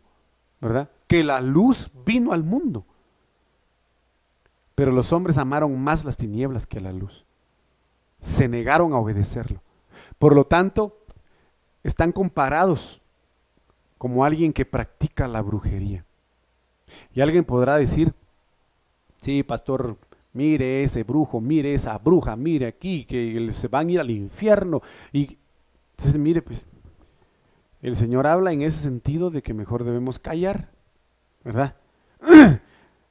¿verdad? 0.59 0.89
Que 1.05 1.23
la 1.23 1.41
luz 1.41 1.91
vino 2.03 2.31
al 2.31 2.43
mundo. 2.43 2.85
Pero 4.73 4.91
los 4.91 5.11
hombres 5.13 5.37
amaron 5.37 5.79
más 5.79 6.05
las 6.05 6.17
tinieblas 6.17 6.65
que 6.65 6.79
la 6.79 6.93
luz. 6.93 7.26
Se 8.19 8.47
negaron 8.47 8.93
a 8.93 8.97
obedecerlo. 8.97 9.61
Por 10.17 10.35
lo 10.35 10.45
tanto, 10.45 10.97
están 11.83 12.11
comparados 12.11 13.01
como 13.97 14.25
alguien 14.25 14.53
que 14.53 14.65
practica 14.65 15.27
la 15.27 15.41
brujería. 15.41 16.05
Y 17.13 17.21
alguien 17.21 17.43
podrá 17.43 17.77
decir, 17.77 18.13
sí, 19.21 19.43
pastor, 19.43 19.97
mire 20.33 20.83
ese 20.83 21.03
brujo, 21.03 21.41
mire 21.41 21.73
esa 21.73 21.97
bruja, 21.97 22.35
mire 22.35 22.67
aquí, 22.67 23.05
que 23.05 23.51
se 23.53 23.67
van 23.67 23.87
a 23.87 23.91
ir 23.91 23.99
al 23.99 24.11
infierno. 24.11 24.81
Y 25.11 25.37
entonces, 25.91 26.19
mire, 26.19 26.41
pues, 26.41 26.65
el 27.81 27.95
Señor 27.95 28.27
habla 28.27 28.51
en 28.51 28.61
ese 28.61 28.79
sentido 28.79 29.29
de 29.29 29.41
que 29.41 29.53
mejor 29.53 29.83
debemos 29.83 30.19
callar, 30.19 30.69
¿verdad? 31.43 31.75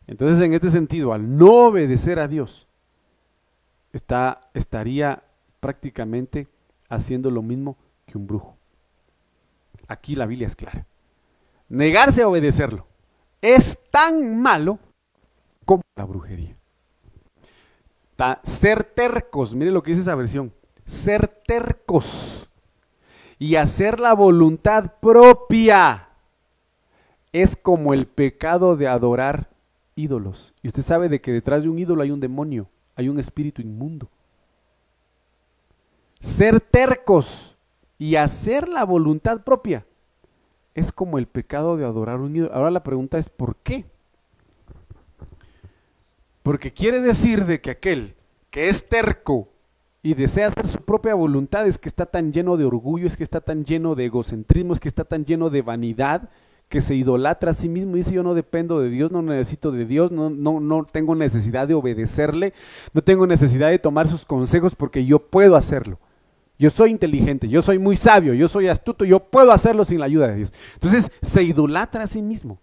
Entonces, 0.07 0.41
en 0.45 0.55
este 0.55 0.71
sentido, 0.71 1.13
al 1.13 1.37
no 1.37 1.67
obedecer 1.67 2.19
a 2.19 2.29
Dios, 2.29 2.66
está, 3.97 4.49
estaría 4.55 5.23
prácticamente 5.61 6.49
haciendo 6.89 7.31
lo 7.31 7.43
mismo 7.43 7.77
que 8.07 8.19
un 8.19 8.27
brujo. 8.27 8.57
Aquí 9.89 10.15
la 10.15 10.27
Biblia 10.27 10.47
es 10.47 10.57
clara. 10.57 10.87
Negarse 11.69 12.23
a 12.23 12.29
obedecerlo 12.29 12.87
es 13.43 13.79
tan 13.91 14.41
malo 14.41 14.79
como 15.65 15.83
la 15.97 16.05
brujería 16.05 16.57
ser 18.43 18.85
tercos, 18.85 19.55
mire 19.55 19.71
lo 19.71 19.83
que 19.83 19.91
dice 19.91 20.03
esa 20.03 20.15
versión, 20.15 20.53
ser 20.85 21.29
tercos 21.29 22.49
y 23.39 23.57
hacer 23.57 24.01
la 24.01 24.15
voluntad 24.15 24.95
propia 25.01 26.09
es 27.33 27.57
como 27.57 27.93
el 27.93 28.07
pecado 28.07 28.77
de 28.77 28.89
adorar 28.89 29.51
ídolos. 29.95 30.55
Y 30.63 30.69
usted 30.69 30.83
sabe 30.83 31.09
de 31.09 31.21
que 31.21 31.33
detrás 31.33 31.63
de 31.63 31.69
un 31.69 31.79
ídolo 31.79 32.03
hay 32.03 32.11
un 32.11 32.21
demonio, 32.21 32.69
hay 32.97 33.09
un 33.09 33.19
espíritu 33.19 33.63
inmundo. 33.63 34.09
Ser 36.21 36.61
tercos 36.61 37.57
y 37.99 38.17
hacer 38.17 38.69
la 38.69 38.85
voluntad 38.85 39.45
propia 39.45 39.87
es 40.75 40.93
como 40.93 41.19
el 41.19 41.27
pecado 41.27 41.77
de 41.77 41.85
adorar 41.85 42.21
un 42.21 42.35
ídolo. 42.35 42.53
Ahora 42.53 42.71
la 42.71 42.83
pregunta 42.83 43.19
es 43.19 43.29
¿por 43.29 43.57
qué? 43.57 43.87
Porque 46.43 46.73
quiere 46.73 47.01
decir 47.01 47.45
de 47.45 47.61
que 47.61 47.71
aquel 47.71 48.15
que 48.51 48.69
es 48.69 48.89
terco 48.89 49.49
y 50.03 50.15
desea 50.15 50.47
hacer 50.47 50.67
su 50.67 50.79
propia 50.79 51.15
voluntad 51.15 51.67
es 51.67 51.79
que 51.79 51.89
está 51.89 52.07
tan 52.07 52.33
lleno 52.33 52.57
de 52.57 52.65
orgullo, 52.65 53.07
es 53.07 53.17
que 53.17 53.25
está 53.25 53.41
tan 53.41 53.65
lleno 53.65 53.95
de 53.95 54.07
egocentrismo, 54.07 54.73
es 54.73 54.81
que 54.81 54.89
está 54.89 55.05
tan 55.05 55.25
lleno 55.25 55.51
de 55.51 55.63
vanidad, 55.63 56.31
que 56.69 56.81
se 56.81 56.95
idolatra 56.95 57.53
a 57.53 57.55
sí 57.55 57.69
mismo 57.69 57.97
y 57.97 58.01
dice 58.01 58.13
yo 58.13 58.23
no 58.23 58.35
dependo 58.35 58.81
de 58.81 58.89
Dios, 58.89 59.13
no 59.13 59.23
necesito 59.23 59.71
de 59.71 59.85
Dios, 59.85 60.11
no, 60.11 60.31
no, 60.31 60.61
no 60.61 60.85
tengo 60.85 61.15
necesidad 61.15 61.69
de 61.69 61.75
obedecerle, 61.75 62.53
no 62.93 63.03
tengo 63.03 63.27
necesidad 63.27 63.71
de 63.71 63.79
tomar 63.79 64.09
sus 64.09 64.25
consejos 64.25 64.75
porque 64.75 65.05
yo 65.05 65.19
puedo 65.21 65.57
hacerlo. 65.57 65.99
Yo 66.59 66.71
soy 66.71 66.91
inteligente, 66.91 67.49
yo 67.49 67.61
soy 67.61 67.79
muy 67.79 67.97
sabio, 67.97 68.33
yo 68.33 68.49
soy 68.49 68.69
astuto, 68.69 69.05
yo 69.05 69.21
puedo 69.21 69.53
hacerlo 69.53 69.85
sin 69.85 70.01
la 70.01 70.07
ayuda 70.07 70.29
de 70.29 70.37
Dios. 70.37 70.53
Entonces 70.75 71.13
se 71.21 71.43
idolatra 71.43 72.05
a 72.05 72.07
sí 72.07 72.23
mismo. 72.23 72.59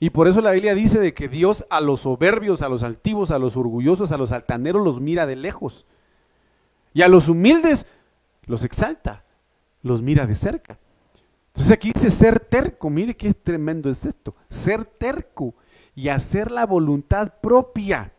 Y 0.00 0.08
por 0.08 0.26
eso 0.26 0.40
la 0.40 0.52
Biblia 0.52 0.74
dice 0.74 0.98
de 0.98 1.12
que 1.12 1.28
Dios 1.28 1.66
a 1.68 1.82
los 1.82 2.00
soberbios, 2.00 2.62
a 2.62 2.70
los 2.70 2.82
altivos, 2.82 3.30
a 3.30 3.38
los 3.38 3.56
orgullosos, 3.56 4.10
a 4.10 4.16
los 4.16 4.32
altaneros 4.32 4.82
los 4.82 5.00
mira 5.00 5.26
de 5.26 5.36
lejos. 5.36 5.84
Y 6.94 7.02
a 7.02 7.08
los 7.08 7.28
humildes 7.28 7.86
los 8.46 8.64
exalta, 8.64 9.24
los 9.82 10.00
mira 10.00 10.26
de 10.26 10.34
cerca. 10.34 10.78
Entonces 11.52 11.72
aquí 11.72 11.92
dice 11.92 12.10
ser 12.10 12.40
terco, 12.40 12.90
mire 12.90 13.16
qué 13.16 13.34
tremendo 13.34 13.90
es 13.90 14.04
esto, 14.04 14.34
ser 14.48 14.84
terco 14.84 15.54
y 15.94 16.08
hacer 16.08 16.50
la 16.50 16.64
voluntad 16.64 17.34
propia. 17.40 18.12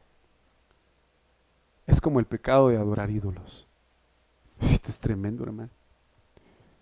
Es 1.88 2.00
como 2.00 2.20
el 2.20 2.26
pecado 2.26 2.70
de 2.70 2.78
adorar 2.78 3.10
ídolos. 3.10 3.68
Esto 4.60 4.92
es 4.92 5.00
tremendo, 5.00 5.44
hermano. 5.44 5.70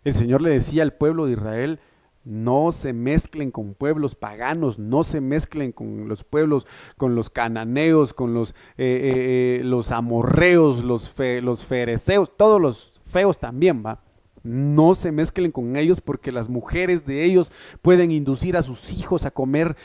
El 0.03 0.13
Señor 0.13 0.41
le 0.41 0.49
decía 0.49 0.83
al 0.83 0.93
pueblo 0.93 1.25
de 1.25 1.33
Israel, 1.33 1.79
no 2.25 2.71
se 2.71 2.93
mezclen 2.93 3.51
con 3.51 3.73
pueblos 3.73 4.15
paganos, 4.15 4.77
no 4.77 5.03
se 5.03 5.21
mezclen 5.21 5.71
con 5.71 6.07
los 6.07 6.23
pueblos, 6.23 6.67
con 6.97 7.15
los 7.15 7.29
cananeos, 7.29 8.13
con 8.13 8.33
los, 8.33 8.51
eh, 8.51 8.53
eh, 8.77 9.59
eh, 9.59 9.63
los 9.63 9.91
amorreos, 9.91 10.83
los, 10.83 11.13
los 11.17 11.65
fereceos, 11.65 12.35
todos 12.35 12.61
los 12.61 13.01
feos 13.05 13.39
también, 13.39 13.83
¿va? 13.85 13.99
No 14.49 14.95
se 14.95 15.11
mezclen 15.11 15.51
con 15.51 15.75
ellos 15.75 16.01
porque 16.01 16.31
las 16.31 16.49
mujeres 16.49 17.05
de 17.05 17.23
ellos 17.23 17.51
pueden 17.81 18.11
inducir 18.11 18.57
a 18.57 18.63
sus 18.63 18.91
hijos 18.91 19.25
a 19.25 19.31
comer 19.31 19.75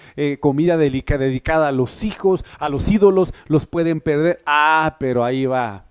comida 0.40 0.76
dedicada 0.76 1.68
a 1.68 1.72
los 1.72 2.02
hijos, 2.02 2.44
a 2.58 2.68
los 2.68 2.90
ídolos, 2.90 3.34
los 3.46 3.66
pueden 3.66 4.00
perder. 4.00 4.40
Ah, 4.46 4.96
pero 4.98 5.24
ahí 5.24 5.46
va, 5.46 5.86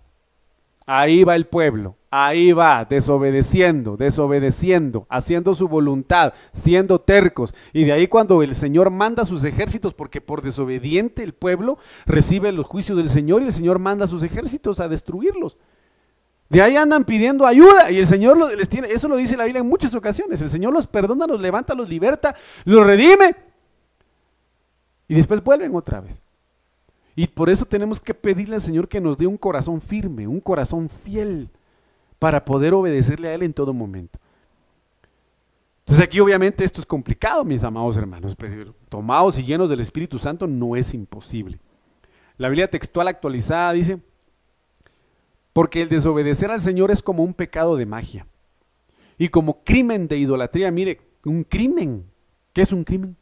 ahí 0.86 1.24
va 1.24 1.36
el 1.36 1.46
pueblo, 1.46 1.96
Ahí 2.16 2.52
va, 2.52 2.86
desobedeciendo, 2.86 3.98
desobedeciendo, 3.98 5.08
haciendo 5.10 5.56
su 5.56 5.68
voluntad, 5.68 6.34
siendo 6.52 7.02
tercos. 7.02 7.56
Y 7.74 7.86
de 7.86 7.92
ahí 7.92 8.06
cuando 8.06 8.44
el 8.44 8.54
Señor 8.54 8.92
manda 8.92 9.26
sus 9.26 9.44
ejércitos, 9.46 9.96
porque 9.96 10.22
por 10.22 10.44
desobediente 10.44 11.24
el 11.24 11.34
pueblo 11.34 11.80
recibe 12.06 12.52
los 12.52 12.68
juicios 12.68 13.00
del 13.00 13.10
Señor 13.10 13.42
y 13.42 13.46
el 13.46 13.52
Señor 13.52 13.80
manda 13.80 14.06
sus 14.06 14.22
ejércitos 14.22 14.80
a 14.80 14.88
destruirlos. 14.88 15.58
De 16.54 16.62
ahí 16.62 16.76
andan 16.76 17.04
pidiendo 17.04 17.48
ayuda 17.48 17.90
y 17.90 17.98
el 17.98 18.06
Señor 18.06 18.38
les 18.56 18.70
tiene, 18.70 18.88
eso 18.90 19.08
lo 19.08 19.16
dice 19.16 19.36
la 19.36 19.46
Biblia 19.46 19.62
en 19.62 19.68
muchas 19.68 19.96
ocasiones. 19.96 20.40
El 20.40 20.52
Señor 20.52 20.72
los 20.72 20.86
perdona, 20.86 21.26
los 21.26 21.42
levanta, 21.42 21.74
los 21.74 21.90
liberta, 21.90 22.36
los 22.64 22.86
redime 22.86 23.36
y 25.08 25.16
después 25.16 25.44
vuelven 25.44 25.76
otra 25.76 26.00
vez. 26.00 26.22
Y 27.16 27.26
por 27.26 27.50
eso 27.50 27.66
tenemos 27.66 28.00
que 28.00 28.14
pedirle 28.14 28.54
al 28.54 28.62
Señor 28.62 28.88
que 28.88 29.02
nos 29.02 29.18
dé 29.18 29.26
un 29.26 29.36
corazón 29.36 29.82
firme, 29.82 30.28
un 30.28 30.40
corazón 30.40 30.90
fiel 30.90 31.50
para 32.20 32.46
poder 32.46 32.76
obedecerle 32.76 33.30
a 33.30 33.34
Él 33.34 33.42
en 33.42 33.54
todo 33.54 33.74
momento. 33.74 34.20
Entonces 35.80 36.06
aquí 36.06 36.20
obviamente 36.20 36.64
esto 36.64 36.82
es 36.82 36.86
complicado, 36.86 37.44
mis 37.44 37.64
amados 37.64 37.98
hermanos. 37.98 38.36
Tomados 38.90 39.40
y 39.40 39.44
llenos 39.44 39.72
del 39.72 39.80
Espíritu 39.80 40.20
Santo 40.20 40.46
no 40.46 40.76
es 40.76 40.94
imposible. 40.94 41.60
La 42.38 42.48
Biblia 42.48 42.70
textual 42.70 43.08
actualizada 43.08 43.74
dice, 43.74 43.98
Porque 45.54 45.84
el 45.84 45.90
desobedecer 45.90 46.50
al 46.50 46.60
Señor 46.60 46.90
es 46.92 47.04
como 47.04 47.24
un 47.24 47.36
pecado 47.36 47.78
de 47.78 47.86
magia. 47.86 48.28
Y 49.18 49.30
como 49.30 49.64
crimen 49.64 50.08
de 50.08 50.18
idolatría, 50.18 50.72
mire, 50.72 51.00
un 51.24 51.44
crimen. 51.44 52.06
¿Qué 52.52 52.64
es 52.64 52.72
un 52.72 52.84
crimen? 52.84 53.16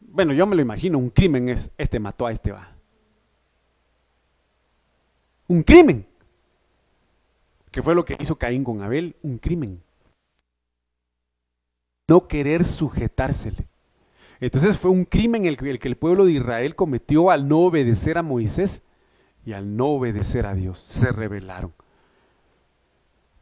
Bueno, 0.00 0.32
yo 0.32 0.46
me 0.46 0.56
lo 0.56 0.62
imagino, 0.62 0.98
un 0.98 1.10
crimen 1.10 1.50
es, 1.50 1.70
este 1.76 2.00
mató 2.00 2.26
a 2.26 2.32
este 2.32 2.50
va. 2.50 2.74
Un 5.46 5.62
crimen. 5.62 6.06
Que 7.70 7.82
fue 7.82 7.94
lo 7.94 8.02
que 8.06 8.16
hizo 8.18 8.36
Caín 8.36 8.64
con 8.64 8.80
Abel, 8.80 9.14
un 9.22 9.36
crimen. 9.36 9.82
No 12.08 12.26
querer 12.28 12.64
sujetársele. 12.64 13.66
Entonces 14.40 14.76
fue 14.76 14.90
un 14.90 15.04
crimen 15.04 15.44
el, 15.46 15.56
que 15.56 15.88
el 15.88 15.96
pueblo 15.96 16.26
de 16.26 16.32
Israel 16.32 16.74
cometió 16.74 17.30
al 17.30 17.48
no 17.48 17.60
obedecer 17.60 18.18
a 18.18 18.22
Moisés 18.22 18.82
y 19.44 19.52
al 19.52 19.76
no 19.76 19.86
obedecer 19.86 20.46
a 20.46 20.54
Dios. 20.54 20.78
Se 20.80 21.12
rebelaron. 21.12 21.72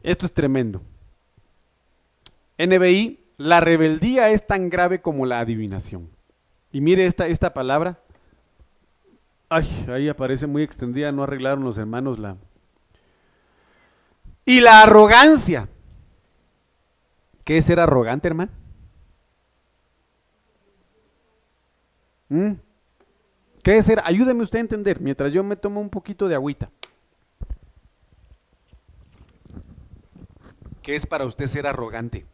Esto 0.02 0.26
es 0.26 0.32
tremendo. 0.32 0.82
NBI, 2.58 3.20
la 3.36 3.60
rebeldía 3.60 4.30
es 4.30 4.46
tan 4.46 4.70
grave 4.70 5.00
como 5.00 5.26
la 5.26 5.40
adivinación. 5.40 6.10
Y 6.70 6.80
mire 6.80 7.06
esta, 7.06 7.26
esta 7.26 7.54
palabra. 7.54 7.98
Ay, 9.48 9.86
ahí 9.88 10.08
aparece 10.08 10.46
muy 10.46 10.62
extendida, 10.62 11.10
no 11.10 11.22
arreglaron 11.24 11.64
los 11.64 11.78
hermanos 11.78 12.18
la. 12.18 12.36
Y 14.44 14.60
la 14.60 14.82
arrogancia. 14.82 15.68
¿Qué 17.44 17.58
es 17.58 17.64
ser 17.64 17.80
arrogante, 17.80 18.28
hermano? 18.28 18.52
¿Mm? 22.34 22.56
¿Qué 23.62 23.78
es 23.78 23.86
ser? 23.86 24.00
Ayúdeme 24.04 24.42
usted 24.42 24.58
a 24.58 24.62
entender 24.62 25.00
mientras 25.00 25.32
yo 25.32 25.44
me 25.44 25.54
tomo 25.54 25.80
un 25.80 25.88
poquito 25.88 26.26
de 26.26 26.34
agüita. 26.34 26.68
¿Qué 30.82 30.96
es 30.96 31.06
para 31.06 31.26
usted 31.26 31.46
ser 31.46 31.64
arrogante? 31.68 32.26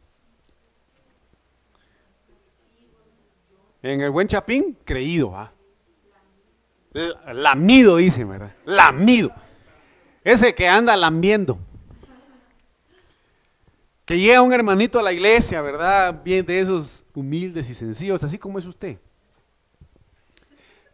En 3.83 4.01
el 4.01 4.11
buen 4.11 4.27
chapín, 4.27 4.75
creído. 4.87 5.37
¿ah? 5.37 5.53
Lamido, 7.35 7.99
dice, 7.99 8.25
¿verdad? 8.25 8.55
Lamido. 8.65 9.33
Ese 10.25 10.55
que 10.55 10.67
anda 10.67 10.97
lambiendo. 10.97 11.59
Que 14.07 14.19
llega 14.19 14.41
un 14.41 14.55
hermanito 14.55 14.99
a 14.99 15.03
la 15.03 15.13
iglesia, 15.13 15.61
¿verdad? 15.61 16.23
Bien 16.25 16.45
de 16.47 16.59
esos 16.59 17.05
humildes 17.15 17.69
y 17.69 17.75
sencillos, 17.75 18.25
así 18.25 18.39
como 18.39 18.59
es 18.59 18.65
usted. 18.65 18.99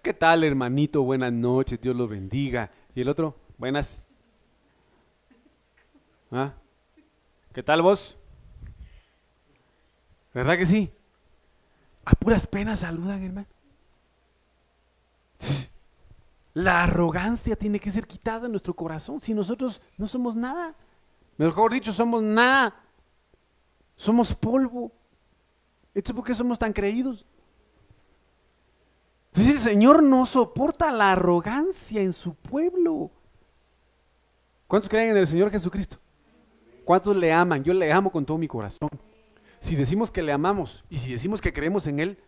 ¿Qué 0.07 0.15
tal, 0.15 0.45
hermanito? 0.45 1.03
Buenas 1.03 1.33
noches, 1.33 1.81
Dios 1.81 1.97
lo 1.97 2.07
bendiga. 2.07 2.71
¿Y 2.95 3.01
el 3.01 3.09
otro? 3.09 3.35
Buenas. 3.59 3.99
¿Ah? 6.31 6.55
¿Qué 7.53 7.61
tal 7.61 7.83
vos? 7.83 8.17
¿Verdad 10.33 10.57
que 10.59 10.65
sí? 10.65 10.93
A 12.05 12.13
puras 12.13 12.47
penas 12.47 12.79
saludan, 12.79 13.21
hermano. 13.21 13.49
La 16.55 16.85
arrogancia 16.85 17.57
tiene 17.57 17.81
que 17.81 17.91
ser 17.91 18.07
quitada 18.07 18.47
en 18.47 18.53
nuestro 18.53 18.75
corazón. 18.75 19.21
Si 19.21 19.35
nosotros 19.35 19.83
no 19.99 20.07
somos 20.07 20.37
nada, 20.37 20.77
mejor 21.37 21.73
dicho, 21.73 21.93
somos 21.93 22.23
nada. 22.23 22.77
Somos 23.97 24.37
polvo. 24.37 24.93
¿Esto 25.95 26.13
es 26.13 26.15
por 26.15 26.25
qué 26.25 26.33
somos 26.33 26.61
tan 26.61 26.73
creídos? 26.73 27.27
Entonces 29.37 29.55
el 29.55 29.61
Señor 29.61 30.03
no 30.03 30.25
soporta 30.25 30.91
la 30.91 31.13
arrogancia 31.13 32.01
en 32.01 32.13
su 32.13 32.35
pueblo. 32.35 33.11
¿Cuántos 34.67 34.89
creen 34.89 35.11
en 35.11 35.19
el 35.19 35.27
Señor 35.27 35.51
Jesucristo? 35.51 35.99
¿Cuántos 36.85 37.15
le 37.17 37.33
aman? 37.33 37.63
Yo 37.63 37.75
le 37.75 37.93
amo 37.93 38.11
con 38.11 38.25
todo 38.25 38.39
mi 38.39 38.49
corazón 38.49 38.89
si 39.61 39.75
decimos 39.75 40.11
que 40.11 40.23
le 40.23 40.33
amamos 40.33 40.85
y 40.89 40.99
si 40.99 41.11
decimos 41.11 41.41
que 41.41 41.53
creemos 41.53 41.87
en 41.87 41.99
Él, 41.99 42.19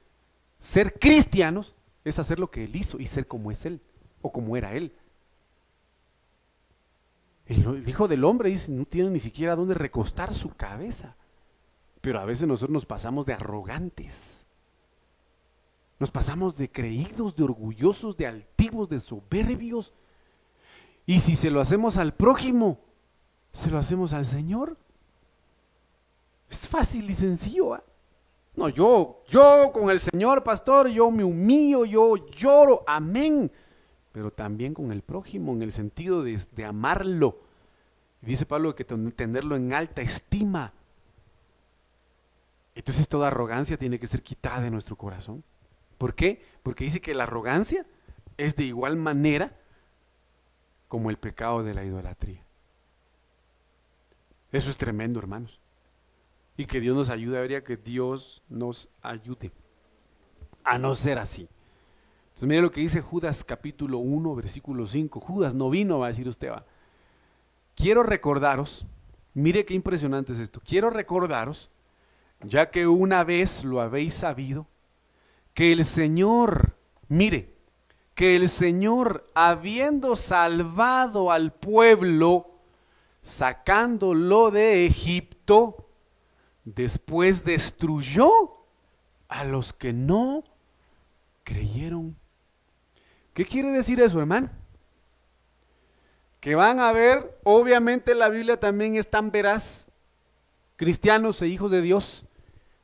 ser 0.59 0.99
cristianos 0.99 1.77
es 2.05 2.19
hacer 2.19 2.39
lo 2.39 2.51
que 2.51 2.65
Él 2.65 2.75
hizo 2.75 2.99
y 2.99 3.07
ser 3.07 3.27
como 3.27 3.51
es 3.51 3.65
Él 3.65 3.81
o 4.23 4.33
como 4.33 4.57
era 4.57 4.75
Él. 4.75 4.93
El 7.47 7.89
Hijo 7.89 8.09
del 8.09 8.25
Hombre 8.25 8.51
dice, 8.51 8.71
no 8.73 8.85
tiene 8.85 9.11
ni 9.11 9.21
siquiera 9.21 9.57
dónde 9.57 9.75
recostar 9.75 10.35
su 10.35 10.51
cabeza. 10.51 11.17
Pero 12.01 12.21
a 12.21 12.25
veces 12.25 12.47
nosotros 12.47 12.75
nos 12.75 12.87
pasamos 12.87 13.25
de 13.25 13.33
arrogantes. 13.33 14.45
Nos 15.99 16.11
pasamos 16.11 16.57
de 16.57 16.71
creídos, 16.71 17.35
de 17.35 17.43
orgullosos, 17.43 18.17
de 18.17 18.27
altivos, 18.27 18.89
de 18.89 19.01
soberbios. 19.01 19.93
Y 21.07 21.19
si 21.19 21.35
se 21.35 21.51
lo 21.51 21.61
hacemos 21.61 21.97
al 21.97 22.15
prójimo, 22.15 22.81
se 23.53 23.71
lo 23.71 23.79
hacemos 23.79 24.13
al 24.13 24.25
Señor. 24.25 24.77
Es 26.49 26.69
fácil 26.69 27.11
y 27.11 27.15
sencillo. 27.15 27.75
¿ah? 27.75 27.83
No, 28.55 28.69
yo, 28.69 29.23
yo 29.29 29.71
con 29.73 29.91
el 29.91 29.99
Señor, 29.99 30.45
pastor, 30.45 30.89
yo 30.89 31.11
me 31.11 31.25
humillo, 31.25 31.85
yo 31.85 32.17
lloro, 32.17 32.85
amén. 32.87 33.51
Pero 34.13 34.31
también 34.31 34.75
con 34.75 34.93
el 34.93 35.03
prójimo, 35.03 35.53
en 35.53 35.63
el 35.63 35.73
sentido 35.73 36.23
de, 36.23 36.41
de 36.53 36.65
amarlo. 36.65 37.41
Dice 38.21 38.47
Pablo 38.47 38.75
que 38.75 38.85
tenerlo 38.85 39.57
en 39.57 39.73
alta 39.73 40.03
estima. 40.03 40.73
Entonces 42.75 43.09
toda 43.09 43.29
arrogancia 43.29 43.77
tiene 43.77 43.99
que 43.99 44.07
ser 44.07 44.23
quitada 44.23 44.61
de 44.61 44.71
nuestro 44.71 44.95
corazón. 44.97 45.43
¿Por 45.99 46.15
qué? 46.15 46.43
Porque 46.63 46.85
dice 46.85 47.01
que 47.01 47.15
la 47.15 47.25
arrogancia 47.25 47.87
es 48.37 48.57
de 48.57 48.65
igual 48.65 48.97
manera 48.97 49.57
como 50.87 51.11
el 51.11 51.19
pecado 51.19 51.63
de 51.63 51.75
la 51.75 51.85
idolatría. 51.85 52.43
Eso 54.53 54.71
es 54.71 54.77
tremendo, 54.77 55.19
hermanos 55.19 55.61
y 56.59 56.67
que 56.67 56.81
Dios 56.81 56.97
nos 56.97 57.09
ayude, 57.09 57.39
habría 57.39 57.63
que 57.63 57.77
Dios 57.77 58.43
nos 58.49 58.89
ayude 59.01 59.53
a 60.65 60.77
no 60.77 60.93
ser 60.97 61.19
así. 61.19 61.49
Entonces 62.31 62.49
mire 62.49 62.61
lo 62.61 62.73
que 62.73 62.81
dice 62.81 63.01
Judas 63.01 63.45
capítulo 63.45 63.99
1, 63.99 64.35
versículo 64.35 64.89
5. 64.89 65.21
Judas 65.21 65.55
no 65.55 65.71
vino, 65.71 66.01
va 66.01 66.07
a 66.07 66.09
decir 66.09 66.29
usted, 66.29 66.51
va. 66.51 66.67
Quiero 67.77 68.03
recordaros, 68.03 68.85
mire 69.35 69.65
qué 69.65 69.75
impresionante 69.75 70.33
es 70.33 70.41
esto, 70.41 70.61
quiero 70.67 70.91
recordaros, 70.91 71.71
ya 72.41 72.71
que 72.71 72.89
una 72.89 73.23
vez 73.23 73.63
lo 73.63 73.81
habéis 73.81 74.15
sabido, 74.15 74.67
que 75.59 75.73
el 75.73 75.85
Señor, 75.85 76.77
mire, 77.09 77.53
que 78.15 78.37
el 78.37 78.49
Señor, 78.49 79.29
habiendo 79.35 80.15
salvado 80.15 81.33
al 81.33 81.53
pueblo, 81.53 82.61
sacándolo 83.23 84.53
de 84.53 84.87
Egipto, 84.87 85.89
después 86.65 87.43
destruyó 87.43 88.31
a 89.27 89.43
los 89.43 89.73
que 89.73 89.93
no 89.93 90.45
creyeron. 91.43 92.17
¿Qué 93.35 93.45
quiere 93.45 93.73
decir 93.73 94.01
eso, 94.01 94.21
hermano? 94.21 94.51
Que 96.39 96.55
van 96.55 96.79
a 96.79 96.93
ver, 96.93 97.37
obviamente 97.43 98.15
la 98.15 98.29
Biblia 98.29 98.61
también 98.61 98.95
es 98.95 99.11
tan 99.11 99.33
veraz, 99.33 99.89
cristianos 100.77 101.43
e 101.43 101.49
hijos 101.49 101.73
de 101.73 101.83
Dios, 101.83 102.27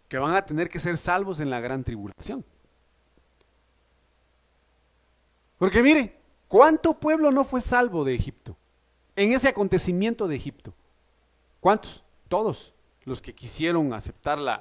que 0.09 0.19
van 0.19 0.35
a 0.35 0.45
tener 0.45 0.69
que 0.69 0.81
ser 0.81 0.99
salvos 0.99 1.39
en 1.39 1.51
la 1.51 1.61
gran 1.61 1.85
tribulación. 1.85 2.45
Porque 5.65 5.83
mire, 5.83 6.21
¿cuánto 6.47 7.01
pueblo 7.01 7.31
no 7.31 7.43
fue 7.43 7.63
salvo 7.63 8.05
de 8.05 8.15
Egipto? 8.15 8.55
En 9.17 9.33
ese 9.33 9.49
acontecimiento 9.49 10.29
de 10.29 10.37
Egipto. 10.37 10.75
¿Cuántos? 11.59 12.05
Todos 12.29 12.75
los 13.05 13.23
que 13.23 13.35
quisieron 13.35 13.95
aceptar 13.95 14.39
la, 14.39 14.61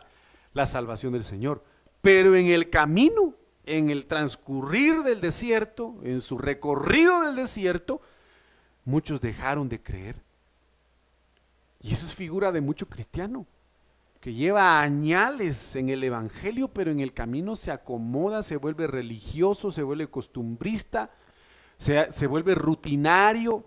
la 0.54 0.66
salvación 0.66 1.12
del 1.12 1.26
Señor. 1.26 1.62
Pero 2.02 2.38
en 2.38 2.46
el 2.46 2.70
camino, 2.70 3.36
en 3.66 3.90
el 3.90 4.06
transcurrir 4.06 5.04
del 5.04 5.20
desierto, 5.20 5.94
en 6.04 6.22
su 6.22 6.38
recorrido 6.38 7.24
del 7.24 7.36
desierto, 7.36 8.00
muchos 8.86 9.20
dejaron 9.20 9.68
de 9.68 9.84
creer. 9.84 10.16
Y 11.82 11.92
eso 11.92 12.06
es 12.06 12.16
figura 12.16 12.54
de 12.54 12.62
mucho 12.62 12.88
cristiano, 12.88 13.46
que 14.24 14.34
lleva 14.34 14.82
añales 14.82 15.76
en 15.76 15.90
el 15.90 16.02
Evangelio, 16.02 16.70
pero 16.70 16.92
en 16.92 17.02
el 17.02 17.12
camino 17.14 17.58
se 17.58 17.72
acomoda, 17.72 18.42
se 18.42 18.56
vuelve 18.56 18.88
religioso, 18.88 19.70
se 19.70 19.84
vuelve 19.84 20.10
costumbrista, 20.10 21.12
se, 21.78 22.10
se 22.10 22.26
vuelve 22.28 22.56
rutinario, 22.56 23.66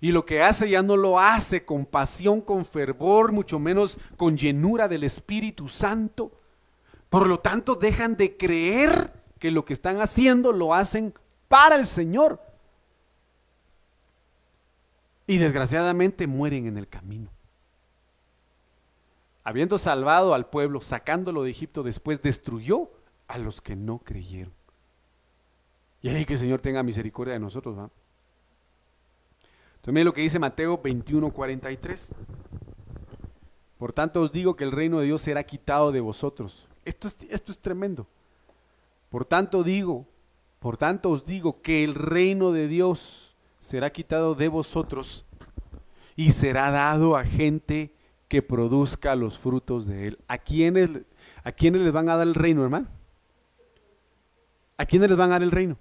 y 0.00 0.12
lo 0.12 0.24
que 0.24 0.42
hace 0.42 0.70
ya 0.70 0.82
no 0.82 0.96
lo 0.96 1.20
hace 1.20 1.66
con 1.66 1.84
pasión, 1.84 2.40
con 2.40 2.64
fervor, 2.64 3.32
mucho 3.32 3.58
menos 3.58 3.98
con 4.16 4.38
llenura 4.38 4.88
del 4.88 5.04
Espíritu 5.04 5.68
Santo. 5.68 6.32
Por 7.10 7.26
lo 7.26 7.40
tanto, 7.40 7.74
dejan 7.74 8.16
de 8.16 8.34
creer 8.34 9.12
que 9.38 9.50
lo 9.50 9.66
que 9.66 9.74
están 9.74 10.00
haciendo 10.00 10.52
lo 10.52 10.72
hacen 10.72 11.12
para 11.48 11.76
el 11.76 11.84
Señor. 11.84 12.40
Y 15.26 15.36
desgraciadamente 15.36 16.26
mueren 16.26 16.66
en 16.66 16.78
el 16.78 16.88
camino. 16.88 17.35
Habiendo 19.46 19.78
salvado 19.78 20.34
al 20.34 20.46
pueblo, 20.46 20.80
sacándolo 20.80 21.44
de 21.44 21.50
Egipto, 21.50 21.84
después 21.84 22.20
destruyó 22.20 22.90
a 23.28 23.38
los 23.38 23.60
que 23.60 23.76
no 23.76 24.00
creyeron. 24.00 24.52
Y 26.02 26.08
ahí 26.08 26.24
que 26.24 26.32
el 26.32 26.40
Señor 26.40 26.60
tenga 26.60 26.82
misericordia 26.82 27.34
de 27.34 27.38
nosotros, 27.38 27.78
¿va? 27.78 27.88
Entonces 29.76 30.04
lo 30.04 30.12
que 30.12 30.22
dice 30.22 30.40
Mateo 30.40 30.80
21, 30.82 31.30
43. 31.30 32.10
Por 33.78 33.92
tanto 33.92 34.22
os 34.22 34.32
digo 34.32 34.56
que 34.56 34.64
el 34.64 34.72
reino 34.72 34.98
de 34.98 35.06
Dios 35.06 35.22
será 35.22 35.44
quitado 35.44 35.92
de 35.92 36.00
vosotros. 36.00 36.66
Esto 36.84 37.06
es, 37.06 37.16
esto 37.30 37.52
es 37.52 37.60
tremendo. 37.60 38.08
Por 39.10 39.26
tanto 39.26 39.62
digo, 39.62 40.08
por 40.58 40.76
tanto 40.76 41.10
os 41.10 41.24
digo 41.24 41.62
que 41.62 41.84
el 41.84 41.94
reino 41.94 42.50
de 42.50 42.66
Dios 42.66 43.36
será 43.60 43.90
quitado 43.90 44.34
de 44.34 44.48
vosotros 44.48 45.24
y 46.16 46.32
será 46.32 46.72
dado 46.72 47.16
a 47.16 47.22
gente 47.22 47.92
que 48.28 48.42
produzca 48.42 49.14
los 49.14 49.38
frutos 49.38 49.86
de 49.86 50.08
él. 50.08 50.18
¿A 50.28 50.38
quiénes, 50.38 50.90
¿A 51.44 51.52
quiénes 51.52 51.80
les 51.80 51.92
van 51.92 52.08
a 52.08 52.16
dar 52.16 52.26
el 52.26 52.34
reino, 52.34 52.62
hermano? 52.64 52.88
¿A 54.76 54.84
quiénes 54.84 55.08
les 55.08 55.18
van 55.18 55.30
a 55.30 55.34
dar 55.34 55.42
el 55.42 55.50
reino? 55.50 55.78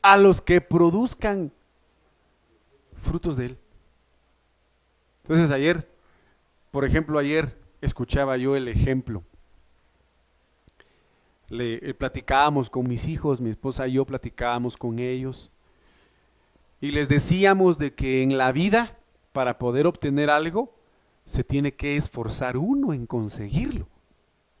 A 0.00 0.16
los 0.16 0.40
que 0.40 0.60
produzcan 0.60 1.52
frutos 3.02 3.36
de 3.36 3.46
él. 3.46 3.58
Entonces 5.22 5.50
ayer, 5.50 5.88
por 6.70 6.84
ejemplo, 6.84 7.18
ayer 7.18 7.56
escuchaba 7.80 8.36
yo 8.36 8.56
el 8.56 8.68
ejemplo. 8.68 9.22
Le 11.48 11.74
eh, 11.74 11.94
platicábamos 11.94 12.70
con 12.70 12.88
mis 12.88 13.06
hijos, 13.08 13.40
mi 13.40 13.50
esposa 13.50 13.86
y 13.86 13.94
yo 13.94 14.04
platicábamos 14.04 14.76
con 14.76 14.98
ellos. 14.98 15.50
Y 16.80 16.90
les 16.90 17.08
decíamos 17.08 17.78
de 17.78 17.94
que 17.94 18.22
en 18.22 18.38
la 18.38 18.50
vida, 18.52 18.96
para 19.32 19.58
poder 19.58 19.86
obtener 19.86 20.30
algo, 20.30 20.74
se 21.24 21.44
tiene 21.44 21.72
que 21.72 21.96
esforzar 21.96 22.56
uno 22.56 22.92
en 22.92 23.06
conseguirlo. 23.06 23.86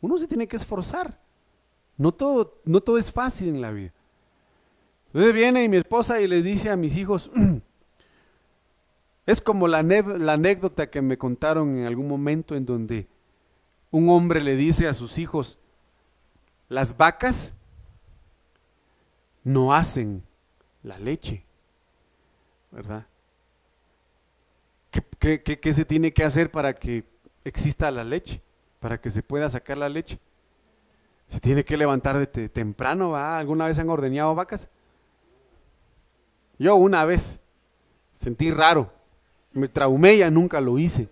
Uno 0.00 0.18
se 0.18 0.26
tiene 0.26 0.48
que 0.48 0.56
esforzar. 0.56 1.20
No 1.96 2.12
todo, 2.12 2.60
no 2.64 2.80
todo 2.80 2.98
es 2.98 3.12
fácil 3.12 3.48
en 3.48 3.60
la 3.60 3.70
vida. 3.70 3.92
Entonces 5.08 5.34
viene 5.34 5.68
mi 5.68 5.76
esposa 5.76 6.20
y 6.20 6.26
le 6.26 6.42
dice 6.42 6.70
a 6.70 6.76
mis 6.76 6.96
hijos, 6.96 7.30
es 9.26 9.40
como 9.40 9.68
la, 9.68 9.82
la 9.82 10.32
anécdota 10.32 10.90
que 10.90 11.02
me 11.02 11.18
contaron 11.18 11.76
en 11.76 11.86
algún 11.86 12.08
momento 12.08 12.56
en 12.56 12.64
donde 12.64 13.06
un 13.90 14.08
hombre 14.08 14.40
le 14.40 14.56
dice 14.56 14.88
a 14.88 14.94
sus 14.94 15.18
hijos, 15.18 15.58
las 16.68 16.96
vacas 16.96 17.54
no 19.44 19.74
hacen 19.74 20.22
la 20.82 20.98
leche, 20.98 21.44
¿verdad? 22.70 23.06
¿Qué, 24.92 25.72
se 25.72 25.84
tiene 25.84 26.12
que 26.12 26.24
hacer 26.24 26.50
para 26.50 26.74
que 26.74 27.04
exista 27.44 27.90
la 27.90 28.04
leche? 28.04 28.42
Para 28.78 29.00
que 29.00 29.08
se 29.08 29.22
pueda 29.22 29.48
sacar 29.48 29.78
la 29.78 29.88
leche. 29.88 30.18
Se 31.28 31.40
tiene 31.40 31.64
que 31.64 31.78
levantar 31.78 32.18
de 32.18 32.48
temprano, 32.48 33.10
¿va? 33.10 33.38
¿Alguna 33.38 33.66
vez 33.66 33.78
han 33.78 33.88
ordeñado 33.88 34.34
vacas? 34.34 34.68
Yo 36.58 36.76
una 36.76 37.04
vez 37.04 37.38
sentí 38.12 38.50
raro, 38.50 38.92
me 39.52 39.68
traumé, 39.68 40.18
ya 40.18 40.30
nunca 40.30 40.60
lo 40.60 40.78
hice. 40.78 41.08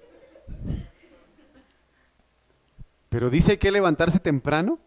Pero 3.09 3.31
dice 3.31 3.59
que 3.59 3.72
levantarse 3.72 4.20
temprano, 4.20 4.78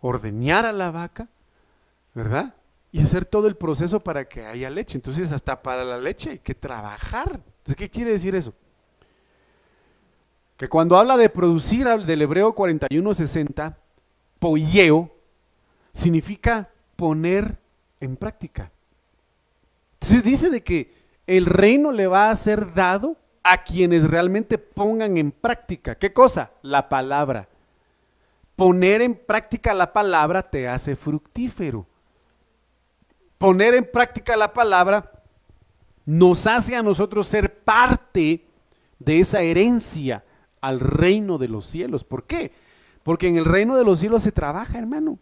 ordeñar 0.00 0.66
a 0.66 0.72
la 0.72 0.90
vaca, 0.90 1.28
¿verdad? 2.14 2.54
Y 2.92 3.00
hacer 3.00 3.24
todo 3.24 3.48
el 3.48 3.56
proceso 3.56 4.00
para 4.00 4.26
que 4.28 4.44
haya 4.44 4.70
leche. 4.70 4.98
Entonces, 4.98 5.32
hasta 5.32 5.62
para 5.62 5.84
la 5.84 5.98
leche 5.98 6.30
hay 6.30 6.38
que 6.38 6.54
trabajar. 6.54 7.40
Entonces, 7.64 7.76
¿qué 7.78 7.88
quiere 7.88 8.10
decir 8.10 8.34
eso? 8.34 8.52
Que 10.58 10.68
cuando 10.68 10.98
habla 10.98 11.16
de 11.16 11.30
producir 11.30 11.88
del 11.88 12.20
hebreo 12.20 12.54
4160, 12.54 13.78
poieo, 14.38 15.10
significa 15.94 16.68
poner 16.94 17.56
en 18.00 18.16
práctica. 18.16 18.70
Entonces 19.94 20.22
dice 20.22 20.50
de 20.50 20.62
que 20.62 20.94
el 21.26 21.46
reino 21.46 21.90
le 21.90 22.06
va 22.06 22.28
a 22.28 22.36
ser 22.36 22.74
dado 22.74 23.16
a 23.42 23.64
quienes 23.64 24.10
realmente 24.10 24.58
pongan 24.58 25.16
en 25.16 25.32
práctica. 25.32 25.94
¿Qué 25.94 26.12
cosa? 26.12 26.50
La 26.60 26.90
palabra. 26.90 27.48
Poner 28.56 29.00
en 29.00 29.14
práctica 29.14 29.72
la 29.72 29.90
palabra 29.90 30.42
te 30.42 30.68
hace 30.68 30.96
fructífero. 30.96 31.86
Poner 33.38 33.72
en 33.72 33.90
práctica 33.90 34.36
la 34.36 34.52
palabra 34.52 35.13
nos 36.06 36.46
hace 36.46 36.76
a 36.76 36.82
nosotros 36.82 37.26
ser 37.26 37.62
parte 37.62 38.44
de 38.98 39.20
esa 39.20 39.42
herencia 39.42 40.24
al 40.60 40.80
reino 40.80 41.38
de 41.38 41.48
los 41.48 41.66
cielos. 41.66 42.04
¿Por 42.04 42.24
qué? 42.24 42.52
Porque 43.02 43.28
en 43.28 43.36
el 43.36 43.44
reino 43.44 43.76
de 43.76 43.84
los 43.84 44.00
cielos 44.00 44.22
se 44.22 44.32
trabaja, 44.32 44.78
hermano. 44.78 45.18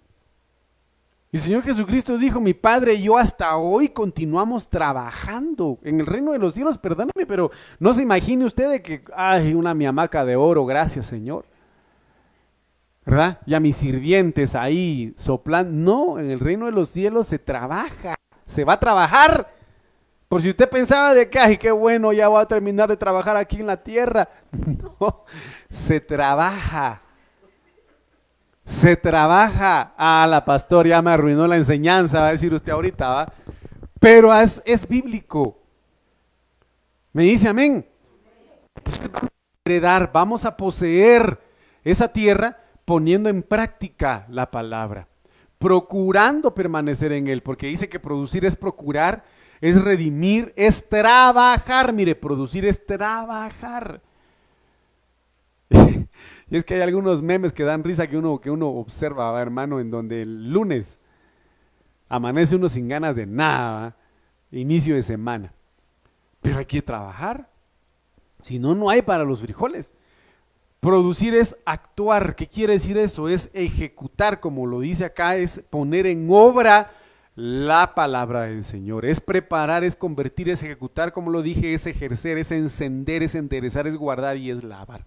Y 1.33 1.39
el 1.39 1.43
Señor 1.43 1.62
Jesucristo 1.62 2.18
dijo, 2.18 2.41
mi 2.41 2.53
Padre 2.53 2.95
y 2.95 3.05
yo 3.05 3.16
hasta 3.16 3.57
hoy 3.57 3.89
continuamos 3.89 4.68
trabajando 4.68 5.78
en 5.83 6.01
el 6.01 6.07
reino 6.07 6.33
de 6.33 6.39
los 6.39 6.53
cielos, 6.53 6.76
perdóname, 6.76 7.26
pero 7.26 7.51
no 7.78 7.95
se 7.95 8.03
imagine 8.03 8.45
usted 8.45 8.70
de 8.70 8.83
que, 8.83 9.03
ay, 9.16 9.55
una 9.55 9.72
mi 9.72 9.87
hamaca 9.87 10.26
de 10.26 10.37
oro, 10.37 10.66
gracias 10.66 11.07
Señor. 11.07 11.47
¿Verdad? 13.07 13.41
Y 13.47 13.55
a 13.55 13.61
mis 13.61 13.76
sirvientes 13.76 14.55
ahí 14.55 15.14
soplan. 15.16 15.83
No, 15.83 16.20
en 16.20 16.30
el 16.30 16.39
reino 16.39 16.66
de 16.66 16.72
los 16.72 16.91
cielos 16.91 17.26
se 17.26 17.39
trabaja, 17.39 18.14
se 18.45 18.64
va 18.64 18.74
a 18.74 18.80
trabajar 18.80 19.49
por 20.33 20.41
si 20.41 20.49
usted 20.49 20.66
pensaba 20.66 21.12
de 21.12 21.28
que, 21.28 21.39
ay, 21.39 21.59
qué 21.59 21.70
bueno, 21.70 22.11
ya 22.11 22.26
voy 22.26 22.41
a 22.41 22.47
terminar 22.47 22.89
de 22.89 22.97
trabajar 22.97 23.37
aquí 23.37 23.57
en 23.57 23.66
la 23.66 23.76
tierra. 23.76 24.30
No, 24.99 25.26
se 25.68 26.01
trabaja. 26.01 27.03
Se 28.64 28.97
trabaja. 28.97 29.93
Ah, 29.99 30.26
la 30.26 30.43
pastor 30.43 30.87
ya 30.87 31.03
me 31.03 31.11
arruinó 31.11 31.47
la 31.47 31.57
enseñanza, 31.57 32.22
va 32.22 32.28
a 32.28 32.33
decir 32.33 32.55
usted 32.55 32.72
ahorita, 32.72 33.11
¿va? 33.11 33.33
Pero 34.01 34.35
es, 34.35 34.62
es 34.64 34.89
bíblico. 34.89 35.59
Me 37.12 37.24
dice 37.24 37.49
amén. 37.49 37.87
heredar, 39.66 40.12
vamos 40.14 40.47
a 40.47 40.57
poseer 40.57 41.39
esa 41.85 42.09
tierra 42.09 42.57
poniendo 42.87 43.28
en 43.28 43.43
práctica 43.43 44.24
la 44.30 44.51
palabra, 44.51 45.09
procurando 45.59 46.55
permanecer 46.55 47.12
en 47.12 47.26
él, 47.26 47.43
porque 47.43 47.66
dice 47.66 47.91
que 47.91 48.01
producir 48.01 48.47
es 48.47 48.57
procurar 48.57 49.24
es 49.62 49.80
redimir, 49.80 50.52
es 50.56 50.88
trabajar. 50.88 51.92
Mire, 51.92 52.16
producir 52.16 52.66
es 52.66 52.84
trabajar. 52.84 54.02
y 55.70 56.56
es 56.56 56.64
que 56.64 56.74
hay 56.74 56.80
algunos 56.80 57.22
memes 57.22 57.52
que 57.52 57.62
dan 57.62 57.84
risa 57.84 58.08
que 58.08 58.18
uno, 58.18 58.40
que 58.40 58.50
uno 58.50 58.68
observa, 58.68 59.40
hermano, 59.40 59.78
en 59.78 59.88
donde 59.88 60.22
el 60.22 60.50
lunes 60.52 60.98
amanece 62.08 62.56
uno 62.56 62.68
sin 62.68 62.88
ganas 62.88 63.14
de 63.14 63.24
nada, 63.24 63.96
inicio 64.50 64.96
de 64.96 65.02
semana. 65.02 65.52
Pero 66.40 66.58
hay 66.58 66.66
que 66.66 66.82
trabajar. 66.82 67.48
Si 68.42 68.58
no, 68.58 68.74
no 68.74 68.90
hay 68.90 69.02
para 69.02 69.22
los 69.22 69.42
frijoles. 69.42 69.94
Producir 70.80 71.36
es 71.36 71.56
actuar. 71.64 72.34
¿Qué 72.34 72.48
quiere 72.48 72.72
decir 72.72 72.98
eso? 72.98 73.28
Es 73.28 73.48
ejecutar, 73.54 74.40
como 74.40 74.66
lo 74.66 74.80
dice 74.80 75.04
acá, 75.04 75.36
es 75.36 75.62
poner 75.70 76.08
en 76.08 76.26
obra 76.28 76.90
la 77.35 77.95
palabra 77.95 78.43
del 78.43 78.62
Señor. 78.64 79.05
Es 79.05 79.20
preparar, 79.20 79.85
es 79.85 79.97
convertir, 79.97 80.49
es 80.49 80.62
ejecutar, 80.62 81.12
como 81.12 81.30
lo 81.30 81.43
dije, 81.43 81.74
es 81.74 81.87
ejercer, 81.87 82.39
es 82.39 82.51
encender, 82.51 83.22
es 83.22 83.35
enderezar, 83.35 83.87
es 83.87 83.97
guardar 83.97 84.37
y 84.37 84.51
es 84.51 84.62
lavar. 84.62 85.05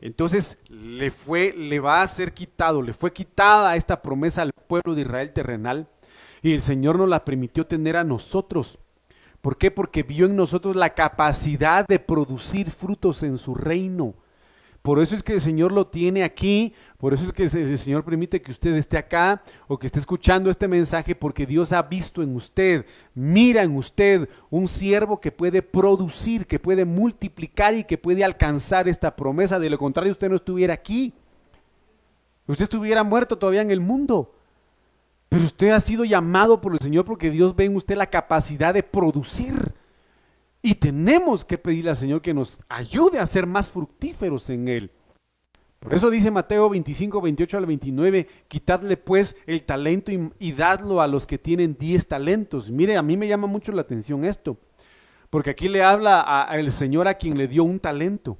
Entonces 0.00 0.58
le 0.68 1.10
fue, 1.10 1.54
le 1.56 1.80
va 1.80 2.02
a 2.02 2.08
ser 2.08 2.32
quitado, 2.34 2.82
le 2.82 2.92
fue 2.92 3.12
quitada 3.12 3.76
esta 3.76 4.02
promesa 4.02 4.42
al 4.42 4.52
pueblo 4.52 4.94
de 4.94 5.02
Israel 5.02 5.32
terrenal 5.32 5.88
y 6.42 6.52
el 6.52 6.60
Señor 6.60 6.98
nos 6.98 7.08
la 7.08 7.24
permitió 7.24 7.66
tener 7.66 7.96
a 7.96 8.04
nosotros. 8.04 8.78
¿Por 9.40 9.56
qué? 9.56 9.70
Porque 9.70 10.02
vio 10.02 10.26
en 10.26 10.36
nosotros 10.36 10.76
la 10.76 10.94
capacidad 10.94 11.86
de 11.86 11.98
producir 11.98 12.70
frutos 12.70 13.22
en 13.22 13.38
su 13.38 13.54
reino. 13.54 14.14
Por 14.84 15.00
eso 15.00 15.16
es 15.16 15.22
que 15.22 15.32
el 15.32 15.40
Señor 15.40 15.72
lo 15.72 15.86
tiene 15.86 16.24
aquí, 16.24 16.74
por 16.98 17.14
eso 17.14 17.24
es 17.24 17.32
que 17.32 17.44
el 17.44 17.78
Señor 17.78 18.04
permite 18.04 18.42
que 18.42 18.50
usted 18.50 18.74
esté 18.74 18.98
acá 18.98 19.42
o 19.66 19.78
que 19.78 19.86
esté 19.86 19.98
escuchando 19.98 20.50
este 20.50 20.68
mensaje, 20.68 21.14
porque 21.14 21.46
Dios 21.46 21.72
ha 21.72 21.80
visto 21.80 22.22
en 22.22 22.36
usted, 22.36 22.84
mira 23.14 23.62
en 23.62 23.74
usted 23.78 24.28
un 24.50 24.68
siervo 24.68 25.22
que 25.22 25.32
puede 25.32 25.62
producir, 25.62 26.46
que 26.46 26.58
puede 26.58 26.84
multiplicar 26.84 27.74
y 27.74 27.84
que 27.84 27.96
puede 27.96 28.24
alcanzar 28.24 28.86
esta 28.86 29.16
promesa. 29.16 29.58
De 29.58 29.70
lo 29.70 29.78
contrario, 29.78 30.12
usted 30.12 30.28
no 30.28 30.36
estuviera 30.36 30.74
aquí. 30.74 31.14
Usted 32.46 32.64
estuviera 32.64 33.02
muerto 33.02 33.38
todavía 33.38 33.62
en 33.62 33.70
el 33.70 33.80
mundo. 33.80 34.34
Pero 35.30 35.44
usted 35.44 35.70
ha 35.70 35.80
sido 35.80 36.04
llamado 36.04 36.60
por 36.60 36.74
el 36.74 36.80
Señor 36.80 37.06
porque 37.06 37.30
Dios 37.30 37.56
ve 37.56 37.64
en 37.64 37.76
usted 37.76 37.96
la 37.96 38.10
capacidad 38.10 38.74
de 38.74 38.82
producir. 38.82 39.72
Y 40.66 40.76
tenemos 40.76 41.44
que 41.44 41.58
pedirle 41.58 41.90
al 41.90 41.96
Señor 41.96 42.22
que 42.22 42.32
nos 42.32 42.58
ayude 42.70 43.18
a 43.18 43.26
ser 43.26 43.46
más 43.46 43.70
fructíferos 43.70 44.48
en 44.48 44.66
Él. 44.66 44.90
Por 45.78 45.92
eso 45.92 46.08
dice 46.08 46.30
Mateo 46.30 46.70
25, 46.70 47.20
28 47.20 47.58
al 47.58 47.66
29, 47.66 48.26
quitadle 48.48 48.96
pues 48.96 49.36
el 49.44 49.64
talento 49.64 50.10
y, 50.10 50.52
dadlo 50.52 51.02
a 51.02 51.06
los 51.06 51.26
que 51.26 51.36
tienen 51.36 51.76
10 51.78 52.08
talentos. 52.08 52.70
Mire, 52.70 52.96
a 52.96 53.02
mí 53.02 53.18
me 53.18 53.28
llama 53.28 53.46
mucho 53.46 53.72
la 53.72 53.82
atención 53.82 54.24
esto, 54.24 54.56
porque 55.28 55.50
aquí 55.50 55.68
le 55.68 55.82
habla 55.82 56.22
al 56.22 56.72
Señor 56.72 57.08
a 57.08 57.18
quien 57.18 57.36
le 57.36 57.46
dio 57.46 57.62
un 57.62 57.78
talento. 57.78 58.38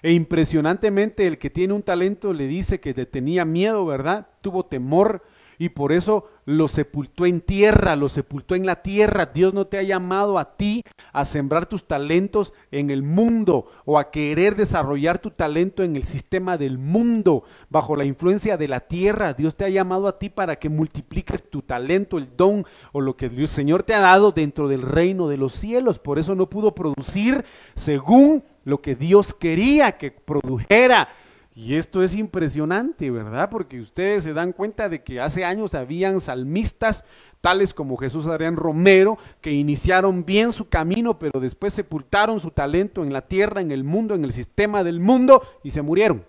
E 0.00 0.12
impresionantemente 0.12 1.26
el 1.26 1.36
que 1.36 1.50
tiene 1.50 1.74
un 1.74 1.82
talento 1.82 2.32
le 2.32 2.46
dice 2.46 2.80
que 2.80 2.94
tenía 2.94 3.44
miedo, 3.44 3.84
¿verdad? 3.84 4.28
Tuvo 4.40 4.64
temor 4.64 5.22
y 5.58 5.70
por 5.70 5.92
eso 5.92 6.28
lo 6.46 6.68
sepultó 6.68 7.26
en 7.26 7.40
tierra, 7.40 7.96
lo 7.96 8.08
sepultó 8.08 8.54
en 8.54 8.66
la 8.66 8.82
tierra. 8.82 9.26
Dios 9.26 9.54
no 9.54 9.66
te 9.66 9.78
ha 9.78 9.82
llamado 9.82 10.38
a 10.38 10.56
ti 10.56 10.82
a 11.12 11.24
sembrar 11.24 11.66
tus 11.66 11.86
talentos 11.86 12.52
en 12.70 12.90
el 12.90 13.02
mundo 13.02 13.66
o 13.84 13.98
a 13.98 14.10
querer 14.10 14.56
desarrollar 14.56 15.18
tu 15.18 15.30
talento 15.30 15.82
en 15.82 15.96
el 15.96 16.04
sistema 16.04 16.58
del 16.58 16.78
mundo, 16.78 17.44
bajo 17.70 17.96
la 17.96 18.04
influencia 18.04 18.56
de 18.56 18.68
la 18.68 18.80
tierra. 18.80 19.32
Dios 19.32 19.56
te 19.56 19.64
ha 19.64 19.68
llamado 19.68 20.06
a 20.06 20.18
ti 20.18 20.28
para 20.28 20.56
que 20.56 20.68
multipliques 20.68 21.48
tu 21.48 21.62
talento, 21.62 22.18
el 22.18 22.36
don 22.36 22.66
o 22.92 23.00
lo 23.00 23.16
que 23.16 23.26
el 23.26 23.48
Señor 23.48 23.82
te 23.82 23.94
ha 23.94 24.00
dado 24.00 24.32
dentro 24.32 24.68
del 24.68 24.82
reino 24.82 25.28
de 25.28 25.36
los 25.36 25.54
cielos. 25.54 25.98
Por 25.98 26.18
eso 26.18 26.34
no 26.34 26.50
pudo 26.50 26.74
producir 26.74 27.44
según 27.74 28.44
lo 28.64 28.80
que 28.80 28.94
Dios 28.94 29.34
quería 29.34 29.92
que 29.92 30.10
produjera 30.10 31.08
y 31.56 31.76
esto 31.76 32.02
es 32.02 32.16
impresionante, 32.16 33.12
¿verdad? 33.12 33.48
Porque 33.48 33.80
ustedes 33.80 34.24
se 34.24 34.32
dan 34.32 34.52
cuenta 34.52 34.88
de 34.88 35.04
que 35.04 35.20
hace 35.20 35.44
años 35.44 35.74
habían 35.74 36.20
salmistas, 36.20 37.04
tales 37.40 37.72
como 37.72 37.96
Jesús 37.96 38.26
Adrián 38.26 38.56
Romero, 38.56 39.18
que 39.40 39.52
iniciaron 39.52 40.24
bien 40.24 40.50
su 40.50 40.68
camino, 40.68 41.16
pero 41.16 41.38
después 41.38 41.72
sepultaron 41.72 42.40
su 42.40 42.50
talento 42.50 43.04
en 43.04 43.12
la 43.12 43.22
tierra, 43.22 43.60
en 43.60 43.70
el 43.70 43.84
mundo, 43.84 44.16
en 44.16 44.24
el 44.24 44.32
sistema 44.32 44.82
del 44.82 44.98
mundo, 44.98 45.42
y 45.62 45.70
se 45.70 45.80
murieron. 45.80 46.26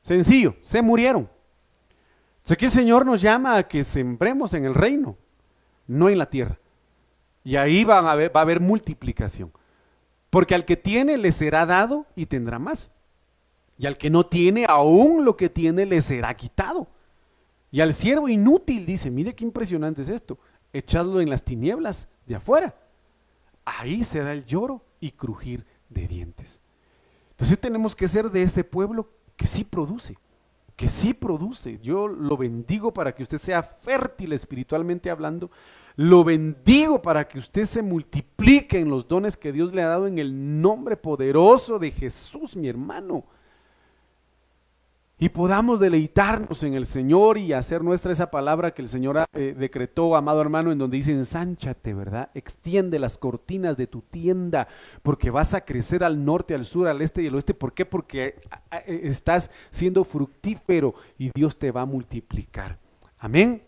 Sencillo, 0.00 0.56
se 0.62 0.80
murieron. 0.80 1.28
Entonces 2.36 2.52
aquí 2.52 2.64
el 2.64 2.70
Señor 2.70 3.04
nos 3.04 3.20
llama 3.20 3.58
a 3.58 3.68
que 3.68 3.84
sembremos 3.84 4.54
en 4.54 4.64
el 4.64 4.74
reino, 4.74 5.18
no 5.86 6.08
en 6.08 6.16
la 6.16 6.30
tierra. 6.30 6.58
Y 7.42 7.56
ahí 7.56 7.84
va 7.84 7.98
a 7.98 8.12
haber, 8.12 8.34
va 8.34 8.40
a 8.40 8.44
haber 8.44 8.60
multiplicación. 8.60 9.52
Porque 10.30 10.54
al 10.54 10.64
que 10.64 10.78
tiene 10.78 11.18
le 11.18 11.30
será 11.30 11.66
dado 11.66 12.06
y 12.16 12.24
tendrá 12.24 12.58
más. 12.58 12.90
Y 13.78 13.86
al 13.86 13.98
que 13.98 14.10
no 14.10 14.26
tiene, 14.26 14.66
aún 14.68 15.24
lo 15.24 15.36
que 15.36 15.48
tiene 15.48 15.86
le 15.86 16.00
será 16.00 16.34
quitado. 16.34 16.86
Y 17.70 17.80
al 17.80 17.92
siervo 17.92 18.28
inútil 18.28 18.86
dice, 18.86 19.10
mire 19.10 19.34
qué 19.34 19.44
impresionante 19.44 20.02
es 20.02 20.08
esto, 20.08 20.38
echadlo 20.72 21.20
en 21.20 21.28
las 21.28 21.42
tinieblas 21.42 22.08
de 22.26 22.36
afuera. 22.36 22.74
Ahí 23.64 24.04
se 24.04 24.20
da 24.20 24.32
el 24.32 24.44
lloro 24.46 24.84
y 25.00 25.10
crujir 25.10 25.66
de 25.88 26.06
dientes. 26.06 26.60
Entonces 27.30 27.58
tenemos 27.58 27.96
que 27.96 28.06
ser 28.06 28.30
de 28.30 28.42
ese 28.42 28.62
pueblo 28.62 29.08
que 29.36 29.48
sí 29.48 29.64
produce, 29.64 30.16
que 30.76 30.88
sí 30.88 31.14
produce. 31.14 31.80
Yo 31.82 32.06
lo 32.06 32.36
bendigo 32.36 32.94
para 32.94 33.12
que 33.12 33.24
usted 33.24 33.38
sea 33.38 33.64
fértil 33.64 34.32
espiritualmente 34.32 35.10
hablando. 35.10 35.50
Lo 35.96 36.22
bendigo 36.22 37.02
para 37.02 37.26
que 37.26 37.40
usted 37.40 37.64
se 37.64 37.82
multiplique 37.82 38.78
en 38.78 38.88
los 38.88 39.08
dones 39.08 39.36
que 39.36 39.50
Dios 39.50 39.74
le 39.74 39.82
ha 39.82 39.88
dado 39.88 40.06
en 40.06 40.18
el 40.18 40.60
nombre 40.60 40.96
poderoso 40.96 41.80
de 41.80 41.90
Jesús, 41.90 42.54
mi 42.54 42.68
hermano 42.68 43.24
y 45.24 45.30
podamos 45.30 45.80
deleitarnos 45.80 46.62
en 46.64 46.74
el 46.74 46.84
Señor 46.84 47.38
y 47.38 47.54
hacer 47.54 47.82
nuestra 47.82 48.12
esa 48.12 48.30
palabra 48.30 48.72
que 48.72 48.82
el 48.82 48.90
Señor 48.90 49.24
eh, 49.32 49.54
decretó, 49.58 50.16
amado 50.16 50.42
hermano, 50.42 50.70
en 50.70 50.76
donde 50.76 50.98
dice, 50.98 51.12
ensánchate, 51.12 51.94
¿verdad? 51.94 52.28
Extiende 52.34 52.98
las 52.98 53.16
cortinas 53.16 53.78
de 53.78 53.86
tu 53.86 54.02
tienda, 54.02 54.68
porque 55.02 55.30
vas 55.30 55.54
a 55.54 55.64
crecer 55.64 56.04
al 56.04 56.26
norte, 56.26 56.54
al 56.54 56.66
sur, 56.66 56.88
al 56.88 57.00
este 57.00 57.22
y 57.22 57.28
al 57.28 57.36
oeste. 57.36 57.54
¿Por 57.54 57.72
qué? 57.72 57.86
Porque 57.86 58.36
eh, 58.86 59.00
estás 59.04 59.50
siendo 59.70 60.04
fructífero 60.04 60.94
y 61.16 61.30
Dios 61.34 61.58
te 61.58 61.70
va 61.70 61.80
a 61.80 61.86
multiplicar. 61.86 62.78
Amén. 63.16 63.62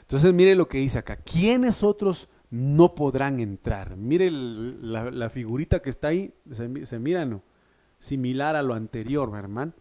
Entonces 0.00 0.32
mire 0.32 0.54
lo 0.54 0.66
que 0.66 0.78
dice 0.78 0.98
acá. 0.98 1.16
¿Quiénes 1.16 1.82
otros 1.82 2.30
no 2.48 2.94
podrán 2.94 3.38
entrar? 3.38 3.98
Mire 3.98 4.30
la, 4.30 5.28
figurita 5.28 5.82
que 5.82 5.90
está 5.90 6.08
ahí, 6.08 6.32
se, 6.50 6.86
se 6.86 6.98
mira, 6.98 7.26
¿no? 7.26 7.42
Similar 7.98 8.56
a 8.56 8.62
lo 8.62 8.72
anterior, 8.72 9.30
hermano. 9.36 9.74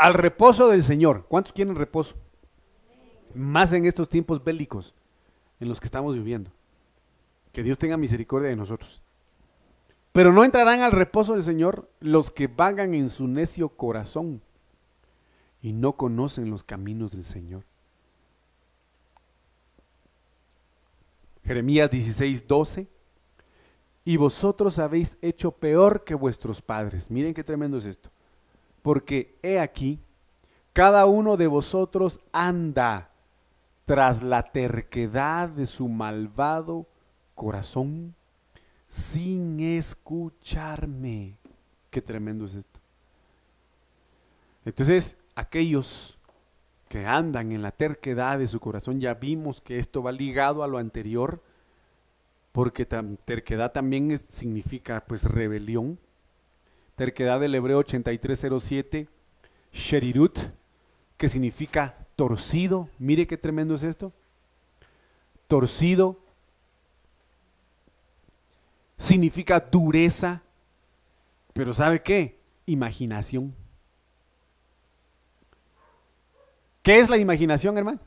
Al 0.00 0.14
reposo 0.14 0.68
del 0.68 0.82
Señor. 0.82 1.26
¿Cuántos 1.28 1.52
quieren 1.52 1.76
reposo? 1.76 2.16
Más 3.34 3.74
en 3.74 3.84
estos 3.84 4.08
tiempos 4.08 4.42
bélicos 4.42 4.94
en 5.60 5.68
los 5.68 5.78
que 5.78 5.84
estamos 5.84 6.14
viviendo. 6.14 6.50
Que 7.52 7.62
Dios 7.62 7.76
tenga 7.76 7.98
misericordia 7.98 8.48
de 8.48 8.56
nosotros. 8.56 9.02
Pero 10.12 10.32
no 10.32 10.42
entrarán 10.42 10.80
al 10.80 10.92
reposo 10.92 11.34
del 11.34 11.42
Señor 11.42 11.90
los 12.00 12.30
que 12.30 12.46
vagan 12.46 12.94
en 12.94 13.10
su 13.10 13.28
necio 13.28 13.68
corazón 13.68 14.40
y 15.60 15.74
no 15.74 15.92
conocen 15.92 16.50
los 16.50 16.64
caminos 16.64 17.12
del 17.12 17.22
Señor. 17.22 17.64
Jeremías 21.44 21.90
16, 21.90 22.48
12. 22.48 22.88
Y 24.06 24.16
vosotros 24.16 24.78
habéis 24.78 25.18
hecho 25.20 25.52
peor 25.52 26.04
que 26.04 26.14
vuestros 26.14 26.62
padres. 26.62 27.10
Miren 27.10 27.34
qué 27.34 27.44
tremendo 27.44 27.76
es 27.76 27.84
esto 27.84 28.10
porque 28.82 29.36
he 29.42 29.58
aquí, 29.58 29.98
cada 30.72 31.06
uno 31.06 31.36
de 31.36 31.46
vosotros 31.46 32.20
anda 32.32 33.10
tras 33.86 34.22
la 34.22 34.44
terquedad 34.44 35.48
de 35.48 35.66
su 35.66 35.88
malvado 35.88 36.86
corazón 37.34 38.14
sin 38.86 39.60
escucharme. 39.60 41.36
Qué 41.90 42.00
tremendo 42.00 42.44
es 42.46 42.54
esto. 42.54 42.80
Entonces, 44.64 45.16
aquellos 45.34 46.18
que 46.88 47.06
andan 47.06 47.52
en 47.52 47.62
la 47.62 47.70
terquedad 47.70 48.38
de 48.38 48.46
su 48.46 48.60
corazón, 48.60 49.00
ya 49.00 49.14
vimos 49.14 49.60
que 49.60 49.78
esto 49.78 50.02
va 50.02 50.12
ligado 50.12 50.62
a 50.62 50.68
lo 50.68 50.78
anterior, 50.78 51.42
porque 52.52 52.84
terquedad 52.84 53.72
también 53.72 54.18
significa 54.18 55.04
pues 55.06 55.24
rebelión 55.24 55.98
terquedad 57.00 57.40
del 57.40 57.54
hebreo 57.54 57.78
8307, 57.78 59.08
sherirut, 59.72 60.38
que 61.16 61.30
significa 61.30 62.06
torcido. 62.14 62.90
Mire 62.98 63.26
qué 63.26 63.38
tremendo 63.38 63.74
es 63.74 63.82
esto. 63.82 64.12
Torcido 65.48 66.20
significa 68.98 69.60
dureza, 69.60 70.42
pero 71.54 71.72
¿sabe 71.72 72.02
qué? 72.02 72.38
Imaginación. 72.66 73.54
¿Qué 76.82 76.98
es 76.98 77.08
la 77.08 77.16
imaginación, 77.16 77.78
hermano? 77.78 78.00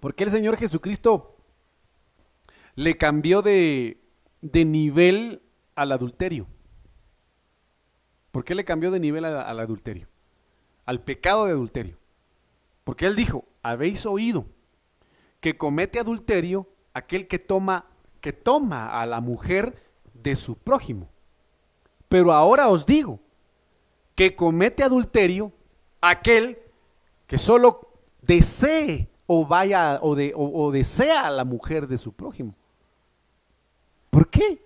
¿Por 0.00 0.14
qué 0.14 0.24
el 0.24 0.30
Señor 0.30 0.56
Jesucristo 0.56 1.36
le 2.74 2.96
cambió 2.96 3.42
de, 3.42 3.98
nivel 4.42 5.42
al 5.74 5.92
adulterio? 5.92 6.46
¿Por 8.30 8.44
qué 8.44 8.54
le 8.54 8.64
cambió 8.64 8.90
de 8.90 9.00
nivel 9.00 9.24
al 9.24 9.58
adulterio? 9.60 10.08
Al 10.86 11.02
pecado 11.02 11.46
de 11.46 11.52
adulterio. 11.52 11.98
Porque 12.84 13.06
Él 13.06 13.16
dijo, 13.16 13.44
habéis 13.62 14.06
oído 14.06 14.46
que 15.40 15.56
comete 15.56 15.98
adulterio 15.98 16.68
aquel 16.94 17.26
que 17.26 17.38
toma, 17.38 17.86
que 18.20 18.32
toma 18.32 19.00
a 19.00 19.06
la 19.06 19.20
mujer 19.20 19.82
de 20.14 20.36
su 20.36 20.56
prójimo. 20.56 21.08
Pero 22.08 22.32
ahora 22.32 22.68
os 22.68 22.86
digo 22.86 23.20
que 24.14 24.36
comete 24.36 24.82
adulterio 24.82 25.52
aquel 26.00 26.58
que 27.26 27.38
solo 27.38 27.92
desee 28.22 29.10
o 29.30 29.46
vaya 29.46 30.00
o, 30.02 30.14
de, 30.14 30.32
o, 30.34 30.72
desea 30.72 31.26
a 31.26 31.30
la 31.30 31.44
mujer 31.44 31.86
de 31.86 31.98
su 31.98 32.12
prójimo. 32.12 32.54
¿Por 34.08 34.30
qué? 34.30 34.60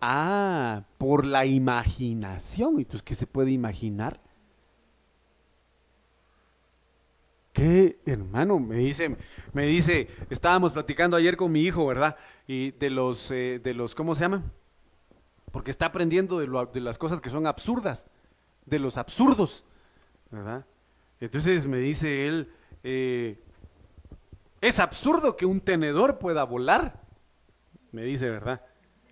Ah, 0.00 0.82
por 0.98 1.24
la 1.24 1.46
imaginación. 1.46 2.80
¿Y 2.80 2.84
pues 2.84 3.04
qué 3.04 3.14
se 3.14 3.28
puede 3.28 3.52
imaginar? 3.52 4.20
¿Qué, 7.52 8.00
hermano? 8.04 8.58
Me 8.58 8.78
dice, 8.78 9.16
me 9.52 9.66
dice, 9.66 10.08
estábamos 10.28 10.72
platicando 10.72 11.16
ayer 11.16 11.36
con 11.36 11.52
mi 11.52 11.62
hijo, 11.62 11.86
¿verdad? 11.86 12.16
Y 12.48 12.72
de 12.72 12.90
los, 12.90 13.30
eh, 13.30 13.60
de 13.62 13.74
los, 13.74 13.94
¿cómo 13.94 14.16
se 14.16 14.22
llama? 14.22 14.42
Porque 15.52 15.70
está 15.70 15.86
aprendiendo 15.86 16.40
de, 16.40 16.48
de 16.74 16.80
las 16.80 16.98
cosas 16.98 17.20
que 17.20 17.30
son 17.30 17.46
absurdas, 17.46 18.08
de 18.64 18.80
los 18.80 18.96
absurdos, 18.96 19.64
¿verdad? 20.32 20.66
Entonces 21.20 21.68
me 21.68 21.78
dice 21.78 22.26
él, 22.26 22.52
eh, 22.88 23.36
es 24.60 24.78
absurdo 24.78 25.36
que 25.36 25.44
un 25.44 25.60
tenedor 25.60 26.20
pueda 26.20 26.44
volar, 26.44 27.02
me 27.90 28.04
dice, 28.04 28.30
¿verdad? 28.30 28.64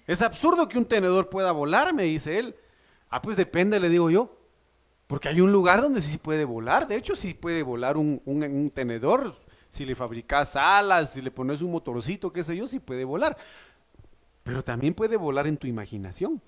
Es 0.06 0.22
absurdo 0.22 0.68
que 0.68 0.78
un 0.78 0.84
tenedor 0.84 1.28
pueda 1.28 1.50
volar, 1.50 1.92
me 1.92 2.04
dice 2.04 2.38
él. 2.38 2.54
Ah, 3.10 3.20
pues 3.20 3.36
depende, 3.36 3.80
le 3.80 3.88
digo 3.88 4.10
yo. 4.10 4.38
Porque 5.08 5.28
hay 5.28 5.40
un 5.40 5.50
lugar 5.50 5.82
donde 5.82 6.00
sí 6.00 6.18
puede 6.18 6.44
volar. 6.44 6.86
De 6.86 6.94
hecho, 6.94 7.16
sí 7.16 7.34
puede 7.34 7.64
volar 7.64 7.96
un, 7.96 8.22
un 8.24 8.70
tenedor. 8.70 9.34
Si 9.68 9.84
le 9.84 9.96
fabricas 9.96 10.54
alas, 10.54 11.12
si 11.14 11.20
le 11.20 11.32
pones 11.32 11.60
un 11.60 11.72
motorcito, 11.72 12.32
qué 12.32 12.44
sé 12.44 12.56
yo, 12.56 12.68
sí 12.68 12.78
puede 12.78 13.04
volar. 13.04 13.36
Pero 14.44 14.62
también 14.62 14.94
puede 14.94 15.16
volar 15.16 15.48
en 15.48 15.56
tu 15.56 15.66
imaginación. 15.66 16.40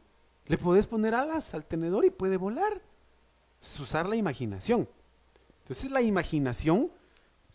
Le 0.47 0.59
puedes 0.59 0.87
poner 0.87 1.15
alas 1.17 1.55
al 1.55 1.65
tenedor 1.65 2.05
y 2.05 2.11
puede 2.11 2.37
volar. 2.37 2.81
Es 3.61 3.81
usar 3.81 4.09
la 4.09 4.15
imaginación. 4.15 4.89
Entonces 5.63 5.91
la 5.91 6.03
imaginación 6.03 6.93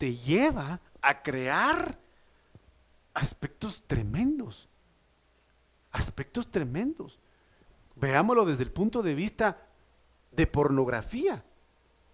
te 0.02 0.16
lleva 0.16 0.80
a 1.00 1.22
crear 1.22 1.96
aspectos 3.14 3.84
tremendos. 3.86 4.68
Aspectos 5.92 6.50
tremendos. 6.50 7.20
Veámoslo 7.94 8.44
desde 8.44 8.64
el 8.64 8.72
punto 8.72 9.04
de 9.04 9.14
vista 9.14 9.58
de 10.32 10.48
pornografía. 10.48 11.44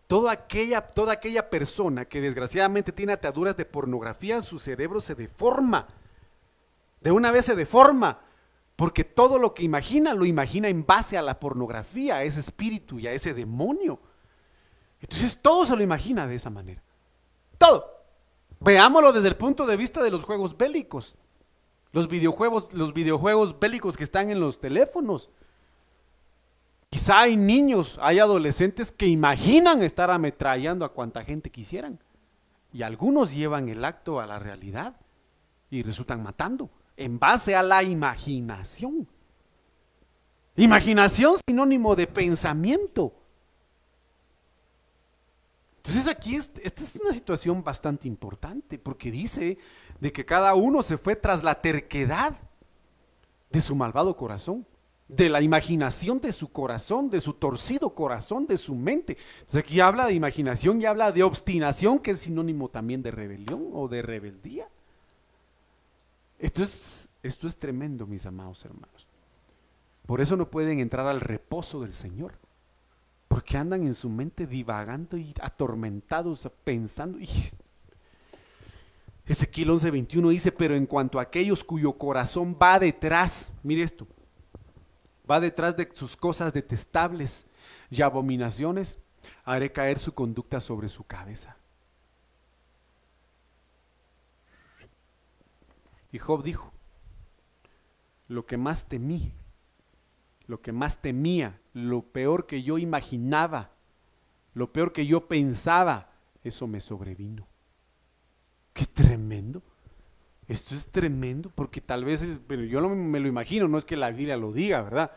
Toda 0.07 0.33
aquella, 0.33 0.83
toda 0.83 1.15
aquella 1.15 1.49
persona 1.49 2.05
que 2.05 2.21
desgraciadamente 2.21 2.93
tiene 2.93 3.15
ataduras 3.15 3.57
de 3.57 3.65
pornografía, 3.65 4.43
su 4.43 4.59
cerebro 4.59 5.01
se 5.01 5.15
deforma. 5.15 5.89
De 7.01 7.11
una 7.11 7.31
vez 7.31 7.47
se 7.47 7.57
deforma. 7.57 8.21
Porque 8.77 9.05
todo 9.05 9.39
lo 9.39 9.55
que 9.55 9.63
imagina 9.63 10.13
lo 10.13 10.27
imagina 10.27 10.69
en 10.69 10.85
base 10.85 11.17
a 11.17 11.23
la 11.23 11.41
pornografía, 11.41 12.17
a 12.17 12.23
ese 12.23 12.41
espíritu 12.41 12.99
y 12.99 13.07
a 13.07 13.15
ese 13.15 13.33
demonio. 13.33 13.99
Entonces 15.01 15.39
todo 15.41 15.65
se 15.65 15.75
lo 15.75 15.83
imagina 15.83 16.27
de 16.27 16.35
esa 16.35 16.51
manera. 16.51 16.83
Veámoslo 18.69 19.15
desde 19.15 19.29
el 19.29 19.37
punto 19.37 19.65
de 19.65 19.79
vista 19.79 20.03
de 20.03 20.11
los 20.11 20.25
juegos 20.25 20.55
bélicos. 20.55 21.17
Los 21.91 22.07
videojuegos, 22.07 22.71
los 22.75 22.93
videojuegos 22.93 23.59
bélicos 23.59 23.97
que 23.97 24.05
están 24.05 24.29
en 24.29 24.41
los 24.41 24.61
teléfonos. 24.61 25.31
Quizá 26.91 27.21
hay 27.21 27.39
niños, 27.39 27.99
hay 28.03 28.19
adolescentes 28.19 28.93
que 28.93 29.07
imaginan 29.07 29.81
estar 29.81 30.11
ametrallando 30.11 30.85
a 30.85 30.93
cuanta 30.93 31.25
gente 31.25 31.49
quisieran. 31.49 31.99
Y 32.71 32.83
algunos 32.83 33.33
llevan 33.33 33.71
el 33.71 33.83
acto 33.87 34.21
a 34.21 34.27
la 34.27 34.39
realidad 34.39 34.97
y 35.71 35.83
resultan 35.83 36.23
matando 36.23 36.69
en 36.99 37.19
base 37.19 37.57
a 37.57 37.63
la 37.63 37.83
imaginación. 37.83 39.09
Imaginación 40.57 41.37
sinónimo 41.49 41.97
de 41.97 42.07
pensamiento. 42.07 43.15
Entonces 45.89 46.07
aquí 46.07 46.37
esta 46.37 46.61
es 46.63 46.97
una 47.03 47.15
situación 47.15 47.65
bastante 47.65 48.07
importante 48.07 48.79
porque 48.79 49.11
dice 49.11 49.57
de 49.99 50.13
que 50.13 50.27
cada 50.27 50.55
uno 50.55 50.83
se 50.83 50.99
fue 50.99 51.17
tras 51.17 51.43
la 51.43 51.63
terquedad 51.63 52.37
de 53.51 53.61
su 53.63 53.75
malvado 53.75 54.15
corazón 54.15 54.67
de 55.09 55.31
la 55.31 55.41
imaginación 55.41 56.21
de 56.21 56.33
su 56.33 56.53
corazón, 56.53 57.09
de 57.09 57.23
su 57.23 57.33
torcido 57.33 57.95
corazón, 57.95 58.47
de 58.47 58.59
su 58.59 58.75
mente. 58.75 59.17
Entonces 59.41 59.61
aquí 59.65 59.81
habla 59.81 60.05
de 60.05 60.13
imaginación 60.13 60.83
y 60.83 60.85
habla 60.85 61.11
de 61.11 61.23
obstinación, 61.23 62.01
que 62.01 62.11
es 62.11 62.19
sinónimo 62.19 62.69
también 62.69 63.03
de 63.03 63.11
rebelión 63.11 63.71
o 63.73 63.89
de 63.89 64.03
rebeldía. 64.03 64.69
Esto 66.39 66.63
es, 66.63 67.09
esto 67.23 67.47
es 67.47 67.57
tremendo, 67.57 68.07
mis 68.07 68.27
amados 68.27 68.63
hermanos. 68.67 69.07
Por 70.05 70.21
eso 70.21 70.37
no 70.37 70.51
pueden 70.51 70.81
entrar 70.81 71.07
al 71.07 71.21
reposo 71.21 71.81
del 71.81 71.93
Señor. 71.93 72.35
Porque 73.29 73.57
andan 73.57 73.83
en 73.85 73.95
su 73.95 74.09
mente 74.09 74.47
divagando 74.47 75.17
y 75.17 75.33
atormentados, 75.41 76.51
pensando. 76.65 77.19
Y 77.21 77.29
Ezequiel 79.27 79.71
11:21 79.71 80.31
dice, 80.31 80.51
pero 80.51 80.75
en 80.75 80.87
cuanto 80.87 81.19
a 81.19 81.23
aquellos 81.23 81.63
cuyo 81.63 81.93
corazón 81.93 82.57
va 82.61 82.79
detrás, 82.79 83.53
mire 83.63 83.83
esto, 83.83 84.07
va 85.31 85.39
detrás 85.39 85.77
de 85.77 85.89
sus 85.93 86.17
cosas 86.17 86.53
detestables 86.55 87.45
y 87.91 88.01
abominaciones, 88.01 88.99
haré 89.45 89.71
caer 89.71 89.99
su 89.99 90.15
conducta 90.15 90.61
sobre 90.61 90.89
su 90.89 91.05
cabeza. 91.05 91.57
Y 96.11 96.19
Job 96.19 96.43
dijo, 96.43 96.73
lo 98.29 98.47
que 98.47 98.57
más 98.57 98.87
temí, 98.87 99.33
lo 100.47 100.61
que 100.63 100.73
más 100.73 101.03
temía, 101.03 101.61
lo 101.79 102.03
peor 102.03 102.47
que 102.47 102.63
yo 102.63 102.79
imaginaba, 102.79 103.71
lo 104.55 104.73
peor 104.73 104.93
que 104.93 105.07
yo 105.07 105.29
pensaba, 105.29 106.11
eso 106.43 106.67
me 106.67 106.81
sobrevino. 106.81 107.47
Qué 108.73 108.87
tremendo. 108.87 109.63
Esto 110.49 110.75
es 110.75 110.89
tremendo 110.89 111.51
porque 111.55 111.81
tal 111.81 112.05
vez, 112.05 112.41
pero 112.47 112.65
yo 112.65 112.81
no 112.81 112.89
me 112.89 113.21
lo 113.21 113.29
imagino, 113.29 113.69
no 113.69 113.79
es 113.79 113.85
que 113.85 113.97
la 113.97 114.11
Biblia 114.11 114.37
lo 114.37 114.53
diga, 114.53 114.81
¿verdad? 114.83 115.13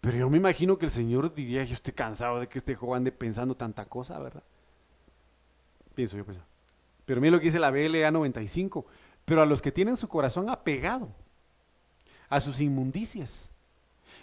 Pero 0.00 0.16
yo 0.16 0.30
me 0.30 0.38
imagino 0.38 0.76
que 0.78 0.86
el 0.86 0.90
Señor 0.90 1.32
diría, 1.34 1.64
yo 1.64 1.74
estoy 1.74 1.92
cansado 1.92 2.40
de 2.40 2.48
que 2.48 2.58
este 2.58 2.74
joven 2.74 2.98
ande 2.98 3.12
pensando 3.12 3.54
tanta 3.54 3.84
cosa, 3.86 4.18
¿verdad? 4.18 4.42
Pienso 5.94 6.16
yo, 6.16 6.24
pues. 6.24 6.40
Pero 7.04 7.20
mira 7.20 7.32
lo 7.32 7.38
que 7.38 7.46
dice 7.46 7.58
la 7.58 7.70
BLA 7.70 8.10
95. 8.10 8.86
Pero 9.24 9.42
a 9.42 9.46
los 9.46 9.62
que 9.62 9.72
tienen 9.72 9.96
su 9.96 10.08
corazón 10.08 10.48
apegado 10.48 11.08
a 12.28 12.40
sus 12.40 12.60
inmundicias 12.60 13.50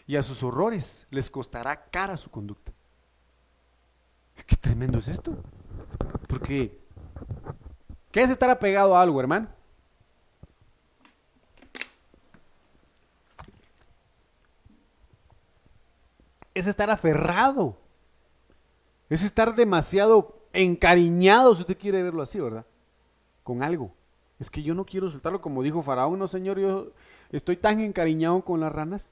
y 0.08 0.16
a 0.16 0.24
sus 0.24 0.42
horrores, 0.42 1.06
les 1.12 1.30
costará 1.30 1.90
cara 1.90 2.18
su 2.18 2.32
conducta. 2.32 2.72
Qué 4.46 4.56
tremendo 4.56 4.98
es 5.00 5.08
esto. 5.08 5.36
Porque, 6.28 6.80
¿qué 8.12 8.22
es 8.22 8.32
estar 8.32 8.50
apegado 8.50 8.96
a 8.96 9.02
algo, 9.02 9.20
hermano? 9.20 9.50
es 16.60 16.68
estar 16.68 16.90
aferrado. 16.90 17.78
Es 19.10 19.24
estar 19.24 19.56
demasiado 19.56 20.42
encariñado, 20.54 21.54
si 21.54 21.62
usted 21.62 21.78
quiere 21.78 22.02
verlo 22.02 22.22
así, 22.22 22.40
¿verdad? 22.40 22.66
Con 23.44 23.64
algo. 23.64 23.94
Es 24.40 24.50
que 24.50 24.64
yo 24.64 24.74
no 24.74 24.86
quiero 24.86 25.10
soltarlo, 25.10 25.40
como 25.40 25.64
dijo 25.64 25.82
Faraón, 25.82 26.20
no 26.20 26.28
señor, 26.28 26.60
yo 26.60 26.92
estoy 27.32 27.58
tan 27.58 27.80
encariñado 27.80 28.44
con 28.44 28.60
las 28.60 28.72
ranas. 28.72 29.10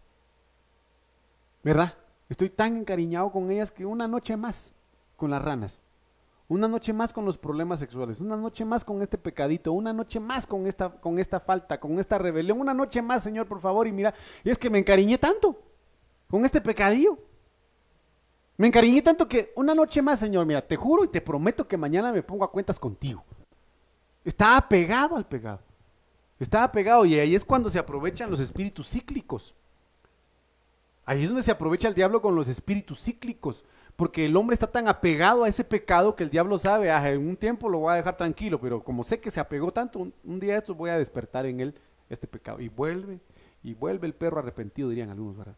¿Verdad? 1.65 1.95
Estoy 2.29 2.51
tan 2.51 2.77
encariñado 2.77 3.31
con 3.31 3.49
ellas 3.49 3.71
que 3.71 3.87
una 3.87 4.07
noche 4.07 4.37
más 4.37 4.71
con 5.15 5.31
las 5.31 5.41
ranas. 5.41 5.81
Una 6.47 6.67
noche 6.67 6.93
más 6.93 7.11
con 7.11 7.25
los 7.25 7.39
problemas 7.39 7.79
sexuales, 7.79 8.21
una 8.21 8.37
noche 8.37 8.63
más 8.63 8.85
con 8.85 9.01
este 9.01 9.17
pecadito, 9.17 9.73
una 9.73 9.91
noche 9.91 10.19
más 10.19 10.45
con 10.45 10.67
esta, 10.67 10.91
con 10.91 11.17
esta 11.17 11.39
falta, 11.39 11.79
con 11.79 11.99
esta 11.99 12.19
rebelión, 12.19 12.61
una 12.61 12.75
noche 12.75 13.01
más, 13.01 13.23
Señor, 13.23 13.47
por 13.47 13.59
favor, 13.59 13.87
y 13.87 13.91
mira, 13.91 14.13
y 14.43 14.51
es 14.51 14.59
que 14.59 14.69
me 14.69 14.77
encariñé 14.77 15.17
tanto 15.17 15.59
con 16.29 16.45
este 16.45 16.61
pecadillo. 16.61 17.17
Me 18.57 18.67
encariñé 18.67 19.01
tanto 19.01 19.27
que 19.27 19.51
una 19.55 19.73
noche 19.73 20.03
más, 20.03 20.19
Señor, 20.19 20.45
mira, 20.45 20.61
te 20.61 20.75
juro 20.75 21.03
y 21.03 21.07
te 21.07 21.19
prometo 21.19 21.67
que 21.67 21.77
mañana 21.77 22.11
me 22.11 22.21
pongo 22.21 22.45
a 22.45 22.51
cuentas 22.51 22.77
contigo. 22.77 23.23
Estaba 24.23 24.69
pegado 24.69 25.15
al 25.15 25.25
pegado. 25.25 25.61
Estaba 26.39 26.71
pegado 26.71 27.05
y 27.05 27.17
ahí 27.17 27.33
es 27.33 27.43
cuando 27.43 27.71
se 27.71 27.79
aprovechan 27.79 28.29
los 28.29 28.39
espíritus 28.39 28.87
cíclicos. 28.87 29.55
Ahí 31.05 31.23
es 31.23 31.29
donde 31.29 31.43
se 31.43 31.51
aprovecha 31.51 31.87
el 31.87 31.93
diablo 31.93 32.21
con 32.21 32.35
los 32.35 32.47
espíritus 32.47 33.01
cíclicos. 33.01 33.63
Porque 33.95 34.25
el 34.25 34.35
hombre 34.35 34.55
está 34.55 34.67
tan 34.67 34.87
apegado 34.87 35.43
a 35.43 35.47
ese 35.47 35.63
pecado 35.63 36.15
que 36.15 36.23
el 36.23 36.29
diablo 36.29 36.57
sabe, 36.57 36.91
ah, 36.91 37.09
en 37.09 37.25
un 37.25 37.37
tiempo 37.37 37.69
lo 37.69 37.79
voy 37.79 37.93
a 37.93 37.95
dejar 37.95 38.17
tranquilo, 38.17 38.59
pero 38.59 38.83
como 38.83 39.05
sé 39.05 39.21
que 39.21 39.31
se 39.31 39.39
apegó 39.39 39.71
tanto, 39.71 40.11
un, 40.23 40.39
día 40.39 40.53
de 40.53 40.59
estos 40.59 40.75
voy 40.75 40.89
a 40.89 40.97
despertar 40.97 41.45
en 41.45 41.61
él 41.61 41.75
este 42.09 42.27
pecado. 42.27 42.59
Y 42.59 42.67
vuelve, 42.67 43.19
y 43.63 43.73
vuelve 43.73 44.07
el 44.07 44.13
perro 44.13 44.39
arrepentido, 44.39 44.89
dirían 44.89 45.11
algunos, 45.11 45.37
¿verdad? 45.37 45.55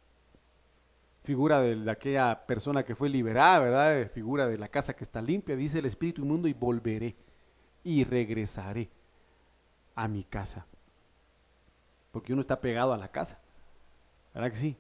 figura 1.24 1.60
de 1.60 1.92
aquella 1.92 2.46
persona 2.48 2.86
que 2.86 2.96
fue 2.96 3.10
liberada, 3.10 3.60
¿verdad? 3.60 4.12
Figura 4.14 4.48
de 4.48 4.58
la 4.58 4.70
casa 4.70 4.96
que 4.96 5.04
está 5.04 5.22
limpia, 5.22 5.58
dice 5.58 5.80
el 5.80 5.86
espíritu 5.86 6.22
inmundo, 6.22 6.48
y 6.48 6.54
volveré 6.54 7.18
y 7.84 8.06
regresaré 8.06 8.90
a 9.94 10.08
mi 10.08 10.24
casa. 10.24 10.66
Porque 12.12 12.32
uno 12.32 12.40
está 12.40 12.62
pegado 12.62 12.94
a 12.94 12.98
la 12.98 13.10
casa. 13.10 13.40
¿Verdad 14.34 14.52
que 14.52 14.56
sí? 14.56 14.78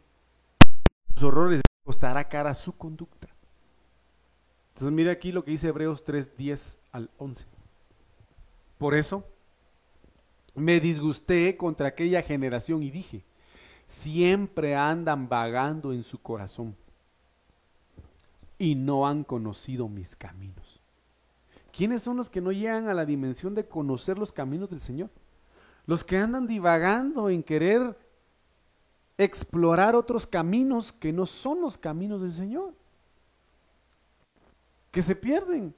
Sus 1.18 1.30
horrores 1.30 1.62
costará 1.84 2.30
cara 2.30 2.54
su 2.54 2.78
conducta. 2.78 3.28
Entonces 4.68 4.94
mira 4.94 5.12
aquí 5.12 5.32
lo 5.32 5.44
que 5.44 5.50
dice 5.50 5.70
Hebreos 5.70 6.04
3, 6.04 6.38
10 6.38 6.80
al 6.92 7.10
11. 7.18 7.48
Por 8.78 8.94
eso 8.94 9.24
me 10.54 10.80
disgusté 10.80 11.58
contra 11.58 11.88
aquella 11.88 12.22
generación 12.22 12.84
y 12.84 12.92
dije, 12.92 13.24
siempre 13.88 14.76
andan 14.76 15.28
vagando 15.28 15.92
en 15.92 16.04
su 16.04 16.22
corazón 16.22 16.76
y 18.60 18.76
no 18.76 19.08
han 19.08 19.24
conocido 19.24 19.88
mis 19.88 20.16
caminos. 20.16 20.80
¿Quiénes 21.72 22.04
son 22.04 22.18
los 22.18 22.30
que 22.30 22.42
no 22.42 22.52
llegan 22.52 22.90
a 22.90 22.94
la 22.94 23.08
dimensión 23.08 23.56
de 23.56 23.68
conocer 23.68 24.20
los 24.20 24.32
caminos 24.32 24.70
del 24.70 24.82
Señor? 24.82 25.10
Los 25.88 26.04
que 26.04 26.18
andan 26.18 26.46
divagando 26.46 27.32
en 27.32 27.42
querer 27.42 27.98
explorar 29.18 29.96
otros 29.96 30.28
caminos 30.28 30.94
que 30.94 31.12
no 31.12 31.26
son 31.26 31.62
los 31.62 31.78
caminos 31.78 32.22
del 32.22 32.34
Señor. 32.34 32.74
Que 34.92 35.02
se 35.02 35.16
pierden. 35.16 35.74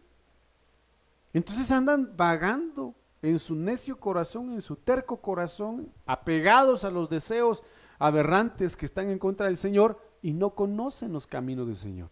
Entonces 1.34 1.72
andan 1.72 2.16
vagando 2.16 2.94
en 3.22 3.40
su 3.40 3.56
necio 3.56 4.00
corazón, 4.00 4.54
en 4.54 4.62
su 4.62 4.76
terco 4.76 5.18
corazón, 5.18 5.92
apegados 6.06 6.84
a 6.84 6.92
los 6.92 7.10
deseos 7.10 7.64
aberrantes 7.98 8.78
que 8.78 8.86
están 8.86 9.10
en 9.10 9.20
contra 9.20 9.48
del 9.48 9.58
Señor 9.58 10.00
y 10.22 10.34
no 10.34 10.52
conocen 10.56 11.12
los 11.12 11.28
caminos 11.28 11.68
del 11.68 11.76
Señor. 11.76 12.10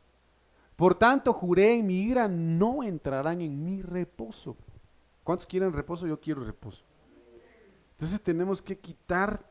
Por 0.75 0.95
tanto, 0.95 1.33
juré 1.33 1.73
en 1.75 1.87
mi 1.87 2.01
ira, 2.03 2.27
no 2.27 2.83
entrarán 2.83 3.41
en 3.41 3.63
mi 3.63 3.81
reposo. 3.81 4.55
¿Cuántos 5.23 5.47
quieren 5.47 5.73
reposo? 5.73 6.05
Yo 6.05 6.19
quiero 6.19 6.43
reposo. 6.43 6.83
Entonces 7.91 8.21
tenemos 8.21 8.61
que 8.61 8.77
quitar 8.77 9.43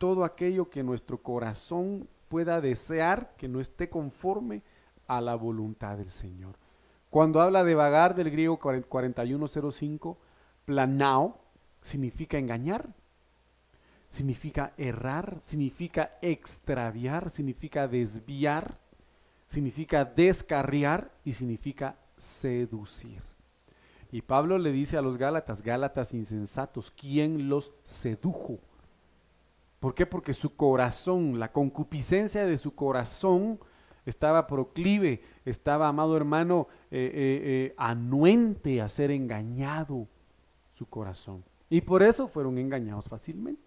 todo 0.00 0.24
aquello 0.24 0.70
que 0.70 0.82
nuestro 0.82 1.22
corazón 1.22 2.08
pueda 2.28 2.62
desear, 2.62 3.34
que 3.36 3.48
no 3.48 3.60
esté 3.60 3.90
conforme 3.90 4.62
a 5.06 5.20
la 5.20 5.34
voluntad 5.34 5.98
del 5.98 6.08
Señor. 6.08 6.56
Cuando 7.10 7.42
habla 7.42 7.64
de 7.64 7.74
vagar 7.74 8.14
del 8.14 8.30
griego 8.30 8.58
4105, 8.58 10.16
planao 10.64 11.38
significa 11.82 12.38
engañar, 12.38 12.94
significa 14.08 14.72
errar, 14.78 15.36
significa 15.42 16.12
extraviar, 16.22 17.28
significa 17.28 17.86
desviar, 17.86 18.78
significa 19.46 20.06
descarriar 20.06 21.12
y 21.26 21.34
significa 21.34 21.98
seducir. 22.16 23.20
Y 24.10 24.22
Pablo 24.22 24.56
le 24.56 24.72
dice 24.72 24.96
a 24.96 25.02
los 25.02 25.18
Gálatas, 25.18 25.60
Gálatas 25.60 26.14
insensatos, 26.14 26.90
¿quién 26.90 27.50
los 27.50 27.74
sedujo? 27.84 28.60
¿Por 29.80 29.94
qué? 29.94 30.04
Porque 30.04 30.34
su 30.34 30.54
corazón, 30.56 31.38
la 31.38 31.52
concupiscencia 31.52 32.44
de 32.44 32.58
su 32.58 32.74
corazón 32.74 33.58
estaba 34.04 34.46
proclive, 34.46 35.22
estaba, 35.44 35.88
amado 35.88 36.16
hermano, 36.16 36.68
eh, 36.90 37.10
eh, 37.12 37.40
eh, 37.44 37.74
anuente 37.78 38.82
a 38.82 38.88
ser 38.88 39.10
engañado 39.10 40.06
su 40.74 40.86
corazón. 40.86 41.42
Y 41.70 41.80
por 41.80 42.02
eso 42.02 42.28
fueron 42.28 42.58
engañados 42.58 43.08
fácilmente. 43.08 43.62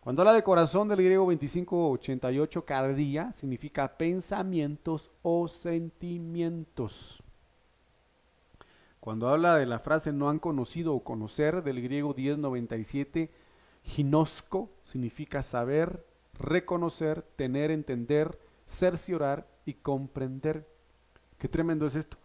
Cuando 0.00 0.22
habla 0.22 0.34
de 0.34 0.42
corazón 0.42 0.88
del 0.88 1.02
griego 1.02 1.24
2588, 1.24 2.64
cardía 2.64 3.32
significa 3.32 3.96
pensamientos 3.96 5.10
o 5.22 5.48
sentimientos. 5.48 7.22
Cuando 9.00 9.28
habla 9.28 9.56
de 9.56 9.66
la 9.66 9.78
frase 9.78 10.12
no 10.12 10.28
han 10.28 10.38
conocido 10.38 10.94
o 10.94 11.04
conocer 11.04 11.62
del 11.62 11.80
griego 11.80 12.14
1097, 12.14 13.30
ginosco 13.88 14.70
significa 14.82 15.42
saber, 15.42 16.04
reconocer, 16.34 17.22
tener, 17.36 17.70
entender, 17.70 18.38
cerciorar 18.66 19.48
y 19.64 19.74
comprender. 19.74 20.68
Qué 21.38 21.48
tremendo 21.48 21.86
es 21.86 21.96
esto. 21.96 22.18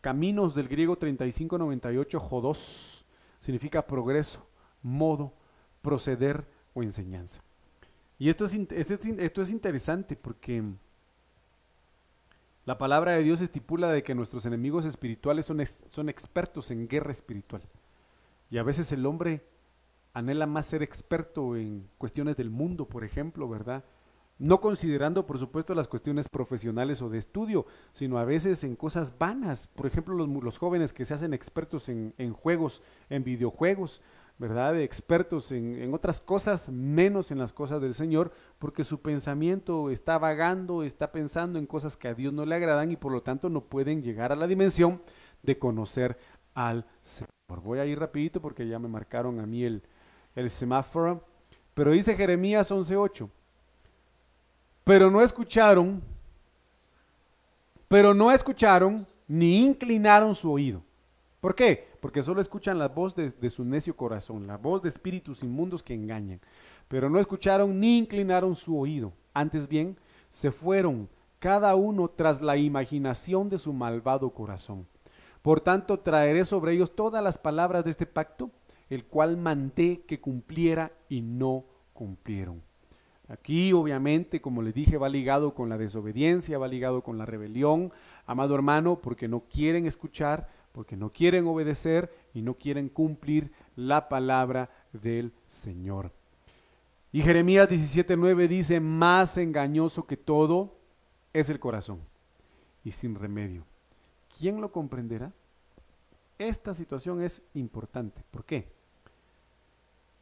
Caminos 0.00 0.54
del 0.54 0.68
griego 0.68 0.96
3598, 0.96 2.20
jodos, 2.20 3.06
significa 3.38 3.86
progreso, 3.86 4.46
modo, 4.82 5.32
proceder 5.80 6.46
o 6.74 6.82
enseñanza. 6.82 7.40
Y 8.18 8.28
esto 8.28 8.44
es, 8.44 8.54
esto 8.54 9.42
es 9.42 9.50
interesante 9.50 10.16
porque 10.16 10.62
la 12.66 12.76
palabra 12.76 13.12
de 13.12 13.22
Dios 13.22 13.40
estipula 13.40 13.90
de 13.92 14.02
que 14.02 14.14
nuestros 14.14 14.46
enemigos 14.46 14.84
espirituales 14.84 15.46
son, 15.46 15.64
son 15.64 16.08
expertos 16.08 16.70
en 16.70 16.88
guerra 16.88 17.12
espiritual. 17.12 17.62
Y 18.50 18.58
a 18.58 18.62
veces 18.62 18.90
el 18.92 19.06
hombre 19.06 19.44
anhela 20.14 20.46
más 20.46 20.66
ser 20.66 20.82
experto 20.82 21.56
en 21.56 21.88
cuestiones 21.98 22.36
del 22.36 22.48
mundo, 22.48 22.86
por 22.86 23.04
ejemplo, 23.04 23.48
¿verdad? 23.48 23.84
No 24.38 24.60
considerando, 24.60 25.26
por 25.26 25.38
supuesto, 25.38 25.74
las 25.74 25.86
cuestiones 25.86 26.28
profesionales 26.28 27.02
o 27.02 27.08
de 27.08 27.18
estudio, 27.18 27.66
sino 27.92 28.18
a 28.18 28.24
veces 28.24 28.64
en 28.64 28.74
cosas 28.74 29.16
vanas. 29.18 29.66
Por 29.68 29.86
ejemplo, 29.86 30.14
los, 30.26 30.58
jóvenes 30.58 30.92
que 30.92 31.04
se 31.04 31.14
hacen 31.14 31.34
expertos 31.34 31.88
en, 31.88 32.14
en 32.18 32.32
juegos, 32.32 32.82
en 33.10 33.22
videojuegos, 33.22 34.00
¿verdad? 34.38 34.74
De 34.74 34.82
expertos 34.82 35.52
en, 35.52 35.92
otras 35.94 36.20
cosas, 36.20 36.68
menos 36.68 37.30
en 37.30 37.38
las 37.38 37.52
cosas 37.52 37.80
del 37.80 37.94
Señor, 37.94 38.32
porque 38.58 38.82
su 38.82 39.00
pensamiento 39.00 39.90
está 39.90 40.18
vagando, 40.18 40.82
está 40.82 41.12
pensando 41.12 41.58
en 41.58 41.66
cosas 41.66 41.96
que 41.96 42.08
a 42.08 42.14
Dios 42.14 42.32
no 42.32 42.44
le 42.44 42.56
agradan 42.56 42.90
y 42.90 42.96
por 42.96 43.12
lo 43.12 43.22
tanto 43.22 43.48
no 43.48 43.64
pueden 43.64 44.02
llegar 44.02 44.32
a 44.32 44.36
la 44.36 44.46
dimensión 44.46 45.02
de 45.42 45.58
conocer 45.58 46.18
al 46.54 46.86
Señor. 47.02 47.30
Voy 47.62 47.78
a 47.78 47.86
ir 47.86 47.98
rapidito 47.98 48.40
porque 48.40 48.66
ya 48.66 48.78
me 48.78 48.88
marcaron 48.88 49.38
a 49.38 49.46
mí 49.46 49.64
el, 49.64 49.84
el 50.34 50.50
semáforo, 50.50 51.24
pero 51.74 51.92
dice 51.92 52.14
Jeremías 52.14 52.70
11.8, 52.70 53.28
pero 54.84 55.10
no 55.10 55.22
escucharon, 55.22 56.02
pero 57.88 58.14
no 58.14 58.30
escucharon 58.32 59.06
ni 59.26 59.64
inclinaron 59.64 60.34
su 60.34 60.52
oído. 60.52 60.82
¿Por 61.40 61.54
qué? 61.54 61.94
porque 62.04 62.22
solo 62.22 62.42
escuchan 62.42 62.78
la 62.78 62.88
voz 62.88 63.16
de, 63.16 63.48
su 63.48 63.64
necio 63.64 63.96
corazón, 63.96 64.46
la 64.46 64.58
voz 64.58 64.82
de 64.82 64.90
espíritus 64.90 65.42
inmundos 65.42 65.82
que 65.82 65.94
engañan, 65.94 66.38
pero 66.86 67.08
no 67.08 67.18
escucharon 67.18 67.80
ni 67.80 67.96
inclinaron 67.96 68.54
su 68.54 68.78
oído, 68.78 69.14
antes 69.32 69.66
bien 69.66 69.96
se 70.28 70.50
fueron 70.50 71.08
cada 71.38 71.74
uno 71.76 72.10
tras 72.10 72.42
la 72.42 72.58
imaginación 72.58 73.48
de 73.48 73.56
su 73.56 73.72
malvado 73.72 74.28
corazón. 74.28 74.86
Por 75.40 75.62
tanto, 75.62 75.98
traeré 75.98 76.44
sobre 76.44 76.72
ellos 76.72 76.94
todas 76.94 77.24
las 77.24 77.38
palabras 77.38 77.84
de 77.84 77.92
este 77.92 78.04
pacto, 78.04 78.50
el 78.90 79.04
cual 79.04 79.36
mandé 79.36 80.02
que 80.02 80.20
cumpliera 80.20 80.92
y 81.08 81.22
no 81.22 81.64
cumplieron. 81.92 82.62
Aquí, 83.28 83.72
obviamente, 83.72 84.40
como 84.40 84.60
les 84.60 84.74
dije, 84.74 84.98
va 84.98 85.08
ligado 85.08 85.54
con 85.54 85.68
la 85.68 85.78
desobediencia, 85.78 86.58
va 86.58 86.68
ligado 86.68 87.02
con 87.02 87.16
la 87.16 87.24
rebelión, 87.24 87.90
amado 88.26 88.54
hermano, 88.54 89.00
porque 89.00 89.28
no 89.28 89.44
quieren 89.50 89.86
escuchar, 89.86 90.48
porque 90.72 90.96
no 90.96 91.10
quieren 91.10 91.46
obedecer 91.46 92.12
y 92.34 92.42
no 92.42 92.54
quieren 92.54 92.88
cumplir 92.88 93.52
la 93.76 94.08
palabra 94.08 94.68
del 94.92 95.32
Señor. 95.46 96.12
Y 97.12 97.22
Jeremías 97.22 97.68
17:9 97.70 98.48
dice, 98.48 98.80
más 98.80 99.38
engañoso 99.38 100.06
que 100.06 100.16
todo 100.16 100.76
es 101.32 101.48
el 101.48 101.60
corazón 101.60 102.00
y 102.84 102.90
sin 102.90 103.14
remedio. 103.14 103.64
¿Quién 104.38 104.60
lo 104.60 104.70
comprenderá? 104.70 105.32
Esta 106.38 106.74
situación 106.74 107.22
es 107.22 107.40
importante. 107.54 108.22
¿Por 108.30 108.44
qué? 108.44 108.73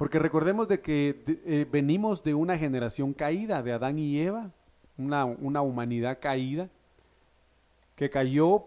Porque 0.02 0.18
recordemos 0.18 0.66
de 0.66 0.80
que 0.80 1.22
eh, 1.46 1.64
venimos 1.70 2.24
de 2.24 2.34
una 2.34 2.58
generación 2.58 3.12
caída, 3.12 3.62
de 3.62 3.72
Adán 3.72 4.00
y 4.00 4.18
Eva, 4.18 4.50
una, 4.98 5.24
una 5.24 5.62
humanidad 5.62 6.18
caída, 6.20 6.68
que 7.94 8.10
cayó 8.10 8.64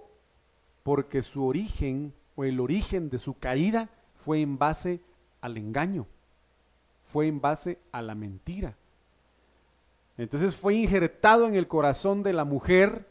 porque 0.84 1.22
su 1.22 1.46
origen 1.46 2.14
o 2.38 2.46
el 2.46 2.62
origen 2.62 3.10
de 3.10 3.18
su 3.18 3.38
caída 3.38 3.90
fue 4.16 4.40
en 4.40 4.58
base 4.58 5.02
al 5.42 5.58
engaño, 5.58 6.08
fue 7.04 7.28
en 7.28 7.42
base 7.42 7.80
a 7.92 8.02
la 8.02 8.16
mentira. 8.16 8.78
Entonces 10.18 10.56
fue 10.56 10.76
injertado 10.76 11.50
en 11.50 11.56
el 11.56 11.68
corazón 11.68 12.24
de 12.24 12.32
la 12.32 12.46
mujer 12.46 13.10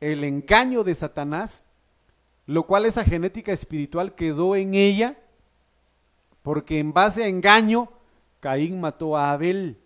el 0.00 0.24
engaño 0.24 0.82
de 0.82 0.96
Satanás, 0.96 1.64
lo 2.46 2.66
cual 2.66 2.86
esa 2.86 3.04
genética 3.04 3.52
espiritual 3.52 4.16
quedó 4.16 4.56
en 4.56 4.74
ella, 4.74 5.16
porque 6.44 6.78
en 6.78 6.92
base 6.92 7.24
a 7.24 7.28
engaño 7.28 7.88
Caín 8.38 8.78
mató 8.78 9.16
a 9.16 9.32
Abel. 9.32 9.78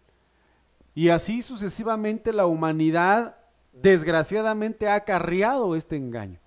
Y 0.93 1.11
así 1.11 1.41
sucesivamente 1.41 2.33
la 2.33 2.47
humanidad 2.47 3.37
desgraciadamente 3.73 4.89
ha 4.89 4.97
acarreado 4.97 5.77
este 5.77 5.95
engaño. 5.95 6.41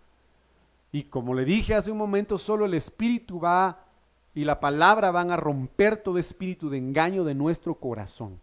Y 0.91 1.03
como 1.03 1.33
le 1.33 1.45
dije 1.45 1.75
hace 1.75 1.91
un 1.91 1.97
momento, 1.97 2.37
solo 2.37 2.65
el 2.65 2.73
Espíritu 2.73 3.39
va 3.39 3.85
y 4.35 4.43
la 4.43 4.59
palabra 4.59 5.11
van 5.11 5.31
a 5.31 5.37
romper 5.37 5.95
todo 6.03 6.17
espíritu 6.17 6.69
de 6.69 6.77
engaño 6.77 7.23
de 7.23 7.33
nuestro 7.33 7.75
corazón. 7.75 8.41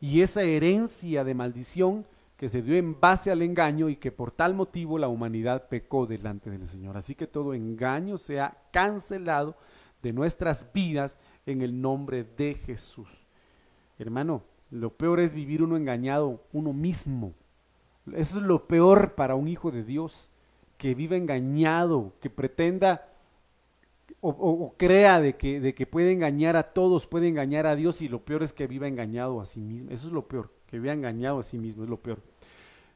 Y 0.00 0.22
esa 0.22 0.42
herencia 0.42 1.24
de 1.24 1.34
maldición 1.34 2.06
que 2.38 2.48
se 2.48 2.62
dio 2.62 2.76
en 2.76 2.98
base 2.98 3.30
al 3.30 3.42
engaño 3.42 3.90
y 3.90 3.96
que 3.96 4.12
por 4.12 4.30
tal 4.30 4.54
motivo 4.54 4.98
la 4.98 5.08
humanidad 5.08 5.68
pecó 5.68 6.06
delante 6.06 6.48
del 6.48 6.66
Señor. 6.66 6.96
Así 6.96 7.14
que 7.14 7.26
todo 7.26 7.52
engaño 7.52 8.16
sea 8.16 8.56
cancelado 8.72 9.56
de 10.02 10.12
nuestras 10.12 10.72
vidas 10.72 11.18
en 11.46 11.62
el 11.62 11.80
nombre 11.80 12.24
de 12.24 12.54
Jesús. 12.54 13.26
Hermano, 13.98 14.42
lo 14.70 14.90
peor 14.90 15.20
es 15.20 15.32
vivir 15.32 15.62
uno 15.62 15.76
engañado, 15.76 16.42
uno 16.52 16.72
mismo. 16.72 17.34
Eso 18.14 18.38
es 18.38 18.42
lo 18.42 18.66
peor 18.66 19.14
para 19.14 19.34
un 19.34 19.48
hijo 19.48 19.70
de 19.70 19.84
Dios 19.84 20.30
que 20.78 20.94
viva 20.94 21.16
engañado, 21.16 22.14
que 22.20 22.30
pretenda 22.30 23.06
o, 24.22 24.74
crea 24.76 25.20
de 25.20 25.36
que, 25.36 25.60
de 25.60 25.74
que 25.74 25.86
puede 25.86 26.12
engañar 26.12 26.56
a 26.56 26.62
todos, 26.62 27.06
puede 27.06 27.28
engañar 27.28 27.66
a 27.66 27.76
Dios 27.76 28.02
y 28.02 28.08
lo 28.08 28.22
peor 28.24 28.42
es 28.42 28.52
que 28.52 28.66
viva 28.66 28.86
engañado 28.86 29.40
a 29.40 29.46
sí 29.46 29.60
mismo. 29.60 29.90
Eso 29.90 30.08
es 30.08 30.12
lo 30.12 30.26
peor, 30.26 30.50
que 30.66 30.78
viva 30.78 30.92
engañado 30.92 31.38
a 31.38 31.42
sí 31.42 31.58
mismo, 31.58 31.84
es 31.84 31.90
lo 31.90 31.98
peor. 31.98 32.20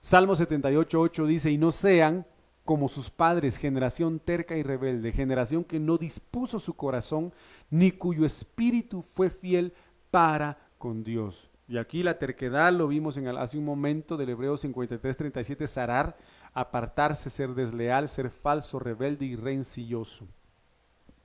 Salmo 0.00 0.34
78, 0.36 1.00
8 1.00 1.26
dice, 1.26 1.50
y 1.50 1.58
no 1.58 1.72
sean 1.72 2.26
como 2.64 2.88
sus 2.88 3.10
padres, 3.10 3.58
generación 3.58 4.18
terca 4.18 4.56
y 4.56 4.62
rebelde, 4.62 5.12
generación 5.12 5.64
que 5.64 5.78
no 5.78 5.98
dispuso 5.98 6.58
su 6.58 6.74
corazón, 6.74 7.32
ni 7.70 7.90
cuyo 7.90 8.24
espíritu 8.24 9.02
fue 9.02 9.28
fiel 9.28 9.74
para 10.10 10.58
con 10.78 11.04
Dios. 11.04 11.50
Y 11.66 11.78
aquí 11.78 12.02
la 12.02 12.18
terquedad 12.18 12.72
lo 12.72 12.88
vimos 12.88 13.16
en 13.16 13.26
hace 13.28 13.58
un 13.58 13.64
momento 13.64 14.16
del 14.16 14.30
Hebreo 14.30 14.56
53, 14.56 15.16
37, 15.16 15.66
Sarar, 15.66 16.16
apartarse, 16.52 17.30
ser 17.30 17.54
desleal, 17.54 18.08
ser 18.08 18.30
falso, 18.30 18.78
rebelde 18.78 19.24
y 19.24 19.36
rencilloso. 19.36 20.26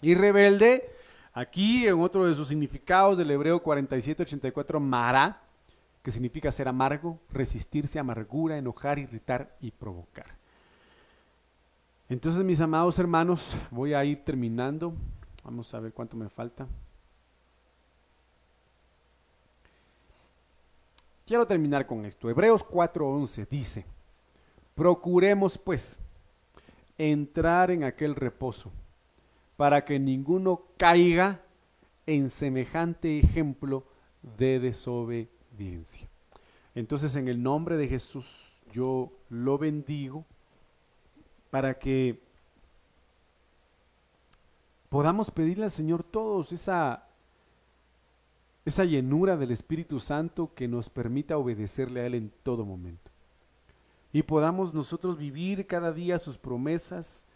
Y 0.01 0.15
rebelde, 0.15 0.89
aquí 1.33 1.87
en 1.87 1.99
otro 1.99 2.25
de 2.25 2.33
sus 2.33 2.47
significados 2.47 3.17
del 3.17 3.31
Hebreo 3.31 3.61
4784, 3.61 4.79
mara, 4.79 5.41
que 6.01 6.11
significa 6.11 6.51
ser 6.51 6.69
amargo, 6.69 7.19
resistirse, 7.29 7.99
amargura, 7.99 8.57
enojar, 8.57 8.97
irritar 8.97 9.55
y 9.59 9.71
provocar. 9.71 10.38
Entonces, 12.09 12.43
mis 12.43 12.59
amados 12.59 12.97
hermanos, 12.97 13.55
voy 13.69 13.93
a 13.93 14.03
ir 14.03 14.25
terminando. 14.25 14.93
Vamos 15.43 15.71
a 15.75 15.79
ver 15.79 15.93
cuánto 15.93 16.17
me 16.17 16.27
falta. 16.27 16.67
Quiero 21.27 21.45
terminar 21.45 21.85
con 21.85 22.05
esto. 22.05 22.27
Hebreos 22.27 22.65
4:11 22.65 23.47
dice, 23.47 23.85
Procuremos 24.73 25.59
pues 25.59 25.99
entrar 26.97 27.69
en 27.69 27.83
aquel 27.83 28.15
reposo, 28.15 28.71
para 29.55 29.85
que 29.85 29.99
ninguno 29.99 30.63
caiga 30.77 31.41
en 32.07 32.31
semejante 32.31 33.19
ejemplo 33.19 33.83
de 34.37 34.59
desobediencia. 34.59 36.07
Entonces 36.73 37.15
en 37.15 37.27
el 37.27 37.43
nombre 37.43 37.77
de 37.77 37.87
Jesús 37.87 38.59
yo 38.71 39.11
lo 39.29 39.59
bendigo 39.59 40.25
para 41.49 41.77
que 41.77 42.19
podamos 44.89 45.31
pedirle 45.31 45.65
al 45.65 45.71
Señor 45.71 46.03
todos 46.03 46.51
esa, 46.51 47.07
esa 48.65 48.85
llenura 48.85 49.37
del 49.37 49.51
Espíritu 49.51 49.99
Santo 49.99 50.51
que 50.53 50.67
nos 50.67 50.89
permita 50.89 51.37
obedecerle 51.37 52.01
a 52.01 52.05
Él 52.05 52.15
en 52.15 52.31
todo 52.43 52.65
momento. 52.65 53.11
Y 54.11 54.23
podamos 54.23 54.73
nosotros 54.73 55.17
vivir 55.17 55.67
cada 55.67 55.91
día 55.91 56.17
sus 56.17 56.37
promesas, 56.37 57.27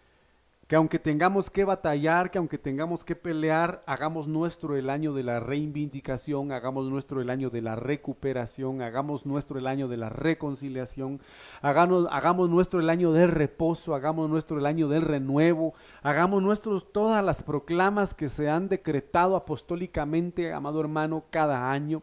que 0.74 0.78
aunque 0.78 0.98
tengamos 0.98 1.52
que 1.52 1.66
batallar, 1.66 2.32
que 2.32 2.40
aunque 2.40 2.58
tengamos 2.58 3.06
que 3.06 3.16
pelear, 3.16 3.84
hagamos 3.86 4.28
nuestro 4.28 4.76
el 4.76 4.90
año 4.90 5.14
de 5.14 5.22
la 5.22 5.40
reivindicación, 5.40 6.52
hagamos 6.52 6.90
nuestro 6.90 7.22
el 7.22 7.30
año 7.30 7.52
de 7.52 7.62
la 7.62 7.76
recuperación, 7.76 8.82
hagamos 8.82 9.28
nuestro 9.28 9.60
el 9.60 9.68
año 9.68 9.88
de 9.88 9.98
la 9.98 10.10
reconciliación, 10.10 11.22
hagamos, 11.62 12.50
nuestro 12.50 12.80
el 12.80 12.90
año 12.90 13.12
del 13.12 13.30
reposo, 13.30 13.94
hagamos 13.94 14.32
nuestro 14.32 14.58
el 14.58 14.66
año 14.66 14.88
del 14.88 15.04
renuevo, 15.04 15.76
hagamos 16.02 16.42
nuestros 16.42 16.92
todas 16.92 17.24
las 17.24 17.44
proclamas 17.44 18.16
que 18.16 18.28
se 18.28 18.50
han 18.50 18.68
decretado 18.68 19.36
apostólicamente, 19.36 20.54
amado 20.54 20.82
hermano, 20.82 21.26
cada 21.30 21.70
año 21.70 22.02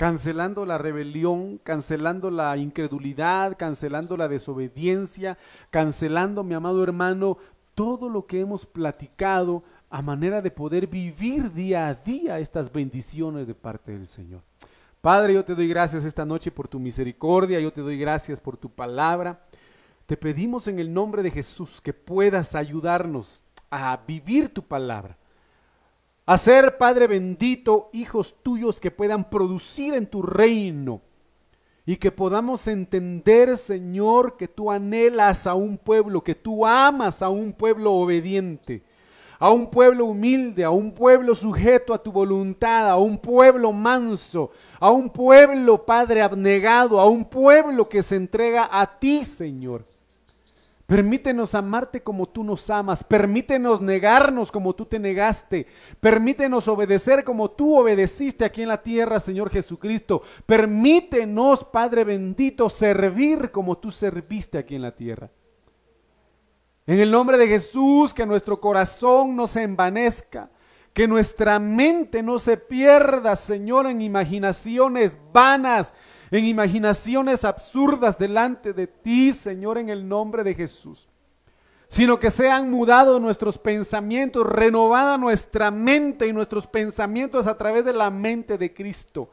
cancelando 0.00 0.64
la 0.64 0.78
rebelión, 0.78 1.58
cancelando 1.62 2.30
la 2.30 2.56
incredulidad, 2.56 3.58
cancelando 3.58 4.16
la 4.16 4.28
desobediencia, 4.28 5.36
cancelando, 5.68 6.42
mi 6.42 6.54
amado 6.54 6.82
hermano, 6.82 7.36
todo 7.80 8.10
lo 8.10 8.26
que 8.26 8.40
hemos 8.40 8.66
platicado 8.66 9.62
a 9.88 10.02
manera 10.02 10.42
de 10.42 10.50
poder 10.50 10.86
vivir 10.86 11.50
día 11.50 11.88
a 11.88 11.94
día 11.94 12.38
estas 12.38 12.70
bendiciones 12.70 13.46
de 13.46 13.54
parte 13.54 13.92
del 13.92 14.06
Señor. 14.06 14.42
Padre, 15.00 15.32
yo 15.32 15.42
te 15.42 15.54
doy 15.54 15.66
gracias 15.66 16.04
esta 16.04 16.26
noche 16.26 16.50
por 16.50 16.68
tu 16.68 16.78
misericordia, 16.78 17.58
yo 17.58 17.72
te 17.72 17.80
doy 17.80 17.98
gracias 17.98 18.38
por 18.38 18.58
tu 18.58 18.68
palabra. 18.68 19.46
Te 20.04 20.18
pedimos 20.18 20.68
en 20.68 20.78
el 20.78 20.92
nombre 20.92 21.22
de 21.22 21.30
Jesús 21.30 21.80
que 21.80 21.94
puedas 21.94 22.54
ayudarnos 22.54 23.42
a 23.70 23.98
vivir 24.06 24.52
tu 24.52 24.62
palabra 24.62 25.16
Hacer, 26.26 26.76
Padre 26.76 27.06
bendito, 27.06 27.88
hijos 27.92 28.36
tuyos 28.42 28.78
que 28.78 28.90
puedan 28.90 29.28
producir 29.30 29.94
en 29.94 30.06
tu 30.06 30.22
reino. 30.22 31.00
Y 31.90 31.96
que 31.96 32.12
podamos 32.12 32.68
entender, 32.68 33.56
Señor, 33.56 34.36
que 34.36 34.46
tú 34.46 34.70
anhelas 34.70 35.48
a 35.48 35.54
un 35.54 35.76
pueblo, 35.76 36.22
que 36.22 36.36
tú 36.36 36.64
amas 36.64 37.20
a 37.20 37.30
un 37.30 37.52
pueblo 37.52 37.94
obediente, 37.94 38.84
a 39.40 39.50
un 39.50 39.68
pueblo 39.68 40.04
humilde, 40.04 40.62
a 40.62 40.70
un 40.70 40.92
pueblo 40.92 41.34
sujeto 41.34 41.92
a 41.92 42.00
tu 42.00 42.12
voluntad, 42.12 42.88
a 42.88 42.96
un 42.96 43.18
pueblo 43.18 43.72
manso, 43.72 44.52
a 44.78 44.88
un 44.92 45.10
pueblo, 45.10 45.84
Padre, 45.84 46.22
abnegado, 46.22 47.00
a 47.00 47.06
un 47.06 47.24
pueblo 47.24 47.88
que 47.88 48.04
se 48.04 48.14
entrega 48.14 48.68
a 48.70 48.86
ti, 49.00 49.24
Señor. 49.24 49.84
Permítenos 50.90 51.54
amarte 51.54 52.02
como 52.02 52.26
tú 52.26 52.42
nos 52.42 52.68
amas. 52.68 53.04
Permítenos 53.04 53.80
negarnos 53.80 54.50
como 54.50 54.74
tú 54.74 54.86
te 54.86 54.98
negaste. 54.98 55.68
Permítenos 56.00 56.66
obedecer 56.66 57.22
como 57.22 57.48
tú 57.52 57.78
obedeciste 57.78 58.44
aquí 58.44 58.62
en 58.62 58.70
la 58.70 58.82
tierra, 58.82 59.20
Señor 59.20 59.50
Jesucristo. 59.50 60.20
Permítenos, 60.46 61.62
Padre 61.62 62.02
bendito, 62.02 62.68
servir 62.68 63.52
como 63.52 63.78
tú 63.78 63.92
serviste 63.92 64.58
aquí 64.58 64.74
en 64.74 64.82
la 64.82 64.90
tierra. 64.90 65.30
En 66.88 66.98
el 66.98 67.12
nombre 67.12 67.38
de 67.38 67.46
Jesús, 67.46 68.12
que 68.12 68.26
nuestro 68.26 68.58
corazón 68.58 69.36
no 69.36 69.46
se 69.46 69.62
envanezca. 69.62 70.50
Que 70.92 71.06
nuestra 71.06 71.60
mente 71.60 72.20
no 72.20 72.40
se 72.40 72.56
pierda, 72.56 73.36
Señor, 73.36 73.86
en 73.86 74.02
imaginaciones 74.02 75.16
vanas 75.32 75.94
en 76.30 76.44
imaginaciones 76.44 77.44
absurdas 77.44 78.18
delante 78.18 78.72
de 78.72 78.86
ti, 78.86 79.32
Señor, 79.32 79.78
en 79.78 79.88
el 79.88 80.08
nombre 80.08 80.44
de 80.44 80.54
Jesús. 80.54 81.08
Sino 81.88 82.20
que 82.20 82.30
sean 82.30 82.70
mudados 82.70 83.20
nuestros 83.20 83.58
pensamientos, 83.58 84.46
renovada 84.46 85.18
nuestra 85.18 85.72
mente 85.72 86.28
y 86.28 86.32
nuestros 86.32 86.68
pensamientos 86.68 87.48
a 87.48 87.58
través 87.58 87.84
de 87.84 87.92
la 87.92 88.10
mente 88.10 88.56
de 88.56 88.72
Cristo. 88.72 89.30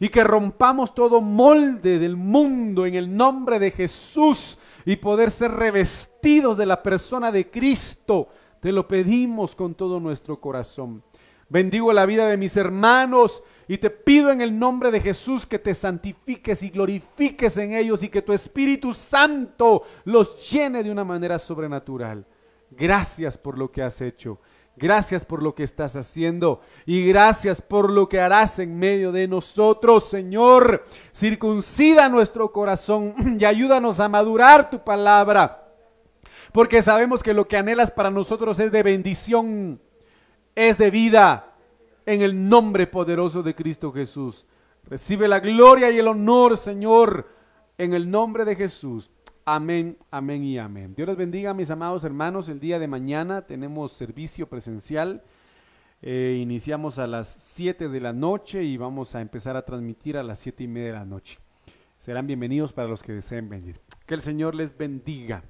Y 0.00 0.08
que 0.08 0.24
rompamos 0.24 0.96
todo 0.96 1.20
molde 1.20 2.00
del 2.00 2.16
mundo 2.16 2.86
en 2.86 2.96
el 2.96 3.16
nombre 3.16 3.60
de 3.60 3.70
Jesús 3.70 4.58
y 4.84 4.96
poder 4.96 5.30
ser 5.30 5.52
revestidos 5.52 6.56
de 6.56 6.66
la 6.66 6.82
persona 6.82 7.30
de 7.30 7.48
Cristo. 7.48 8.28
Te 8.58 8.72
lo 8.72 8.88
pedimos 8.88 9.54
con 9.54 9.74
todo 9.74 10.00
nuestro 10.00 10.40
corazón. 10.40 11.04
Bendigo 11.48 11.92
la 11.92 12.06
vida 12.06 12.26
de 12.26 12.36
mis 12.36 12.56
hermanos 12.56 13.44
y 13.68 13.78
te 13.78 13.90
pido 13.90 14.30
en 14.30 14.40
el 14.40 14.58
nombre 14.58 14.90
de 14.90 15.00
Jesús 15.00 15.46
que 15.46 15.58
te 15.58 15.74
santifiques 15.74 16.62
y 16.62 16.70
glorifiques 16.70 17.56
en 17.58 17.72
ellos 17.72 18.02
y 18.02 18.08
que 18.08 18.22
tu 18.22 18.32
Espíritu 18.32 18.94
Santo 18.94 19.82
los 20.04 20.50
llene 20.50 20.82
de 20.82 20.90
una 20.90 21.04
manera 21.04 21.38
sobrenatural. 21.38 22.26
Gracias 22.70 23.38
por 23.38 23.58
lo 23.58 23.70
que 23.70 23.82
has 23.82 24.00
hecho. 24.00 24.38
Gracias 24.76 25.26
por 25.26 25.42
lo 25.42 25.54
que 25.54 25.64
estás 25.64 25.96
haciendo 25.96 26.62
y 26.86 27.06
gracias 27.06 27.60
por 27.60 27.90
lo 27.90 28.08
que 28.08 28.20
harás 28.20 28.58
en 28.58 28.78
medio 28.78 29.12
de 29.12 29.28
nosotros, 29.28 30.08
Señor. 30.08 30.86
Circuncida 31.14 32.08
nuestro 32.08 32.50
corazón 32.52 33.36
y 33.38 33.44
ayúdanos 33.44 34.00
a 34.00 34.08
madurar 34.08 34.70
tu 34.70 34.82
palabra, 34.82 35.74
porque 36.52 36.80
sabemos 36.80 37.22
que 37.22 37.34
lo 37.34 37.46
que 37.46 37.58
anhelas 37.58 37.90
para 37.90 38.10
nosotros 38.10 38.58
es 38.60 38.72
de 38.72 38.82
bendición, 38.82 39.78
es 40.54 40.78
de 40.78 40.90
vida, 40.90 41.51
en 42.06 42.22
el 42.22 42.48
nombre 42.48 42.86
poderoso 42.86 43.42
de 43.42 43.54
Cristo 43.54 43.92
Jesús. 43.92 44.46
Recibe 44.84 45.28
la 45.28 45.40
gloria 45.40 45.90
y 45.90 45.98
el 45.98 46.08
honor, 46.08 46.56
Señor, 46.56 47.28
en 47.78 47.94
el 47.94 48.10
nombre 48.10 48.44
de 48.44 48.56
Jesús. 48.56 49.10
Amén, 49.44 49.96
amén 50.10 50.44
y 50.44 50.58
amén. 50.58 50.94
Dios 50.94 51.08
les 51.08 51.16
bendiga, 51.16 51.54
mis 51.54 51.70
amados 51.70 52.04
hermanos. 52.04 52.48
El 52.48 52.60
día 52.60 52.78
de 52.78 52.86
mañana 52.86 53.42
tenemos 53.42 53.92
servicio 53.92 54.48
presencial. 54.48 55.22
Eh, 56.00 56.38
iniciamos 56.40 56.98
a 56.98 57.06
las 57.06 57.28
7 57.28 57.88
de 57.88 58.00
la 58.00 58.12
noche 58.12 58.64
y 58.64 58.76
vamos 58.76 59.14
a 59.14 59.20
empezar 59.20 59.56
a 59.56 59.64
transmitir 59.64 60.16
a 60.16 60.22
las 60.22 60.38
7 60.40 60.64
y 60.64 60.68
media 60.68 60.88
de 60.88 60.98
la 60.98 61.04
noche. 61.04 61.38
Serán 61.96 62.26
bienvenidos 62.26 62.72
para 62.72 62.88
los 62.88 63.02
que 63.02 63.12
deseen 63.12 63.48
venir. 63.48 63.80
Que 64.06 64.14
el 64.14 64.20
Señor 64.20 64.56
les 64.56 64.76
bendiga. 64.76 65.44